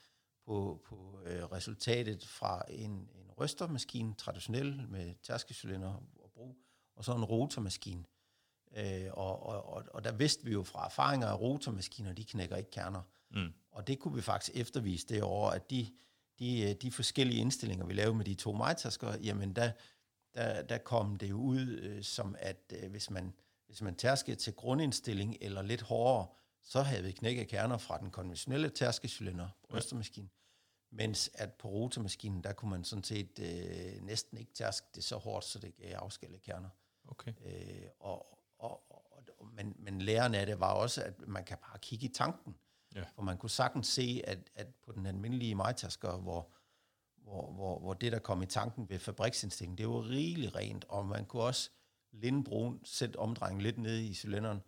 på, 0.49 0.82
på 0.86 1.19
øh, 1.25 1.43
resultatet 1.43 2.27
fra 2.27 2.63
en, 2.69 2.91
en 2.91 3.32
rystermaskine, 3.39 4.13
traditionel 4.13 4.86
med 4.88 5.13
tærskecylinder 5.23 5.93
og 6.19 6.32
brug, 6.34 6.58
og 6.95 7.05
så 7.05 7.15
en 7.15 7.23
rotormaskine. 7.23 8.03
Øh, 8.77 9.08
og, 9.13 9.43
og, 9.43 9.86
og 9.93 10.03
der 10.03 10.12
vidste 10.12 10.45
vi 10.45 10.51
jo 10.51 10.63
fra 10.63 10.86
erfaringer 10.86 11.27
af 11.27 11.39
rotormaskiner, 11.39 12.13
de 12.13 12.25
knækker 12.25 12.55
ikke 12.55 12.71
kerner. 12.71 13.01
Mm. 13.32 13.53
Og 13.71 13.88
det 13.88 13.99
kunne 13.99 14.15
vi 14.15 14.21
faktisk 14.21 14.58
eftervise 14.58 15.08
det 15.08 15.23
år, 15.23 15.49
at 15.49 15.69
de, 15.69 15.91
de, 16.39 16.62
øh, 16.62 16.75
de 16.75 16.91
forskellige 16.91 17.41
indstillinger, 17.41 17.86
vi 17.86 17.93
lavede 17.93 18.15
med 18.15 18.25
de 18.25 18.34
to 18.34 18.53
majtasker, 18.53 19.17
jamen 19.17 19.55
der, 19.55 19.71
der, 20.34 20.62
der 20.62 20.77
kom 20.77 21.15
det 21.15 21.29
jo 21.29 21.38
ud 21.38 21.67
øh, 21.67 22.03
som, 22.03 22.36
at 22.39 22.73
øh, 22.84 22.91
hvis 22.91 23.10
man, 23.10 23.34
hvis 23.67 23.82
man 23.82 23.95
tærskede 23.95 24.36
til 24.36 24.53
grundindstilling 24.53 25.38
eller 25.41 25.62
lidt 25.62 25.82
hårdere, 25.82 26.27
så 26.63 26.82
havde 26.82 27.04
vi 27.04 27.12
knækket 27.12 27.48
kerner 27.48 27.78
fra 27.78 27.98
den 27.98 28.12
konventionelle 28.12 28.69
tærskecylinder, 28.69 29.50
rystermaskine. 29.74 30.30
Mens 30.91 31.32
at 31.34 31.54
på 31.54 31.67
rotormaskinen, 31.67 32.43
der 32.43 32.54
kunne 32.54 32.72
man 32.72 32.84
sådan 32.84 33.04
set 33.04 33.39
øh, 33.39 34.02
næsten 34.02 34.38
ikke 34.38 34.54
tærske 34.54 34.88
det 34.95 35.04
så 35.04 35.17
hårdt, 35.17 35.45
så 35.45 35.60
det 35.60 35.76
gav 35.76 35.95
afskallede 35.95 36.39
kerner. 36.39 36.69
Okay. 37.08 37.34
Øh, 37.45 37.88
og, 38.00 38.39
og, 38.60 38.91
og, 38.91 39.48
men, 39.54 39.76
men 39.80 40.02
læren 40.02 40.36
af 40.36 40.45
det 40.45 40.60
var 40.60 40.74
også, 40.74 41.04
at 41.04 41.28
man 41.28 41.43
kan 41.43 41.58
bare 41.58 41.80
kigge 41.80 42.06
i 42.06 42.13
tanken. 42.13 42.56
Ja. 42.95 43.04
For 43.15 43.22
man 43.22 43.38
kunne 43.38 43.50
sagtens 43.50 43.88
se, 43.88 44.22
at, 44.24 44.50
at 44.56 44.67
på 44.86 44.91
den 44.91 45.06
almindelige 45.06 45.56
majtasker, 45.56 46.17
hvor, 46.17 46.52
hvor, 47.15 47.52
hvor, 47.52 47.80
hvor 47.80 47.93
det, 47.93 48.12
der 48.12 48.19
kom 48.19 48.41
i 48.41 48.45
tanken 48.45 48.89
ved 48.89 49.00
fabriksindstilling, 49.00 49.78
det 49.78 49.88
var 49.88 50.10
rigeligt 50.10 50.56
rent, 50.56 50.86
og 50.89 51.06
man 51.06 51.26
kunne 51.26 51.43
også 51.43 51.69
lindbrun 52.12 52.82
sætte 52.84 53.19
omdrejningen 53.19 53.62
lidt 53.62 53.78
ned 53.78 53.98
i 53.98 54.13
cylinderen. 54.13 54.62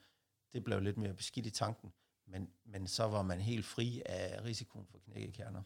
Det 0.53 0.63
blev 0.63 0.79
lidt 0.79 0.97
mere 0.97 1.13
beskidt 1.13 1.45
i 1.45 1.49
tanken, 1.49 1.93
men, 2.27 2.49
men 2.65 2.87
så 2.87 3.03
var 3.03 3.21
man 3.21 3.41
helt 3.41 3.65
fri 3.65 4.01
af 4.05 4.43
risikoen 4.43 4.87
for 4.91 4.97
knækkekerner. 4.97 5.63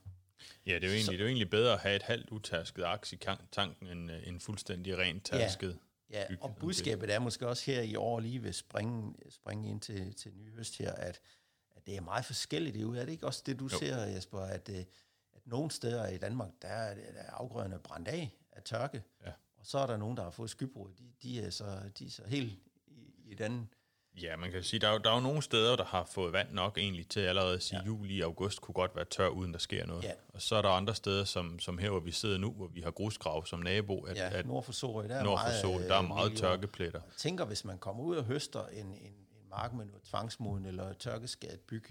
Ja, 0.65 0.75
det 0.75 0.83
er 0.83 0.87
jo 0.87 0.93
egentlig, 0.93 1.05
så, 1.05 1.11
det 1.11 1.17
er 1.17 1.23
jo 1.23 1.27
egentlig 1.27 1.49
bedre 1.49 1.73
at 1.73 1.79
have 1.79 1.95
et 1.95 2.03
halvt 2.03 2.29
utærsket 2.29 2.83
aks 2.83 3.13
i 3.13 3.17
tanken, 3.51 3.87
end 3.87 4.11
øh, 4.11 4.27
en 4.27 4.39
fuldstændig 4.39 4.97
rent 4.97 5.25
tærsket. 5.25 5.79
Ja, 6.09 6.25
ja 6.29 6.35
og 6.41 6.55
budskabet 6.55 7.13
er 7.13 7.19
måske 7.19 7.47
også 7.47 7.71
her 7.71 7.81
i 7.81 7.95
år 7.95 8.19
lige 8.19 8.43
ved 8.43 8.53
springe, 8.53 9.15
springe 9.29 9.69
ind 9.69 9.81
til, 9.81 10.13
til 10.13 10.31
ny 10.35 10.55
høst 10.55 10.77
her, 10.77 10.91
at, 10.91 11.21
at 11.75 11.87
det 11.87 11.95
er 11.95 12.01
meget 12.01 12.25
forskelligt 12.25 12.75
derude. 12.75 13.01
Er 13.01 13.05
det 13.05 13.11
ikke 13.11 13.25
også 13.25 13.43
det, 13.45 13.59
du 13.59 13.63
jo. 13.63 13.77
ser, 13.77 13.97
Jesper, 13.97 14.39
at, 14.39 14.69
øh, 14.69 14.83
at 15.33 15.41
nogle 15.45 15.71
steder 15.71 16.07
i 16.07 16.17
Danmark, 16.17 16.49
der 16.61 16.67
er, 16.67 16.95
der 16.95 17.19
er 17.19 17.31
afgrøderne 17.31 17.79
brændt 17.79 18.07
af 18.07 18.31
af 18.55 18.63
tørke, 18.63 19.03
ja. 19.25 19.31
og 19.57 19.65
så 19.65 19.77
er 19.77 19.87
der 19.87 19.97
nogen, 19.97 20.17
der 20.17 20.23
har 20.23 20.31
fået 20.31 20.49
skybrud. 20.49 20.93
De, 20.93 21.11
de, 21.23 21.41
er, 21.41 21.49
så, 21.49 21.91
de 21.99 22.05
er 22.05 22.09
så 22.09 22.27
helt 22.27 22.59
i, 22.87 23.13
i 23.17 23.31
et 23.31 23.41
andet 23.41 23.67
Ja, 24.21 24.37
man 24.37 24.51
kan 24.51 24.63
sige, 24.63 24.79
der 24.79 24.89
er, 24.89 24.97
der 24.97 25.09
er 25.09 25.15
jo 25.15 25.21
nogle 25.21 25.41
steder, 25.41 25.75
der 25.75 25.83
har 25.83 26.05
fået 26.05 26.33
vand 26.33 26.51
nok 26.51 26.77
egentlig 26.77 27.07
til 27.07 27.19
allerede 27.19 27.53
at 27.55 27.63
sige, 27.63 27.79
ja. 27.79 27.85
juli 27.85 28.21
og 28.21 28.25
august 28.25 28.61
kunne 28.61 28.73
godt 28.73 28.95
være 28.95 29.05
tør, 29.05 29.27
uden 29.27 29.53
der 29.53 29.59
sker 29.59 29.85
noget. 29.85 30.03
Ja. 30.03 30.11
Og 30.33 30.41
så 30.41 30.55
er 30.55 30.61
der 30.61 30.69
andre 30.69 30.95
steder, 30.95 31.23
som, 31.23 31.59
som 31.59 31.77
her, 31.77 31.89
hvor 31.89 31.99
vi 31.99 32.11
sidder 32.11 32.37
nu, 32.37 32.51
hvor 32.51 32.67
vi 32.67 32.81
har 32.81 32.91
grusgrav 32.91 33.45
som 33.45 33.59
nabo. 33.59 34.03
At, 34.03 34.17
ja, 34.17 34.29
at 34.29 34.45
nord 34.45 34.63
for 34.63 34.71
Sorø, 34.71 35.07
der 35.07 35.15
er 35.15 35.23
nord 35.23 35.39
for 35.45 35.61
Sorø, 35.61 35.87
der 35.87 35.95
er 35.95 36.01
meget 36.01 36.31
øh, 36.31 36.37
tørkepletter. 36.37 37.01
Jeg 37.05 37.17
tænker, 37.17 37.45
hvis 37.45 37.65
man 37.65 37.77
kommer 37.77 38.03
ud 38.03 38.15
og 38.15 38.23
høster 38.23 38.67
en, 38.67 38.85
en, 38.85 38.95
en 38.95 39.49
mark 39.49 39.73
med 39.73 39.85
noget 39.85 40.03
tvangsmoden 40.03 40.65
eller 40.65 40.93
tørkeskadet 40.93 41.59
byg, 41.59 41.85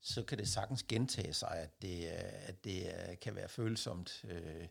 så 0.00 0.22
kan 0.22 0.38
det 0.38 0.48
sagtens 0.48 0.82
gentage 0.82 1.32
sig, 1.32 1.50
at 1.50 1.82
det, 1.82 2.04
at 2.46 2.64
det 2.64 2.86
kan 3.20 3.34
være 3.34 3.48
følsomt 3.48 4.24
øh, 4.28 4.36
øh, 4.36 4.64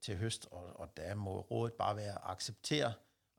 til 0.00 0.16
høst, 0.16 0.46
og, 0.50 0.80
og 0.80 0.96
der 0.96 1.14
må 1.14 1.40
rådet 1.40 1.72
bare 1.72 1.96
være 1.96 2.12
at 2.12 2.20
acceptere, 2.24 2.92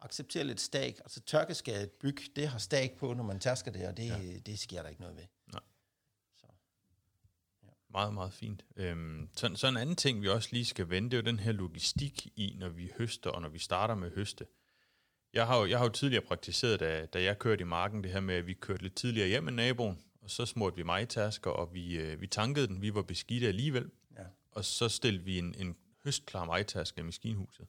acceptere 0.04 0.44
lidt 0.44 0.62
stag. 0.62 0.96
Altså 1.00 1.22
tørkeskadet 1.22 1.92
byg, 1.92 2.18
det 2.36 2.48
har 2.48 2.60
stag 2.60 2.96
på, 3.00 3.13
når 3.13 3.24
man 3.24 3.39
tærsker 3.39 3.72
det, 3.72 3.88
og 3.88 3.98
det, 3.98 4.08
ja. 4.08 4.39
det 4.46 4.60
sker 4.60 4.82
der 4.82 4.89
ikke 4.89 5.02
noget 5.02 5.16
ved. 5.16 5.24
Nej. 5.52 5.62
Så. 6.36 6.48
Ja. 7.63 7.70
Meget, 7.89 8.13
meget 8.13 8.34
fint. 8.34 8.66
Øhm, 8.76 9.30
så, 9.36 9.52
så 9.56 9.68
en 9.68 9.78
anden 9.78 9.96
ting, 9.96 10.22
vi 10.22 10.30
også 10.30 10.50
lige 10.52 10.66
skal 10.66 10.89
vende, 10.89 11.10
det 11.10 11.18
er 11.18 11.22
jo 11.22 11.26
den 11.26 11.39
her 11.39 11.52
logistik 11.52 12.28
i, 12.36 12.56
når 12.60 12.70
vi 12.70 12.92
høster, 12.98 13.30
og 13.30 13.42
når 13.42 13.50
vi 13.50 13.60
starter 13.60 13.96
med 13.96 14.12
høste. 14.12 14.46
Jeg 15.34 15.48
har 15.48 15.58
jo, 15.60 15.66
jeg 15.66 15.78
har 15.78 15.86
jo 15.86 15.92
tidligere 15.92 16.24
praktiseret, 16.26 16.80
da, 16.80 17.06
da 17.06 17.24
jeg 17.24 17.39
kørte 17.39 17.62
i 17.62 17.66
marken, 17.66 18.04
det 18.04 18.12
her 18.12 18.20
med, 18.20 18.36
at 18.36 18.48
vi 18.48 18.54
kørte 18.54 18.84
lidt 18.84 18.96
tidligere 18.96 19.28
hjem 19.28 19.44
med 19.44 19.54
naboen, 19.54 20.04
og 20.22 20.30
så 20.30 20.46
smurte 20.46 20.76
vi 20.76 20.84
majtasker, 20.84 21.52
og 21.52 21.74
vi, 21.74 21.98
øh, 21.98 22.22
vi 22.22 22.28
tankede 22.28 22.68
den. 22.68 22.82
Vi 22.82 22.96
var 22.96 23.02
beskidte 23.02 23.48
alligevel. 23.48 23.92
Ja. 24.18 24.24
Og 24.52 24.66
så 24.66 24.89
stillede 24.89 25.24
vi 25.24 25.39
en, 25.39 25.56
en 25.58 25.76
høstklar 26.04 26.46
majtaske 26.46 27.00
i 27.00 27.04
maskinhuset. 27.04 27.68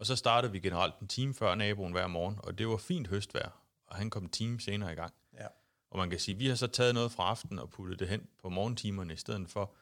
Og 0.00 0.06
så 0.06 0.16
startede 0.16 0.52
vi 0.52 0.60
generelt 0.60 0.94
en 1.00 1.08
time 1.08 1.34
før 1.34 1.54
naboen 1.54 1.92
hver 1.92 2.06
morgen, 2.06 2.38
og 2.38 2.58
det 2.58 2.68
var 2.68 2.76
fint 2.76 3.08
høstvejr, 3.08 3.50
og 3.86 3.96
han 3.96 4.10
kom 4.10 4.22
en 4.22 4.30
time 4.30 4.60
senere 4.60 4.92
i 4.92 4.94
gang. 4.94 5.14
Ja. 5.38 5.46
Og 5.90 5.98
man 5.98 6.10
kan 6.10 6.18
sige, 6.18 6.34
at 6.34 6.38
vi 6.38 6.48
har 6.48 6.54
så 6.54 6.66
taget 6.66 6.94
noget 6.94 7.12
fra 7.12 7.24
aftenen 7.24 7.58
og 7.58 7.70
puttet 7.70 7.98
det 7.98 8.08
hen 8.08 8.28
på 8.42 8.48
morgentimerne 8.48 9.12
i 9.12 9.16
stedet 9.16 9.50
for. 9.50 9.74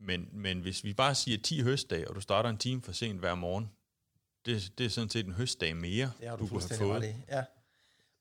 Men, 0.00 0.28
men 0.32 0.60
hvis 0.60 0.84
vi 0.84 0.94
bare 0.94 1.14
siger 1.14 1.38
10 1.42 1.62
høstdage, 1.62 2.08
og 2.08 2.14
du 2.14 2.20
starter 2.20 2.50
en 2.50 2.58
time 2.58 2.82
for 2.82 2.92
sent 2.92 3.20
hver 3.20 3.34
morgen, 3.34 3.70
det, 4.46 4.72
det 4.78 4.86
er 4.86 4.90
sådan 4.90 5.10
set 5.10 5.26
en 5.26 5.32
høstdag 5.32 5.76
mere, 5.76 6.12
det 6.20 6.28
har 6.28 6.36
du, 6.36 6.44
du 6.44 6.48
kunne 6.48 6.62
have 6.68 6.78
fået. 6.78 7.02
Det. 7.02 7.22
Ja. 7.28 7.44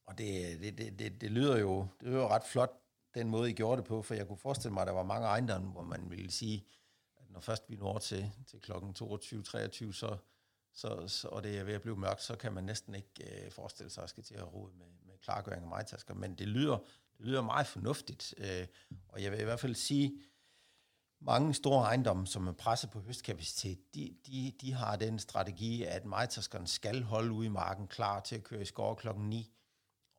Og 0.05 0.17
det, 0.17 0.61
det, 0.61 0.77
det, 0.77 0.99
det, 0.99 1.21
det, 1.21 1.31
lyder 1.31 1.57
jo 1.57 1.87
det 1.99 2.07
lyder 2.07 2.27
ret 2.27 2.43
flot, 2.43 2.71
den 3.15 3.29
måde, 3.29 3.49
I 3.49 3.53
gjorde 3.53 3.77
det 3.77 3.87
på, 3.87 4.01
for 4.01 4.13
jeg 4.13 4.27
kunne 4.27 4.37
forestille 4.37 4.73
mig, 4.73 4.81
at 4.81 4.87
der 4.87 4.93
var 4.93 5.03
mange 5.03 5.27
ejendomme, 5.27 5.71
hvor 5.71 5.83
man 5.83 6.09
ville 6.09 6.31
sige, 6.31 6.65
at 7.17 7.23
når 7.29 7.39
først 7.39 7.63
vi 7.69 7.75
når 7.75 7.97
til, 7.97 8.31
til 8.47 8.59
klokken 8.61 8.95
22-23, 9.01 9.93
så, 9.93 10.17
så, 10.75 11.07
så, 11.07 11.27
og 11.27 11.43
det 11.43 11.57
er 11.57 11.63
ved 11.63 11.73
at 11.73 11.81
blive 11.81 11.97
mørkt, 11.97 12.23
så 12.23 12.35
kan 12.35 12.53
man 12.53 12.63
næsten 12.63 12.95
ikke 12.95 13.45
øh, 13.45 13.51
forestille 13.51 13.89
sig, 13.89 14.03
at 14.03 14.09
skal 14.09 14.23
til 14.23 14.35
at 14.35 14.53
rode 14.53 14.71
med, 14.77 14.85
med 15.05 15.13
klargøring 15.23 15.63
af 15.63 15.69
majtasker. 15.69 16.13
Men 16.13 16.35
det 16.35 16.47
lyder, 16.47 16.77
det 17.17 17.25
lyder 17.25 17.41
meget 17.41 17.67
fornuftigt, 17.67 18.33
øh, 18.37 18.67
og 19.09 19.23
jeg 19.23 19.31
vil 19.31 19.39
i 19.39 19.43
hvert 19.43 19.59
fald 19.59 19.75
sige, 19.75 20.21
mange 21.21 21.53
store 21.53 21.85
ejendomme, 21.85 22.27
som 22.27 22.47
er 22.47 22.51
presset 22.51 22.89
på 22.89 22.99
høstkapacitet, 22.99 23.95
de, 23.95 24.15
de, 24.27 24.53
de 24.61 24.73
har 24.73 24.95
den 24.95 25.19
strategi, 25.19 25.83
at 25.83 26.05
majtaskerne 26.05 26.67
skal 26.67 27.03
holde 27.03 27.31
ude 27.31 27.45
i 27.45 27.49
marken 27.49 27.87
klar 27.87 28.19
til 28.19 28.35
at 28.35 28.43
køre 28.43 28.61
i 28.61 28.65
skov 28.65 28.95
klokken 28.95 29.29
9. 29.29 29.51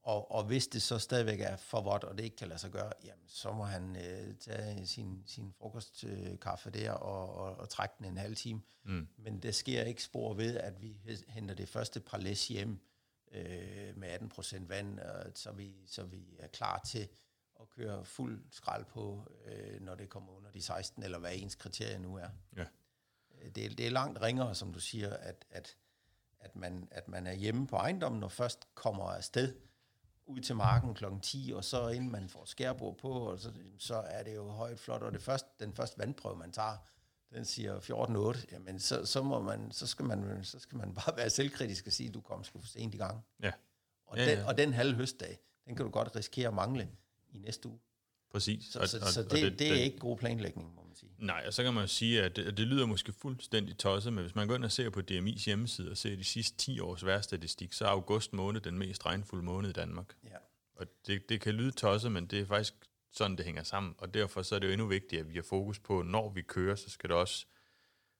Og, 0.07 0.31
og 0.31 0.45
hvis 0.45 0.67
det 0.67 0.83
så 0.83 0.99
stadigvæk 0.99 1.41
er 1.41 1.57
for 1.57 1.81
vådt, 1.81 2.05
og 2.05 2.19
det 2.19 2.25
ikke 2.25 2.37
kan 2.37 2.49
lade 2.49 2.59
sig 2.59 2.71
gøre, 2.71 2.93
jamen, 3.05 3.29
så 3.29 3.53
må 3.53 3.65
han 3.65 3.97
øh, 3.97 4.35
tage 4.35 4.87
sin, 4.87 5.23
sin 5.27 5.53
frokostkaffe 5.59 6.71
der 6.71 6.93
og, 6.93 7.35
og, 7.35 7.57
og 7.57 7.69
trække 7.69 7.95
den 7.99 8.07
en 8.07 8.17
halv 8.17 8.37
time. 8.37 8.63
Mm. 8.85 9.09
Men 9.19 9.43
det 9.43 9.55
sker 9.55 9.83
ikke 9.83 10.03
spor 10.03 10.35
ved, 10.35 10.57
at 10.57 10.83
vi 10.83 10.97
henter 11.29 11.55
det 11.55 11.69
første 11.69 12.01
par 12.01 12.19
læs 12.19 12.49
hjem 12.49 12.81
øh, 13.33 13.97
med 13.97 14.09
18% 14.09 14.69
vand, 14.69 15.01
øh, 15.01 15.33
så, 15.35 15.53
vi, 15.53 15.75
så 15.87 16.05
vi 16.05 16.37
er 16.39 16.49
klar 16.49 16.83
til 16.87 17.09
at 17.61 17.71
køre 17.71 18.05
fuld 18.05 18.45
skrald 18.51 18.85
på, 18.85 19.33
øh, 19.45 19.81
når 19.81 19.95
det 19.95 20.09
kommer 20.09 20.33
under 20.33 20.51
de 20.51 20.63
16, 20.63 21.03
eller 21.03 21.19
hvad 21.19 21.31
ens 21.35 21.55
kriterie 21.55 21.99
nu 21.99 22.17
er. 22.17 22.29
Ja. 22.57 22.65
Øh, 23.43 23.51
det, 23.55 23.79
det 23.79 23.87
er 23.87 23.91
langt 23.91 24.23
ringere, 24.23 24.55
som 24.55 24.73
du 24.73 24.81
siger, 24.81 25.17
at, 25.17 25.45
at, 25.51 25.77
at, 26.41 26.57
man, 26.57 26.89
at 26.91 27.09
man 27.09 27.27
er 27.27 27.35
hjemme 27.35 27.67
på 27.67 27.77
ejendommen, 27.77 28.23
og 28.23 28.33
først 28.33 28.69
kommer 28.75 29.05
afsted 29.05 29.55
ud 30.27 30.41
til 30.41 30.57
marken 30.57 30.95
kl. 30.95 31.05
10, 31.23 31.53
og 31.57 31.65
så 31.65 31.89
inden 31.89 32.11
man 32.11 32.29
får 32.29 32.45
skærbord 32.45 32.97
på, 32.97 33.11
og 33.11 33.41
så, 33.41 33.53
så 33.79 33.95
er 33.95 34.23
det 34.23 34.35
jo 34.35 34.49
højt 34.49 34.79
flot, 34.79 35.03
og 35.03 35.13
det 35.13 35.23
første, 35.23 35.49
den 35.61 35.73
første 35.73 35.99
vandprøve, 35.99 36.37
man 36.37 36.53
tager, 36.53 36.77
den 37.35 37.45
siger 37.45 37.81
14-8, 37.81 38.47
jamen 38.53 38.79
så, 38.79 39.07
så, 39.07 39.23
må 39.23 39.41
man, 39.41 39.73
så, 39.73 39.87
skal 39.87 40.05
man, 40.05 40.45
så 40.45 40.59
skal 40.59 40.79
man 40.79 40.95
bare 40.95 41.17
være 41.17 41.31
selvkritisk 41.31 41.87
og 41.87 41.93
sige, 41.93 42.09
at 42.09 42.15
du 42.15 42.21
kom 42.21 42.45
sgu 42.45 42.61
for 42.61 42.67
sent 42.67 42.95
i 42.95 42.99
gang. 42.99 43.25
Ja. 43.43 43.53
Og, 44.07 44.17
ja, 44.17 44.31
den, 44.31 44.39
ja. 44.39 44.47
og 44.47 44.59
den 44.59 44.73
halve 44.73 44.95
høstdag, 44.95 45.39
den 45.65 45.77
kan 45.77 45.85
du 45.85 45.91
godt 45.91 46.17
risikere 46.17 46.49
at 46.49 46.55
mangle 46.55 46.89
i 47.29 47.39
næste 47.39 47.69
uge. 47.69 47.79
Præcis. 48.33 48.65
Så, 48.65 48.79
og, 48.79 48.89
så, 48.89 48.99
og, 48.99 49.07
så 49.07 49.23
det, 49.23 49.33
og 49.33 49.39
det, 49.39 49.59
det 49.59 49.71
er 49.71 49.75
ikke 49.75 49.99
god 49.99 50.17
planlægning, 50.17 50.75
må 50.75 50.83
man 50.83 50.95
sige. 50.97 51.11
Nej, 51.19 51.45
og 51.47 51.55
så 51.55 51.63
kan 51.63 51.75
man 51.75 51.83
jo 51.83 51.89
sige, 51.89 52.23
at 52.23 52.37
det, 52.37 52.57
det 52.57 52.67
lyder 52.67 52.87
måske 52.87 53.13
fuldstændig 53.13 53.79
tosset, 53.79 54.13
men 54.13 54.23
hvis 54.25 54.35
man 54.35 54.49
går 54.49 54.55
ind 54.55 54.65
og 54.65 54.73
ser 54.73 54.91
på 54.91 55.01
DMI's 55.11 55.45
hjemmeside 55.45 55.91
og 55.91 55.97
ser 55.97 56.17
de 56.17 56.25
sidste 56.25 56.57
10 56.57 56.81
års 56.81 57.05
værstatistik, 57.05 57.73
så 57.73 57.85
er 57.85 57.89
august 57.89 58.33
måned 58.33 58.61
den 58.61 58.79
mest 58.79 59.07
regnfulde 59.07 59.45
måned 59.45 59.71
i 59.71 59.73
Danmark. 59.73 60.15
Ja. 60.25 60.37
Og 60.77 60.87
det, 61.07 61.29
det 61.29 61.41
kan 61.41 61.55
lyde 61.55 61.71
tosset, 61.71 62.13
men 62.13 62.27
det 62.27 62.41
er 62.41 62.47
faktisk 62.47 62.75
sådan, 63.13 63.37
det 63.37 63.45
hænger 63.45 63.63
sammen. 63.63 63.95
Og 63.99 64.15
derfor 64.15 64.43
så 64.43 64.55
er 64.55 64.59
det 64.59 64.67
jo 64.67 64.73
endnu 64.73 64.87
vigtigt, 64.87 65.21
at 65.21 65.29
vi 65.29 65.35
har 65.35 65.43
fokus 65.43 65.79
på, 65.79 66.03
når 66.03 66.29
vi 66.29 66.43
kører, 66.43 66.77
så 66.77 66.91
skal 66.91 67.11
det 67.11 67.17
også, 67.17 67.47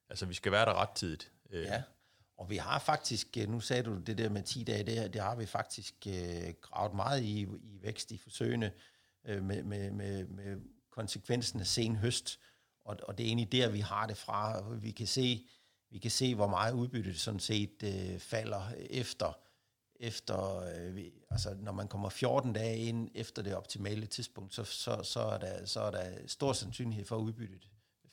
altså 0.09 0.25
vi 0.25 0.33
skal 0.33 0.51
være 0.51 0.65
der 0.65 0.73
ret 0.73 0.89
tidigt. 0.89 1.31
Øh. 1.49 1.63
Ja, 1.63 1.83
og 2.37 2.49
vi 2.49 2.57
har 2.57 2.79
faktisk, 2.79 3.37
øh, 3.37 3.49
nu 3.49 3.59
sagde 3.59 3.83
du 3.83 3.99
det 3.99 4.17
der 4.17 4.29
med 4.29 4.43
10 4.43 4.63
dage, 4.63 4.83
det, 4.83 5.13
det 5.13 5.21
har 5.21 5.35
vi 5.35 5.45
faktisk 5.45 5.93
øh, 6.07 6.53
gravet 6.61 6.95
meget 6.95 7.23
i, 7.23 7.41
i 7.41 7.81
vækst 7.81 8.11
i 8.11 8.17
forsøgene 8.17 8.71
øh, 9.27 9.43
med, 9.43 9.63
med, 9.63 9.91
med, 9.91 10.25
med 10.25 10.57
konsekvensen 10.91 11.59
af 11.59 11.67
sen 11.67 11.95
høst. 11.95 12.39
Og, 12.85 12.97
og 13.03 13.17
det 13.17 13.23
er 13.23 13.27
egentlig 13.27 13.51
der, 13.51 13.69
vi 13.69 13.79
har 13.79 14.07
det 14.07 14.17
fra. 14.17 14.69
Vi 14.69 14.91
kan 14.91 15.07
se, 15.07 15.47
vi 15.89 15.99
kan 15.99 16.11
se 16.11 16.35
hvor 16.35 16.47
meget 16.47 16.73
udbytte 16.73 17.19
sådan 17.19 17.39
set 17.39 17.83
øh, 17.83 18.19
falder 18.19 18.71
efter, 18.89 19.37
efter 19.95 20.57
øh, 20.57 21.03
altså 21.29 21.55
når 21.59 21.71
man 21.71 21.87
kommer 21.87 22.09
14 22.09 22.53
dage 22.53 22.77
ind 22.77 23.09
efter 23.15 23.41
det 23.41 23.55
optimale 23.55 24.05
tidspunkt, 24.05 24.53
så, 24.53 24.63
så, 24.63 25.03
så, 25.03 25.19
er, 25.19 25.37
der, 25.37 25.65
så 25.65 25.81
er 25.81 25.91
der 25.91 26.27
stor 26.27 26.53
sandsynlighed 26.53 27.05
for, 27.05 27.15
at 27.15 27.21
udbyttet 27.21 27.69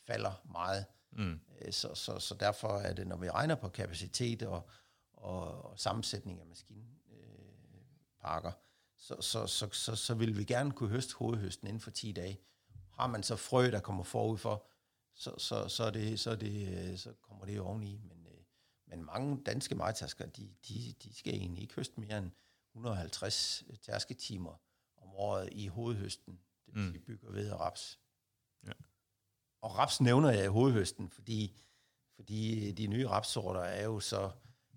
falder 0.06 0.42
meget. 0.52 0.84
Mm. 1.12 1.40
Øh, 1.60 1.72
så, 1.72 1.94
så, 1.94 2.18
så 2.18 2.34
derfor 2.34 2.78
er 2.78 2.92
det, 2.92 3.06
når 3.06 3.16
vi 3.16 3.30
regner 3.30 3.54
på 3.54 3.68
kapacitet 3.68 4.42
og, 4.42 4.68
og, 5.12 5.64
og 5.64 5.78
sammensætning 5.78 6.40
af 6.40 6.46
maskinparker, 6.46 8.48
øh, 8.48 8.54
så, 9.04 9.16
så, 9.20 9.46
så, 9.46 9.68
så, 9.72 9.96
så 9.96 10.14
vil 10.14 10.38
vi 10.38 10.44
gerne 10.44 10.72
kunne 10.72 10.88
høste 10.88 11.14
hovedhøsten 11.14 11.68
inden 11.68 11.80
for 11.80 11.90
10 11.90 12.12
dage. 12.12 12.40
Har 12.92 13.06
man 13.06 13.22
så 13.22 13.36
frø, 13.36 13.70
der 13.70 13.80
kommer 13.80 14.04
forud 14.04 14.38
for, 14.38 14.66
så, 15.14 15.34
så, 15.38 15.68
så, 15.68 15.90
det, 15.90 16.20
så, 16.20 16.36
det, 16.36 17.00
så 17.00 17.12
kommer 17.22 17.44
det 17.44 17.56
jo 17.56 17.64
oveni. 17.66 18.00
Men, 18.02 18.26
øh, 18.26 18.44
men 18.86 19.04
mange 19.04 19.42
danske 19.46 19.74
majtasker, 19.74 20.26
de, 20.26 20.54
de, 20.68 20.94
de 21.02 21.14
skal 21.14 21.34
egentlig 21.34 21.62
ikke 21.62 21.74
høste 21.74 22.00
mere 22.00 22.18
end 22.18 22.30
150 22.74 23.64
tærsketimer 23.82 24.60
om 24.96 25.14
året 25.14 25.48
i 25.52 25.66
hovedhøsten. 25.66 26.40
Det 26.66 26.74
vil 26.74 26.82
mm. 26.82 26.90
sige 26.90 27.04
bygger 27.04 27.30
ved 27.30 27.50
og 27.50 27.60
raps. 27.60 28.00
Ja. 28.66 28.72
Og 29.60 29.78
raps 29.78 30.00
nævner 30.00 30.30
jeg 30.30 30.44
i 30.44 30.48
hovedhøsten, 30.48 31.10
fordi, 31.10 31.56
fordi 32.14 32.72
de 32.72 32.86
nye 32.86 33.08
rapsorter 33.08 33.60
er 33.60 33.84
jo 33.84 34.00
så 34.00 34.30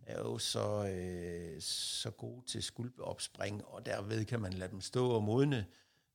er 0.08 0.20
jo 0.20 0.38
så, 0.38 0.88
øh, 0.88 1.62
så 1.62 2.12
gode 2.12 2.46
til 2.46 2.64
skuldopspring, 2.64 3.66
og 3.66 3.86
derved 3.86 4.26
kan 4.26 4.40
man 4.40 4.54
lade 4.54 4.72
dem 4.72 4.82
stå 4.82 5.10
og 5.10 5.24
modne. 5.24 5.66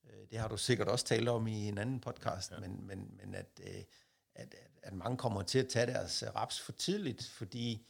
Øh, 0.04 0.30
det 0.30 0.38
har 0.38 0.48
du 0.48 0.56
sikkert 0.56 0.88
også 0.88 1.04
talt 1.04 1.28
om 1.28 1.46
i 1.46 1.68
en 1.68 1.78
anden 1.78 2.00
podcast, 2.00 2.50
ja. 2.50 2.58
men, 2.58 2.86
men, 2.86 3.14
men 3.22 3.34
at, 3.34 3.60
øh, 3.66 3.82
at, 4.34 4.54
at, 4.82 4.92
mange 4.92 5.16
kommer 5.16 5.42
til 5.42 5.58
at 5.58 5.68
tage 5.68 5.86
deres 5.86 6.24
raps 6.36 6.60
for 6.60 6.72
tidligt, 6.72 7.24
fordi 7.26 7.86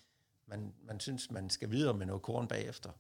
man, 0.47 0.75
man 0.83 1.01
synes, 1.01 1.31
man 1.31 1.51
skal 1.51 1.71
videre 1.71 1.95
med 1.95 2.07
noget 2.07 2.23
korn 2.23 2.49
bagefter. 2.49 2.91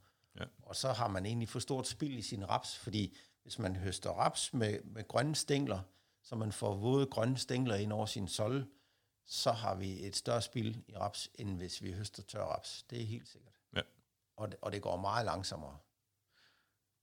Ja. 0.41 0.45
Og 0.63 0.77
så 0.77 0.93
har 0.93 1.09
man 1.09 1.27
egentlig 1.27 1.49
for 1.49 1.59
stort 1.59 1.89
spil 1.89 2.19
i 2.19 2.23
sin 2.23 2.49
raps, 2.49 2.77
fordi 2.77 3.17
hvis 3.43 3.59
man 3.59 3.77
høster 3.77 4.11
raps 4.11 4.55
med, 4.55 4.79
med 4.85 5.09
grønne 5.09 5.35
stængler, 5.35 5.81
så 6.23 6.37
man 6.37 6.53
får 6.53 6.75
våde 6.75 7.07
grønne 7.07 7.39
stængler 7.39 7.75
ind 7.75 7.93
over 7.93 8.07
sin 8.07 8.29
sol, 8.29 8.67
så 9.27 9.53
har 9.53 9.75
vi 9.75 10.07
et 10.07 10.17
større 10.17 10.43
spil 10.43 10.85
i 10.89 10.97
raps, 10.97 11.31
end 11.35 11.57
hvis 11.57 11.83
vi 11.83 11.93
høster 11.93 12.23
tør 12.23 12.45
raps. 12.45 12.83
Det 12.91 13.03
er 13.03 13.07
helt 13.07 13.29
sikkert. 13.29 13.55
Ja. 13.77 13.81
Og, 14.37 14.49
det, 14.51 14.57
og 14.63 14.73
det 14.73 14.83
går 14.83 14.97
meget 14.97 15.25
langsommere. 15.25 15.79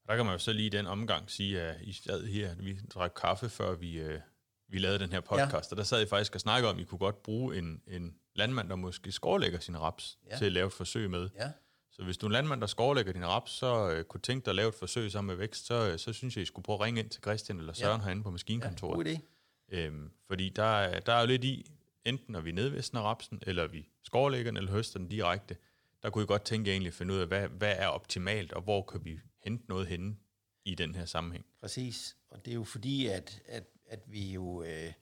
Der 0.07 0.15
kan 0.15 0.25
man 0.25 0.33
jo 0.33 0.39
så 0.39 0.53
lige 0.53 0.65
i 0.65 0.69
den 0.69 0.87
omgang 0.87 1.31
sige, 1.31 1.61
at 1.61 1.81
I 1.81 1.93
sad 1.93 2.25
her, 2.25 2.55
vi 2.55 2.79
drak 2.93 3.11
kaffe, 3.15 3.49
før 3.49 3.75
vi, 3.75 3.99
øh, 3.99 4.19
vi 4.67 4.79
lavede 4.79 4.99
den 4.99 5.11
her 5.11 5.21
podcast, 5.21 5.71
ja. 5.71 5.73
og 5.73 5.77
der 5.77 5.83
sad 5.83 6.01
I 6.01 6.05
faktisk 6.05 6.35
og 6.35 6.41
snakkede 6.41 6.69
om, 6.71 6.77
at 6.77 6.81
I 6.81 6.85
kunne 6.85 6.99
godt 6.99 7.23
bruge 7.23 7.57
en, 7.57 7.81
en 7.87 8.15
landmand, 8.35 8.69
der 8.69 8.75
måske 8.75 9.11
skårlægger 9.11 9.59
sin 9.59 9.79
raps, 9.79 10.17
ja. 10.29 10.37
til 10.37 10.45
at 10.45 10.51
lave 10.51 10.67
et 10.67 10.73
forsøg 10.73 11.09
med. 11.09 11.29
Ja. 11.35 11.51
Så 11.91 12.03
hvis 12.03 12.17
du 12.17 12.25
er 12.25 12.27
en 12.27 12.33
landmand, 12.33 12.61
der 12.61 12.67
skårlægger 12.67 13.13
din 13.13 13.25
raps, 13.25 13.51
så 13.51 13.91
øh, 13.91 14.03
kunne 14.03 14.21
tænke 14.21 14.45
dig 14.45 14.51
at 14.51 14.55
lave 14.55 14.69
et 14.69 14.75
forsøg 14.75 15.11
sammen 15.11 15.27
med 15.27 15.35
vækst, 15.35 15.65
så, 15.65 15.91
øh, 15.91 15.99
så 15.99 16.13
synes 16.13 16.35
jeg, 16.35 16.41
I 16.41 16.45
skulle 16.45 16.63
prøve 16.63 16.75
at 16.75 16.81
ringe 16.81 16.99
ind 16.99 17.09
til 17.09 17.21
Christian 17.21 17.59
eller 17.59 17.73
Søren 17.73 18.01
ja. 18.01 18.05
herinde 18.05 18.23
på 18.23 18.31
maskinkontoret. 18.31 19.07
Ja, 19.07 19.11
god 19.11 19.19
idé. 19.19 19.75
Øhm, 19.77 20.11
fordi 20.27 20.49
der, 20.49 20.99
der 20.99 21.13
er 21.13 21.19
jo 21.19 21.27
lidt 21.27 21.43
i, 21.43 21.71
enten 22.09 22.31
når 22.31 22.41
vi 22.41 22.51
nedvisner 22.51 23.01
rapsen, 23.01 23.41
eller 23.47 23.67
vi 23.67 23.89
skårlægger 24.03 24.51
den, 24.51 24.57
eller 24.57 24.71
høster 24.71 24.99
den 24.99 25.09
direkte, 25.09 25.57
der 26.03 26.09
kunne 26.09 26.21
jeg 26.21 26.27
godt 26.27 26.43
tænke 26.43 26.71
egentlig 26.71 26.87
at 26.87 26.93
finde 26.93 27.13
ud 27.13 27.19
af, 27.19 27.27
hvad, 27.27 27.47
hvad 27.47 27.75
er 27.77 27.87
optimalt, 27.87 28.53
og 28.53 28.61
hvor 28.61 28.81
kan 28.81 29.05
vi 29.05 29.19
hente 29.43 29.65
noget 29.69 29.87
henne 29.87 30.17
i 30.65 30.75
den 30.75 30.95
her 30.95 31.05
sammenhæng. 31.05 31.45
Præcis, 31.59 32.17
og 32.29 32.45
det 32.45 32.51
er 32.51 32.55
jo 32.55 32.63
fordi, 32.63 33.07
at, 33.07 33.41
at, 33.45 33.63
at 33.87 33.99
vi 34.07 34.31
jo... 34.31 34.63
Øh, 34.63 34.93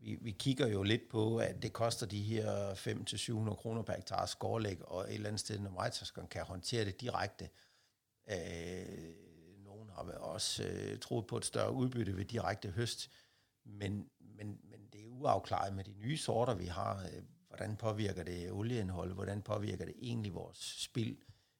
vi, 0.00 0.18
vi 0.20 0.30
kigger 0.30 0.66
jo 0.66 0.82
lidt 0.82 1.08
på, 1.10 1.38
at 1.38 1.62
det 1.62 1.72
koster 1.72 2.06
de 2.06 2.22
her 2.22 2.74
5-700 2.74 3.54
kroner 3.54 3.82
per 3.82 3.94
hektar 3.94 4.26
skårlæg, 4.26 4.84
og 4.84 5.00
et 5.00 5.14
eller 5.14 5.28
andet 5.28 5.40
sted, 5.40 5.58
når 5.58 5.70
majtaskeren 5.70 6.28
kan 6.28 6.42
håndtere 6.42 6.84
det 6.84 7.00
direkte. 7.00 7.48
Øh, 8.30 9.14
nogen 9.64 9.90
har 9.90 10.02
også 10.02 10.64
øh, 10.64 10.98
troet 10.98 11.26
på 11.26 11.36
et 11.36 11.44
større 11.44 11.72
udbytte 11.72 12.16
ved 12.16 12.24
direkte 12.24 12.70
høst, 12.70 13.10
men, 13.64 14.10
men, 14.38 14.60
men 14.62 14.88
det 14.92 15.02
er 15.02 15.06
uafklaret 15.06 15.74
med 15.74 15.84
de 15.84 15.92
nye 15.92 16.16
sorter, 16.16 16.54
vi 16.54 16.66
har. 16.66 17.02
Øh, 17.02 17.22
hvordan 17.48 17.76
påvirker 17.76 18.22
det 18.22 18.50
olieindholdet? 18.52 19.14
Hvordan 19.14 19.42
påvirker 19.42 19.84
det 19.84 19.94
egentlig 20.02 20.34
vores 20.34 20.58
spil, 20.58 21.18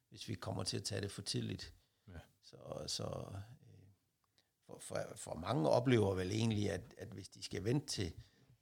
hvis 0.09 0.27
vi 0.27 0.33
kommer 0.33 0.63
til 0.63 0.77
at 0.77 0.83
tage 0.83 1.01
det 1.01 1.11
for 1.11 1.21
tidligt? 1.21 1.73
Ja. 2.07 2.19
Så, 2.43 2.57
så 2.87 3.03
øh, 3.03 3.41
for, 4.65 4.79
for, 4.81 5.13
for 5.15 5.33
mange 5.33 5.69
oplever 5.69 6.15
vel 6.15 6.31
egentlig, 6.31 6.71
at, 6.71 6.81
at 6.97 7.07
hvis 7.07 7.29
de 7.29 7.43
skal 7.43 7.63
vente 7.63 7.87
til, 7.87 8.13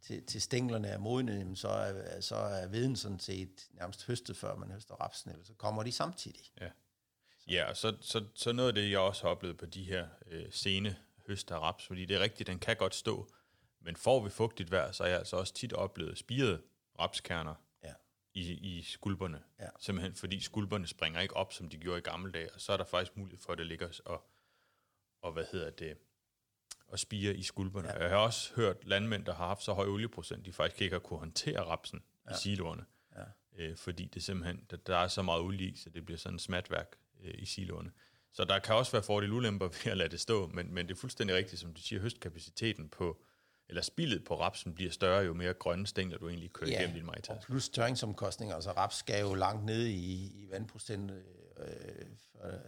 til, 0.01 0.25
til 0.25 0.41
stænglerne 0.41 0.87
er 0.87 0.97
modne, 0.97 1.57
så 1.57 1.67
er, 1.67 2.21
så 2.21 2.35
er 2.35 2.67
viden 2.67 2.95
sådan 2.95 3.19
set 3.19 3.67
nærmest 3.71 4.07
høstet, 4.07 4.37
før 4.37 4.55
man 4.55 4.71
høster 4.71 4.95
rapsen, 4.95 5.31
eller 5.31 5.45
så 5.45 5.53
kommer 5.53 5.83
de 5.83 5.91
samtidig. 5.91 6.51
Ja, 6.61 6.69
ja 7.47 7.73
så, 7.73 7.97
så, 8.01 8.25
så 8.35 8.51
noget 8.51 8.67
af 8.67 8.75
det, 8.75 8.91
jeg 8.91 8.99
også 8.99 9.23
har 9.23 9.29
oplevet 9.29 9.57
på 9.57 9.65
de 9.65 9.83
her 9.83 10.07
øh, 10.25 10.51
sene 10.51 10.97
høster 11.27 11.55
af 11.55 11.59
raps, 11.59 11.87
fordi 11.87 12.05
det 12.05 12.15
er 12.15 12.19
rigtigt, 12.19 12.47
den 12.47 12.59
kan 12.59 12.75
godt 12.75 12.95
stå, 12.95 13.29
men 13.87 13.95
får 13.95 14.23
vi 14.23 14.29
fugtigt 14.29 14.71
vejr, 14.71 14.91
så 14.91 15.03
er 15.03 15.07
jeg 15.07 15.17
altså 15.17 15.35
også 15.35 15.53
tit 15.53 15.73
oplevet 15.73 16.17
spirede 16.17 16.61
rapskerner 16.99 17.55
ja. 17.83 17.93
i, 18.33 18.53
i 18.53 18.81
skulperne. 18.81 19.43
Ja. 19.59 19.67
Simpelthen 19.79 20.15
fordi 20.15 20.39
skulperne 20.39 20.87
springer 20.87 21.21
ikke 21.21 21.35
op, 21.35 21.53
som 21.53 21.69
de 21.69 21.77
gjorde 21.77 21.97
i 21.97 22.01
gamle 22.01 22.31
dage, 22.31 22.53
og 22.53 22.61
så 22.61 22.73
er 22.73 22.77
der 22.77 22.83
faktisk 22.83 23.17
mulighed 23.17 23.39
for, 23.39 23.51
at 23.51 23.57
det 23.57 23.67
ligger 23.67 23.99
og, 24.05 24.29
og 25.21 25.31
hvad 25.31 25.45
hedder 25.51 25.69
det, 25.69 25.97
og 26.87 26.99
spire 26.99 27.35
i 27.35 27.43
skulperne. 27.43 27.87
Ja. 27.87 28.01
Jeg 28.01 28.09
har 28.09 28.17
også 28.17 28.53
hørt 28.55 28.85
landmænd, 28.85 29.25
der 29.25 29.33
har 29.33 29.47
haft 29.47 29.63
så 29.63 29.73
høj 29.73 29.87
olieprocent, 29.87 30.45
de 30.45 30.53
faktisk 30.53 30.81
ikke 30.81 30.93
har 30.93 30.99
kunne 30.99 31.19
håndtere 31.19 31.59
rapsen 31.59 32.03
ja. 32.25 32.31
i 32.31 32.37
siloerne. 32.37 32.85
Ja. 33.15 33.23
Øh, 33.57 33.77
fordi 33.77 34.05
det 34.05 34.23
simpelthen, 34.23 34.65
der, 34.71 34.77
der 34.77 34.97
er 34.97 35.07
så 35.07 35.21
meget 35.21 35.41
olie 35.41 35.67
i, 35.67 35.75
så 35.75 35.89
det 35.89 36.05
bliver 36.05 36.17
sådan 36.17 36.35
et 36.35 36.41
smatværk 36.41 36.95
øh, 37.23 37.33
i 37.37 37.45
siloerne. 37.45 37.91
Så 38.31 38.43
der 38.43 38.59
kan 38.59 38.75
også 38.75 38.91
være 38.91 39.03
fordele 39.03 39.33
ulemper 39.33 39.67
ved 39.83 39.91
at 39.91 39.97
lade 39.97 40.09
det 40.09 40.19
stå, 40.19 40.47
men, 40.47 40.73
men 40.73 40.87
det 40.87 40.93
er 40.93 40.99
fuldstændig 40.99 41.35
rigtigt, 41.35 41.61
som 41.61 41.73
du 41.73 41.81
siger, 41.81 42.01
høstkapaciteten 42.01 42.89
på, 42.89 43.21
eller 43.69 43.81
spillet 43.81 44.23
på 44.23 44.39
rapsen 44.39 44.73
bliver 44.73 44.91
større, 44.91 45.25
jo 45.25 45.33
mere 45.33 45.53
grønne 45.53 45.87
stængler 45.87 46.17
du 46.17 46.29
egentlig 46.29 46.53
kører 46.53 46.69
ja, 46.69 46.79
igennem 46.79 46.95
din 46.95 47.05
majtaske. 47.05 47.45
plus 47.45 47.69
tørringsomkostninger, 47.69 48.55
altså 48.55 48.71
raps 48.71 48.95
skal 48.95 49.21
jo 49.21 49.33
langt 49.33 49.65
ned 49.65 49.85
i, 49.85 50.25
i 50.43 50.47
vandprocent, 50.51 51.11
øh, 51.11 51.21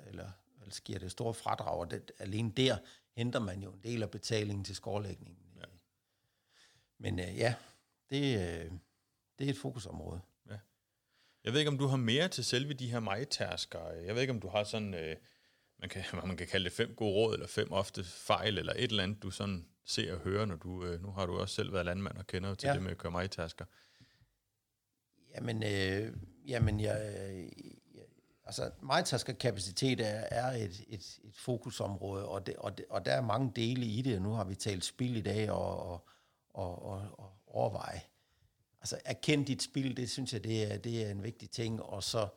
eller, 0.08 0.32
eller 0.62 0.82
giver 0.84 1.00
det 1.00 1.12
store 1.12 1.34
fradrag, 1.34 1.80
og 1.80 1.92
det, 1.92 2.12
alene 2.20 2.52
der 2.52 2.78
henter 3.16 3.40
man 3.40 3.62
jo 3.64 3.72
en 3.72 3.80
del 3.84 4.04
af 4.04 4.12
betalingen 4.12 4.64
til 4.64 4.76
skårlægningen. 4.76 5.44
Ja. 5.58 5.66
Men 6.98 7.20
øh, 7.20 7.38
ja, 7.38 7.54
det, 8.10 8.40
øh, 8.40 8.72
det 9.40 9.46
er 9.46 9.50
et 9.50 9.58
fokusområde. 9.58 10.22
Ja. 10.50 10.58
Jeg 11.44 11.54
ved 11.54 11.60
ikke, 11.60 11.72
om 11.72 11.78
du 11.78 11.88
har 11.88 11.98
mere 11.98 12.28
til 12.28 12.46
selve 12.46 12.74
de 12.74 12.92
her 12.92 13.00
majtærsker. 13.00 13.92
Jeg 13.92 14.16
ved 14.16 14.22
ikke, 14.22 14.34
om 14.34 14.40
du 14.40 14.48
har 14.48 14.64
sådan, 14.64 14.94
øh, 14.94 15.16
man, 15.80 15.90
kan, 15.90 16.04
man 16.28 16.38
kan 16.38 16.48
kalde 16.48 16.66
det 16.66 16.74
fem 16.74 16.96
gode 16.96 17.14
råd, 17.14 17.34
eller 17.34 17.48
fem 17.48 17.72
ofte 17.72 18.04
fejl, 18.04 18.58
eller 18.58 18.74
et 18.74 18.84
eller 18.84 19.04
andet, 19.04 19.24
du 19.24 19.32
sådan 19.32 19.66
ser 19.86 20.14
og 20.14 20.20
hører, 20.20 20.46
når 20.46 20.56
du, 20.56 20.86
øh, 20.86 21.02
nu 21.02 21.12
har 21.12 21.26
du 21.26 21.40
også 21.40 21.56
selv 21.56 21.74
været 21.74 21.86
landmand 21.86 22.18
og 22.18 22.28
kender 22.28 22.56
til 22.56 22.68
ja. 22.68 22.74
det 22.74 22.82
med 22.82 22.92
at 22.92 22.98
køre 22.98 23.12
majtærsker. 23.12 23.66
Jamen, 25.36 25.64
øh, 25.64 26.14
jamen 26.48 26.80
jeg, 26.80 27.16
jeg, 27.94 28.04
altså 28.46 28.72
majtærskerkapacitet 28.82 30.02
er, 30.02 30.24
er 30.32 30.52
et, 30.52 30.86
et, 30.88 31.20
et 31.24 31.36
fokusområde, 31.36 32.28
og, 32.28 32.46
det, 32.46 32.56
og, 32.56 32.78
det, 32.78 32.86
og 32.90 33.06
der 33.06 33.12
er 33.12 33.22
mange 33.22 33.52
dele 33.56 33.86
i 33.86 34.02
det, 34.02 34.22
nu 34.22 34.32
har 34.32 34.44
vi 34.44 34.56
talt 34.56 34.86
spil 34.86 35.16
i 35.16 35.22
dag, 35.22 35.52
og, 35.52 35.92
og, 35.92 36.06
og, 36.54 36.86
og, 36.86 37.20
og 37.20 37.32
overveje 37.48 38.02
altså 38.82 39.00
erkend 39.06 39.46
dit 39.46 39.64
spil, 39.64 39.98
det 39.98 40.10
synes 40.10 40.34
jeg, 40.34 40.44
det 40.44 40.72
er, 40.72 40.78
det 40.78 41.06
er 41.06 41.12
en 41.12 41.24
vigtig 41.24 41.50
ting, 41.50 41.82
og 41.82 42.04
så, 42.04 42.28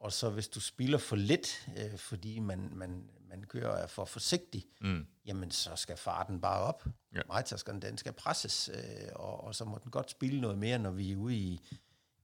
og 0.00 0.12
så 0.12 0.30
hvis 0.30 0.48
du 0.48 0.60
spiller 0.60 0.98
for 0.98 1.16
lidt, 1.16 1.68
øh, 1.76 1.98
fordi 1.98 2.38
man, 2.38 2.70
man, 2.72 3.10
man 3.28 3.44
kører 3.44 3.76
er 3.76 3.86
for 3.86 4.04
forsigtig, 4.04 4.64
mm. 4.80 5.06
jamen 5.26 5.50
så 5.50 5.76
skal 5.76 5.96
farten 5.96 6.40
bare 6.40 6.60
op. 6.60 6.84
Ja. 7.14 7.20
Majtaskeren, 7.28 7.82
den 7.82 7.98
skal 7.98 8.12
presses, 8.12 8.70
øh, 8.74 9.08
og, 9.14 9.44
og 9.44 9.54
så 9.54 9.64
må 9.64 9.78
den 9.84 9.90
godt 9.90 10.10
spille 10.10 10.40
noget 10.40 10.58
mere, 10.58 10.78
når 10.78 10.90
vi 10.90 11.12
er 11.12 11.16
ude 11.16 11.36
i, 11.36 11.60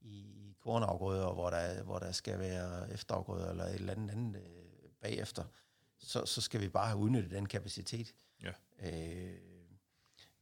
i 0.00 0.54
kornafgrøder, 0.60 1.32
hvor 1.32 1.50
der, 1.50 1.82
hvor 1.82 1.98
der 1.98 2.12
skal 2.12 2.38
være 2.38 2.92
efterafgrøder 2.92 3.50
eller 3.50 3.64
et 3.64 3.74
eller 3.74 3.92
andet, 3.92 4.10
andet 4.10 4.40
øh, 4.40 4.90
bagefter, 5.00 5.44
så, 5.98 6.26
så 6.26 6.40
skal 6.40 6.60
vi 6.60 6.68
bare 6.68 6.86
have 6.86 6.98
udnyttet 6.98 7.30
den 7.30 7.46
kapacitet. 7.46 8.14
Ja. 8.42 8.52
Øh, 8.82 9.38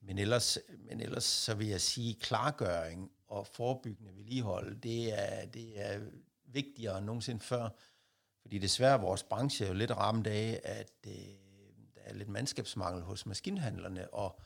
men 0.01 0.19
ellers, 0.19 0.59
men 0.89 1.01
ellers 1.01 1.25
så 1.25 1.55
vil 1.55 1.67
jeg 1.67 1.81
sige, 1.81 2.15
klargøring 2.15 3.11
og 3.29 3.47
forebyggende 3.47 4.17
vedligehold, 4.17 4.81
det 4.81 5.19
er, 5.23 5.47
det 5.47 5.91
er 5.91 6.01
vigtigere 6.55 6.99
end 6.99 7.07
nogensinde 7.07 7.41
før. 7.41 7.69
Fordi 8.43 8.59
desværre 8.59 9.01
vores 9.01 9.23
branche 9.23 9.65
er 9.65 9.69
jo 9.69 9.75
lidt 9.75 9.91
ramt 9.91 10.27
af, 10.27 10.61
at 10.65 10.93
øh, 11.07 11.13
der 11.95 12.01
er 12.01 12.15
lidt 12.15 12.29
mandskabsmangel 12.29 13.03
hos 13.03 13.27
maskinhandlerne, 13.27 14.15
og, 14.15 14.41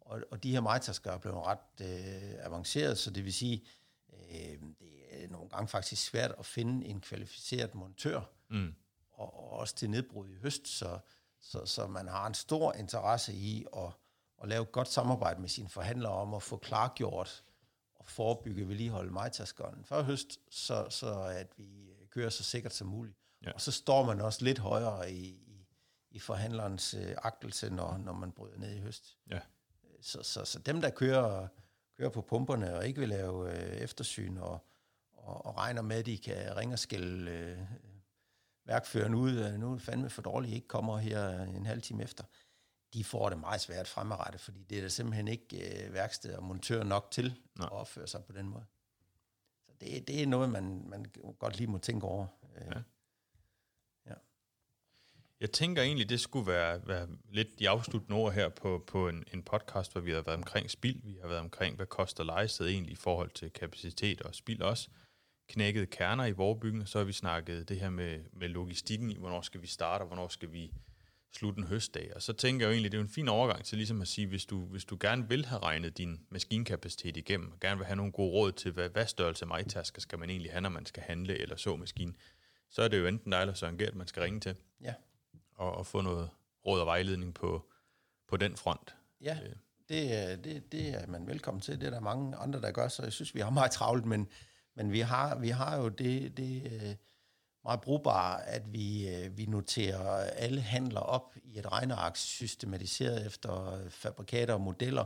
og, 0.00 0.22
og 0.30 0.42
de 0.42 0.52
her 0.52 0.60
majtasker 0.60 1.12
er 1.12 1.18
blevet 1.18 1.38
ret 1.46 1.80
øh, 1.80 2.46
avanceret, 2.46 2.98
så 2.98 3.10
det 3.10 3.24
vil 3.24 3.34
sige, 3.34 3.64
øh, 4.12 4.58
det 4.80 5.24
er 5.24 5.28
nogle 5.28 5.48
gange 5.48 5.68
faktisk 5.68 6.02
svært 6.02 6.34
at 6.38 6.46
finde 6.46 6.86
en 6.86 7.00
kvalificeret 7.00 7.74
montør, 7.74 8.20
mm. 8.50 8.74
og, 9.12 9.34
og 9.34 9.50
også 9.50 9.74
til 9.74 9.90
nedbrud 9.90 10.28
i 10.28 10.34
høst, 10.42 10.68
så, 10.68 10.98
så, 11.40 11.66
så 11.66 11.86
man 11.86 12.08
har 12.08 12.26
en 12.26 12.34
stor 12.34 12.72
interesse 12.72 13.32
i 13.32 13.66
at, 13.76 13.90
at 14.42 14.48
lave 14.48 14.62
et 14.62 14.72
godt 14.72 14.88
samarbejde 14.88 15.40
med 15.40 15.48
sine 15.48 15.68
forhandlere 15.68 16.12
om 16.12 16.34
at 16.34 16.42
få 16.42 16.56
klargjort, 16.56 17.44
at 18.04 18.10
forebygge 18.10 18.68
vedligeholde 18.68 19.10
majtaskeren 19.12 19.84
før 19.84 20.02
høst, 20.02 20.40
så, 20.50 20.86
så 20.90 21.22
at 21.22 21.52
vi 21.56 21.90
kører 22.10 22.30
så 22.30 22.44
sikkert 22.44 22.74
som 22.74 22.86
muligt. 22.86 23.16
Ja. 23.44 23.52
Og 23.52 23.60
så 23.60 23.72
står 23.72 24.04
man 24.04 24.20
også 24.20 24.44
lidt 24.44 24.58
højere 24.58 25.12
i, 25.12 25.24
i, 25.24 25.66
i 26.10 26.18
forhandlerens 26.18 26.94
øh, 26.94 27.16
agtelse, 27.22 27.70
når, 27.70 27.96
når 27.96 28.12
man 28.12 28.32
bryder 28.32 28.58
ned 28.58 28.74
i 28.74 28.80
høst. 28.80 29.18
Ja. 29.30 29.40
Så, 30.00 30.22
så, 30.22 30.44
så 30.44 30.58
dem, 30.58 30.80
der 30.80 30.90
kører, 30.90 31.48
kører 31.96 32.10
på 32.10 32.20
pumperne 32.20 32.76
og 32.76 32.86
ikke 32.86 33.00
vil 33.00 33.08
lave 33.08 33.50
øh, 33.50 33.76
eftersyn 33.76 34.36
og, 34.36 34.66
og, 35.12 35.46
og 35.46 35.56
regner 35.56 35.82
med, 35.82 35.96
at 35.96 36.06
de 36.06 36.18
kan 36.18 36.56
ringe 36.56 36.74
og 36.74 36.78
skælde 36.78 37.30
øh, 37.30 37.58
værkføren 38.64 39.14
ud, 39.14 39.32
øh, 39.32 39.54
nu 39.54 39.72
er 39.72 39.78
fandme 39.78 40.10
for 40.10 40.22
dårligt, 40.22 40.54
ikke 40.54 40.68
kommer 40.68 40.98
her 40.98 41.42
en 41.42 41.66
halv 41.66 41.82
time 41.82 42.02
efter, 42.02 42.24
de 42.94 43.04
får 43.04 43.28
det 43.28 43.38
meget 43.38 43.60
svært 43.60 43.88
fremadrettet, 43.88 44.40
fordi 44.40 44.62
det 44.62 44.78
er 44.78 44.82
der 44.82 44.88
simpelthen 44.88 45.28
ikke 45.28 45.84
øh, 45.86 45.94
værksted 45.94 46.34
og 46.34 46.42
montør 46.42 46.82
nok 46.82 47.10
til 47.10 47.34
Nej. 47.58 47.66
at 47.66 47.72
opføre 47.72 48.06
sig 48.06 48.24
på 48.24 48.32
den 48.32 48.48
måde. 48.48 48.64
Så 49.66 49.72
det, 49.80 50.08
det 50.08 50.22
er 50.22 50.26
noget, 50.26 50.50
man, 50.50 50.84
man 50.88 51.06
godt 51.38 51.56
lige 51.56 51.66
må 51.66 51.78
tænke 51.78 52.06
over. 52.06 52.26
Øh, 52.56 52.66
ja. 52.66 52.80
ja. 54.06 54.14
Jeg 55.40 55.52
tænker 55.52 55.82
egentlig, 55.82 56.08
det 56.08 56.20
skulle 56.20 56.46
være, 56.46 56.86
være 56.86 57.08
lidt 57.30 57.58
de 57.58 57.68
afsluttende 57.68 58.16
ord 58.16 58.32
her 58.32 58.48
på, 58.48 58.84
på 58.86 59.08
en, 59.08 59.24
en 59.32 59.42
podcast, 59.42 59.92
hvor 59.92 60.00
vi 60.00 60.10
har 60.10 60.22
været 60.22 60.36
omkring 60.36 60.70
spil, 60.70 61.00
vi 61.04 61.18
har 61.20 61.28
været 61.28 61.40
omkring, 61.40 61.76
hvad 61.76 61.86
koster 61.86 62.24
lejested 62.24 62.66
egentlig 62.66 62.92
i 62.92 62.96
forhold 62.96 63.30
til 63.30 63.50
kapacitet 63.50 64.22
og 64.22 64.34
spil 64.34 64.62
også, 64.62 64.88
knækket 65.48 65.90
kerner 65.90 66.26
i 66.26 66.32
vores 66.32 66.80
og 66.82 66.88
så 66.88 66.98
har 66.98 67.04
vi 67.04 67.12
snakket 67.12 67.68
det 67.68 67.80
her 67.80 67.90
med, 67.90 68.24
med 68.32 68.48
logistikken 68.48 69.10
i, 69.10 69.16
hvornår 69.16 69.40
skal 69.40 69.62
vi 69.62 69.66
starte, 69.66 70.02
og 70.02 70.06
hvornår 70.06 70.28
skal 70.28 70.52
vi 70.52 70.72
slutte 71.36 71.58
en 71.58 71.66
høstdag. 71.66 72.12
Og 72.14 72.22
så 72.22 72.32
tænker 72.32 72.66
jeg 72.66 72.68
jo 72.68 72.72
egentlig, 72.72 72.92
det 72.92 72.98
er 72.98 73.02
en 73.02 73.08
fin 73.08 73.28
overgang 73.28 73.64
til 73.64 73.78
ligesom 73.78 74.00
at 74.00 74.08
sige, 74.08 74.26
hvis 74.26 74.46
du, 74.46 74.64
hvis 74.64 74.84
du 74.84 74.96
gerne 75.00 75.28
vil 75.28 75.44
have 75.44 75.62
regnet 75.62 75.98
din 75.98 76.20
maskinkapacitet 76.30 77.16
igennem, 77.16 77.52
og 77.52 77.60
gerne 77.60 77.76
vil 77.76 77.86
have 77.86 77.96
nogle 77.96 78.12
gode 78.12 78.30
råd 78.30 78.52
til, 78.52 78.72
hvad, 78.72 78.88
hvad 78.88 79.06
størrelse 79.06 79.46
majtasker 79.46 80.00
skal 80.00 80.18
man 80.18 80.30
egentlig 80.30 80.52
have, 80.52 80.60
når 80.60 80.68
man 80.68 80.86
skal 80.86 81.02
handle 81.02 81.38
eller 81.38 81.56
så 81.56 81.76
maskinen, 81.76 82.16
så 82.70 82.82
er 82.82 82.88
det 82.88 82.98
jo 82.98 83.06
enten 83.06 83.32
dig 83.32 83.40
eller 83.40 83.54
Søren 83.54 83.78
Gert, 83.78 83.94
man 83.94 84.06
skal 84.06 84.22
ringe 84.22 84.40
til. 84.40 84.56
Ja. 84.80 84.94
Og, 85.54 85.72
og 85.72 85.86
få 85.86 86.00
noget 86.00 86.30
råd 86.66 86.80
og 86.80 86.86
vejledning 86.86 87.34
på, 87.34 87.70
på 88.28 88.36
den 88.36 88.56
front. 88.56 88.94
Ja, 89.20 89.38
øh. 89.44 89.52
det, 89.88 90.44
det, 90.44 90.72
det 90.72 90.88
er 90.88 91.06
man 91.06 91.26
velkommen 91.26 91.60
til. 91.60 91.80
Det 91.80 91.86
er 91.86 91.90
der 91.90 92.00
mange 92.00 92.36
andre, 92.36 92.60
der 92.60 92.70
gør, 92.70 92.88
så 92.88 93.02
jeg 93.02 93.12
synes, 93.12 93.34
vi 93.34 93.40
har 93.40 93.50
meget 93.50 93.70
travlt, 93.70 94.04
men, 94.04 94.28
men 94.74 94.92
vi, 94.92 95.00
har, 95.00 95.38
vi 95.38 95.48
har 95.48 95.76
jo 95.76 95.88
det, 95.88 96.36
det 96.36 96.72
øh, 96.72 96.94
meget 97.64 97.80
brugbare, 97.80 98.46
at 98.46 98.72
vi, 98.72 99.08
øh, 99.08 99.38
vi 99.38 99.46
noterer 99.46 100.08
alle 100.16 100.60
handler 100.60 101.00
op 101.00 101.34
i 101.44 101.58
et 101.58 101.72
regneark 101.72 102.16
systematiseret 102.16 103.26
efter 103.26 103.80
fabrikater 103.88 104.54
og 104.54 104.60
modeller. 104.60 105.04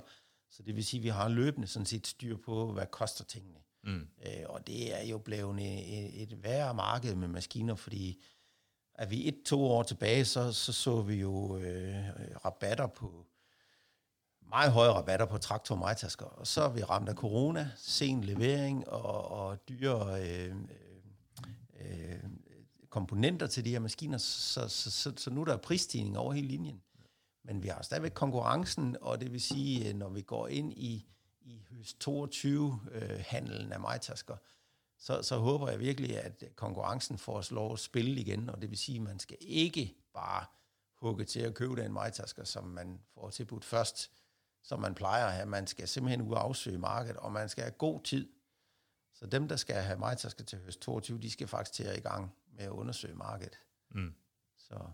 Så 0.50 0.62
det 0.62 0.76
vil 0.76 0.84
sige, 0.84 1.00
at 1.00 1.04
vi 1.04 1.08
har 1.08 1.28
løbende 1.28 1.66
sådan 1.66 1.86
set 1.86 2.06
styr 2.06 2.36
på, 2.44 2.72
hvad 2.72 2.86
koster 2.86 3.24
tingene. 3.24 3.58
Mm. 3.84 4.08
Øh, 4.26 4.44
og 4.46 4.66
det 4.66 5.00
er 5.00 5.04
jo 5.04 5.18
blevet 5.18 5.60
et, 5.60 6.22
et 6.22 6.42
værre 6.42 6.74
marked 6.74 7.14
med 7.14 7.28
maskiner, 7.28 7.74
fordi 7.74 8.22
at 8.94 9.10
vi 9.10 9.28
et-to 9.28 9.64
år 9.64 9.82
tilbage, 9.82 10.24
så, 10.24 10.52
så 10.52 10.72
så 10.72 11.02
vi 11.02 11.14
jo 11.14 11.58
øh, 11.58 11.94
rabatter 12.44 12.86
på, 12.86 13.26
meget 14.48 14.72
høje 14.72 14.90
rabatter 14.90 15.26
på 15.26 15.38
traktor 15.38 15.74
og 15.74 15.78
majtasker. 15.78 16.26
Og 16.26 16.46
så 16.46 16.62
er 16.62 16.70
vi 16.70 16.82
ramt 16.82 17.08
af 17.08 17.14
corona, 17.14 17.70
sen 17.76 18.24
levering 18.24 18.88
og, 18.88 19.30
og 19.30 19.68
dyre 19.68 20.22
øh, 20.22 20.54
øh, 21.80 22.22
komponenter 22.98 23.46
til 23.46 23.64
de 23.64 23.70
her 23.70 23.78
maskiner, 23.78 24.18
så, 24.18 24.68
så, 24.68 24.90
så, 24.90 25.12
så 25.16 25.30
nu 25.30 25.40
er 25.40 25.44
der 25.44 25.56
prisstigning 25.56 26.18
over 26.18 26.32
hele 26.32 26.48
linjen. 26.48 26.82
Men 27.44 27.62
vi 27.62 27.68
har 27.68 27.82
stadigvæk 27.82 28.12
konkurrencen, 28.12 28.96
og 29.00 29.20
det 29.20 29.32
vil 29.32 29.40
sige, 29.40 29.88
øh, 29.88 29.94
når 29.94 30.08
vi 30.08 30.22
går 30.22 30.48
ind 30.48 30.72
i, 30.72 31.06
i 31.40 31.62
høst 31.70 32.08
22-handelen 32.08 33.66
øh, 33.66 33.74
af 33.74 33.80
majtasker, 33.80 34.36
så, 34.98 35.22
så 35.22 35.36
håber 35.36 35.70
jeg 35.70 35.80
virkelig, 35.80 36.24
at 36.24 36.44
konkurrencen 36.56 37.18
får 37.18 37.36
os 37.36 37.50
lov 37.50 37.72
at 37.72 37.78
spille 37.78 38.20
igen, 38.20 38.50
og 38.50 38.62
det 38.62 38.70
vil 38.70 38.78
sige, 38.78 38.96
at 38.96 39.02
man 39.02 39.18
skal 39.18 39.36
ikke 39.40 39.94
bare 40.14 40.44
hugge 40.94 41.24
til 41.24 41.40
at 41.40 41.54
købe 41.54 41.76
den 41.76 41.92
majtasker, 41.92 42.44
som 42.44 42.64
man 42.64 43.00
får 43.14 43.30
tilbudt 43.30 43.64
først, 43.64 44.10
som 44.62 44.80
man 44.80 44.94
plejer 44.94 45.26
at 45.26 45.32
have. 45.32 45.46
Man 45.46 45.66
skal 45.66 45.88
simpelthen 45.88 46.22
ud 46.22 46.34
og 46.34 46.44
afsøge 46.44 46.78
markedet, 46.78 47.16
og 47.16 47.32
man 47.32 47.48
skal 47.48 47.64
have 47.64 47.72
god 47.78 48.00
tid. 48.00 48.28
Så 49.14 49.26
dem, 49.26 49.48
der 49.48 49.56
skal 49.56 49.76
have 49.76 49.98
majtasker 49.98 50.44
til 50.44 50.58
høst 50.58 50.80
22, 50.80 51.18
de 51.18 51.30
skal 51.30 51.48
faktisk 51.48 51.72
til 51.72 51.84
at 51.84 51.96
i 51.96 52.00
gang 52.00 52.34
med 52.58 52.66
at 52.66 52.70
undersøge 52.70 53.14
markedet. 53.14 53.58
Mm. 53.90 54.14
Så 54.58 54.90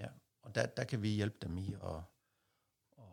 ja, 0.00 0.08
og 0.42 0.54
der, 0.54 0.66
der 0.66 0.84
kan 0.84 1.02
vi 1.02 1.08
hjælpe 1.08 1.36
dem 1.42 1.58
i 1.58 1.72
at, 1.72 1.96
at, 2.98 3.04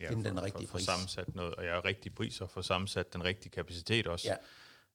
ja, 0.00 0.10
finde 0.10 0.22
for, 0.22 0.28
den 0.30 0.42
rigtige 0.42 0.66
for, 0.66 0.72
for 0.72 0.78
pris. 0.78 0.84
sammensat 0.84 1.34
noget, 1.34 1.54
og 1.54 1.64
ja, 1.64 1.80
rigtig 1.80 2.14
pris, 2.14 2.40
og 2.40 2.50
få 2.50 2.62
sammensat 2.62 3.12
den 3.12 3.24
rigtige 3.24 3.50
kapacitet 3.50 4.06
også. 4.06 4.28
Ja. 4.28 4.36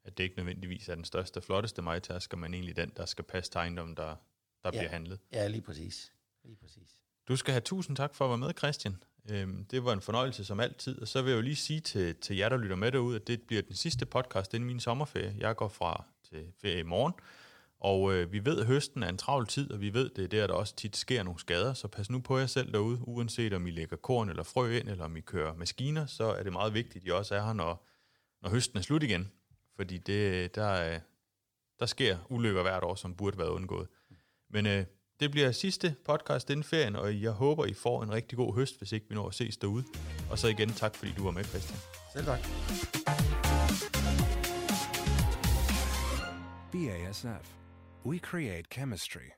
At 0.03 0.17
det 0.17 0.23
ikke 0.23 0.37
nødvendigvis 0.37 0.89
er 0.89 0.95
den 0.95 1.05
største 1.05 1.37
og 1.37 1.43
flotteste 1.43 1.81
majtasker, 1.81 2.37
men 2.37 2.53
egentlig 2.53 2.75
den, 2.75 2.91
der 2.97 3.05
skal 3.05 3.23
passe 3.23 3.51
til 3.51 3.57
ejendommen, 3.57 3.97
der, 3.97 4.15
der 4.63 4.69
ja. 4.73 4.79
bliver 4.79 4.89
handlet. 4.89 5.19
Ja, 5.31 5.47
lige 5.47 5.61
præcis. 5.61 6.13
lige 6.43 6.55
præcis. 6.55 6.99
Du 7.27 7.35
skal 7.35 7.51
have 7.51 7.61
tusind 7.61 7.97
tak 7.97 8.15
for 8.15 8.25
at 8.25 8.29
være 8.29 8.37
med, 8.37 8.51
Christian. 8.57 9.03
Øhm, 9.29 9.65
det 9.65 9.85
var 9.85 9.93
en 9.93 10.01
fornøjelse 10.01 10.45
som 10.45 10.59
altid, 10.59 11.01
og 11.01 11.07
så 11.07 11.21
vil 11.21 11.29
jeg 11.29 11.37
jo 11.37 11.41
lige 11.41 11.55
sige 11.55 11.79
til, 11.79 12.15
til 12.15 12.37
jer, 12.37 12.49
der 12.49 12.57
lytter 12.57 12.75
med 12.75 12.91
derude, 12.91 13.15
at 13.15 13.27
det 13.27 13.41
bliver 13.41 13.61
den 13.61 13.75
sidste 13.75 14.05
podcast 14.05 14.53
inden 14.53 14.67
min 14.67 14.79
sommerferie. 14.79 15.35
Jeg 15.37 15.55
går 15.55 15.67
fra 15.67 16.03
til 16.23 16.53
ferie 16.61 16.79
i 16.79 16.83
morgen, 16.83 17.13
og 17.83 18.13
øh, 18.13 18.31
vi 18.31 18.45
ved, 18.45 18.59
at 18.59 18.65
høsten 18.65 19.03
er 19.03 19.09
en 19.09 19.17
travl 19.17 19.47
tid, 19.47 19.71
og 19.71 19.81
vi 19.81 19.93
ved, 19.93 20.09
det 20.09 20.23
er 20.23 20.27
der, 20.27 20.47
der 20.47 20.53
også 20.53 20.75
tit 20.75 20.97
sker 20.97 21.23
nogle 21.23 21.39
skader, 21.39 21.73
så 21.73 21.87
pas 21.87 22.09
nu 22.09 22.19
på 22.19 22.37
jer 22.37 22.45
selv 22.45 22.73
derude, 22.73 22.99
uanset 23.01 23.53
om 23.53 23.67
I 23.67 23.71
lægger 23.71 23.95
korn 23.97 24.29
eller 24.29 24.43
frø 24.43 24.77
ind, 24.77 24.89
eller 24.89 25.05
om 25.05 25.17
I 25.17 25.21
kører 25.21 25.55
maskiner, 25.55 26.05
så 26.05 26.23
er 26.23 26.43
det 26.43 26.51
meget 26.51 26.73
vigtigt, 26.73 27.03
at 27.03 27.07
I 27.07 27.11
også 27.11 27.35
er 27.35 27.45
her, 27.45 27.53
når, 27.53 27.87
når 28.41 28.49
høsten 28.49 28.77
er 28.77 28.81
slut 28.81 29.03
igen. 29.03 29.31
Fordi 29.75 29.97
det, 29.97 30.55
der, 30.55 30.99
der 31.79 31.85
sker 31.85 32.17
ulykker 32.29 32.61
hvert 32.61 32.83
år, 32.83 32.95
som 32.95 33.15
burde 33.15 33.37
være 33.37 33.51
undgået. 33.51 33.87
Men 34.49 34.65
øh, 34.65 34.85
Det 35.19 35.31
bliver 35.31 35.51
sidste 35.51 35.95
podcast 36.05 36.49
inden 36.49 36.63
ferien, 36.63 36.95
og 36.95 37.21
jeg 37.21 37.31
håber, 37.31 37.65
I 37.65 37.73
får 37.73 38.03
en 38.03 38.11
rigtig 38.11 38.37
god 38.37 38.55
høst, 38.55 38.77
hvis 38.77 38.91
ikke 38.91 39.05
vi 39.09 39.15
når 39.15 39.27
at 39.27 39.33
ses 39.33 39.57
derude. 39.57 39.83
Og 40.31 40.39
så 40.39 40.47
igen 40.47 40.69
tak, 40.69 40.95
fordi 40.95 41.11
du 41.17 41.23
var 41.23 41.31
med, 41.31 41.43
Christian. 41.43 41.79
Selv 42.13 42.25
tak. 42.25 42.39
BASF. 46.71 47.62
We 48.05 48.19
create 48.19 48.69
chemistry. 48.69 49.33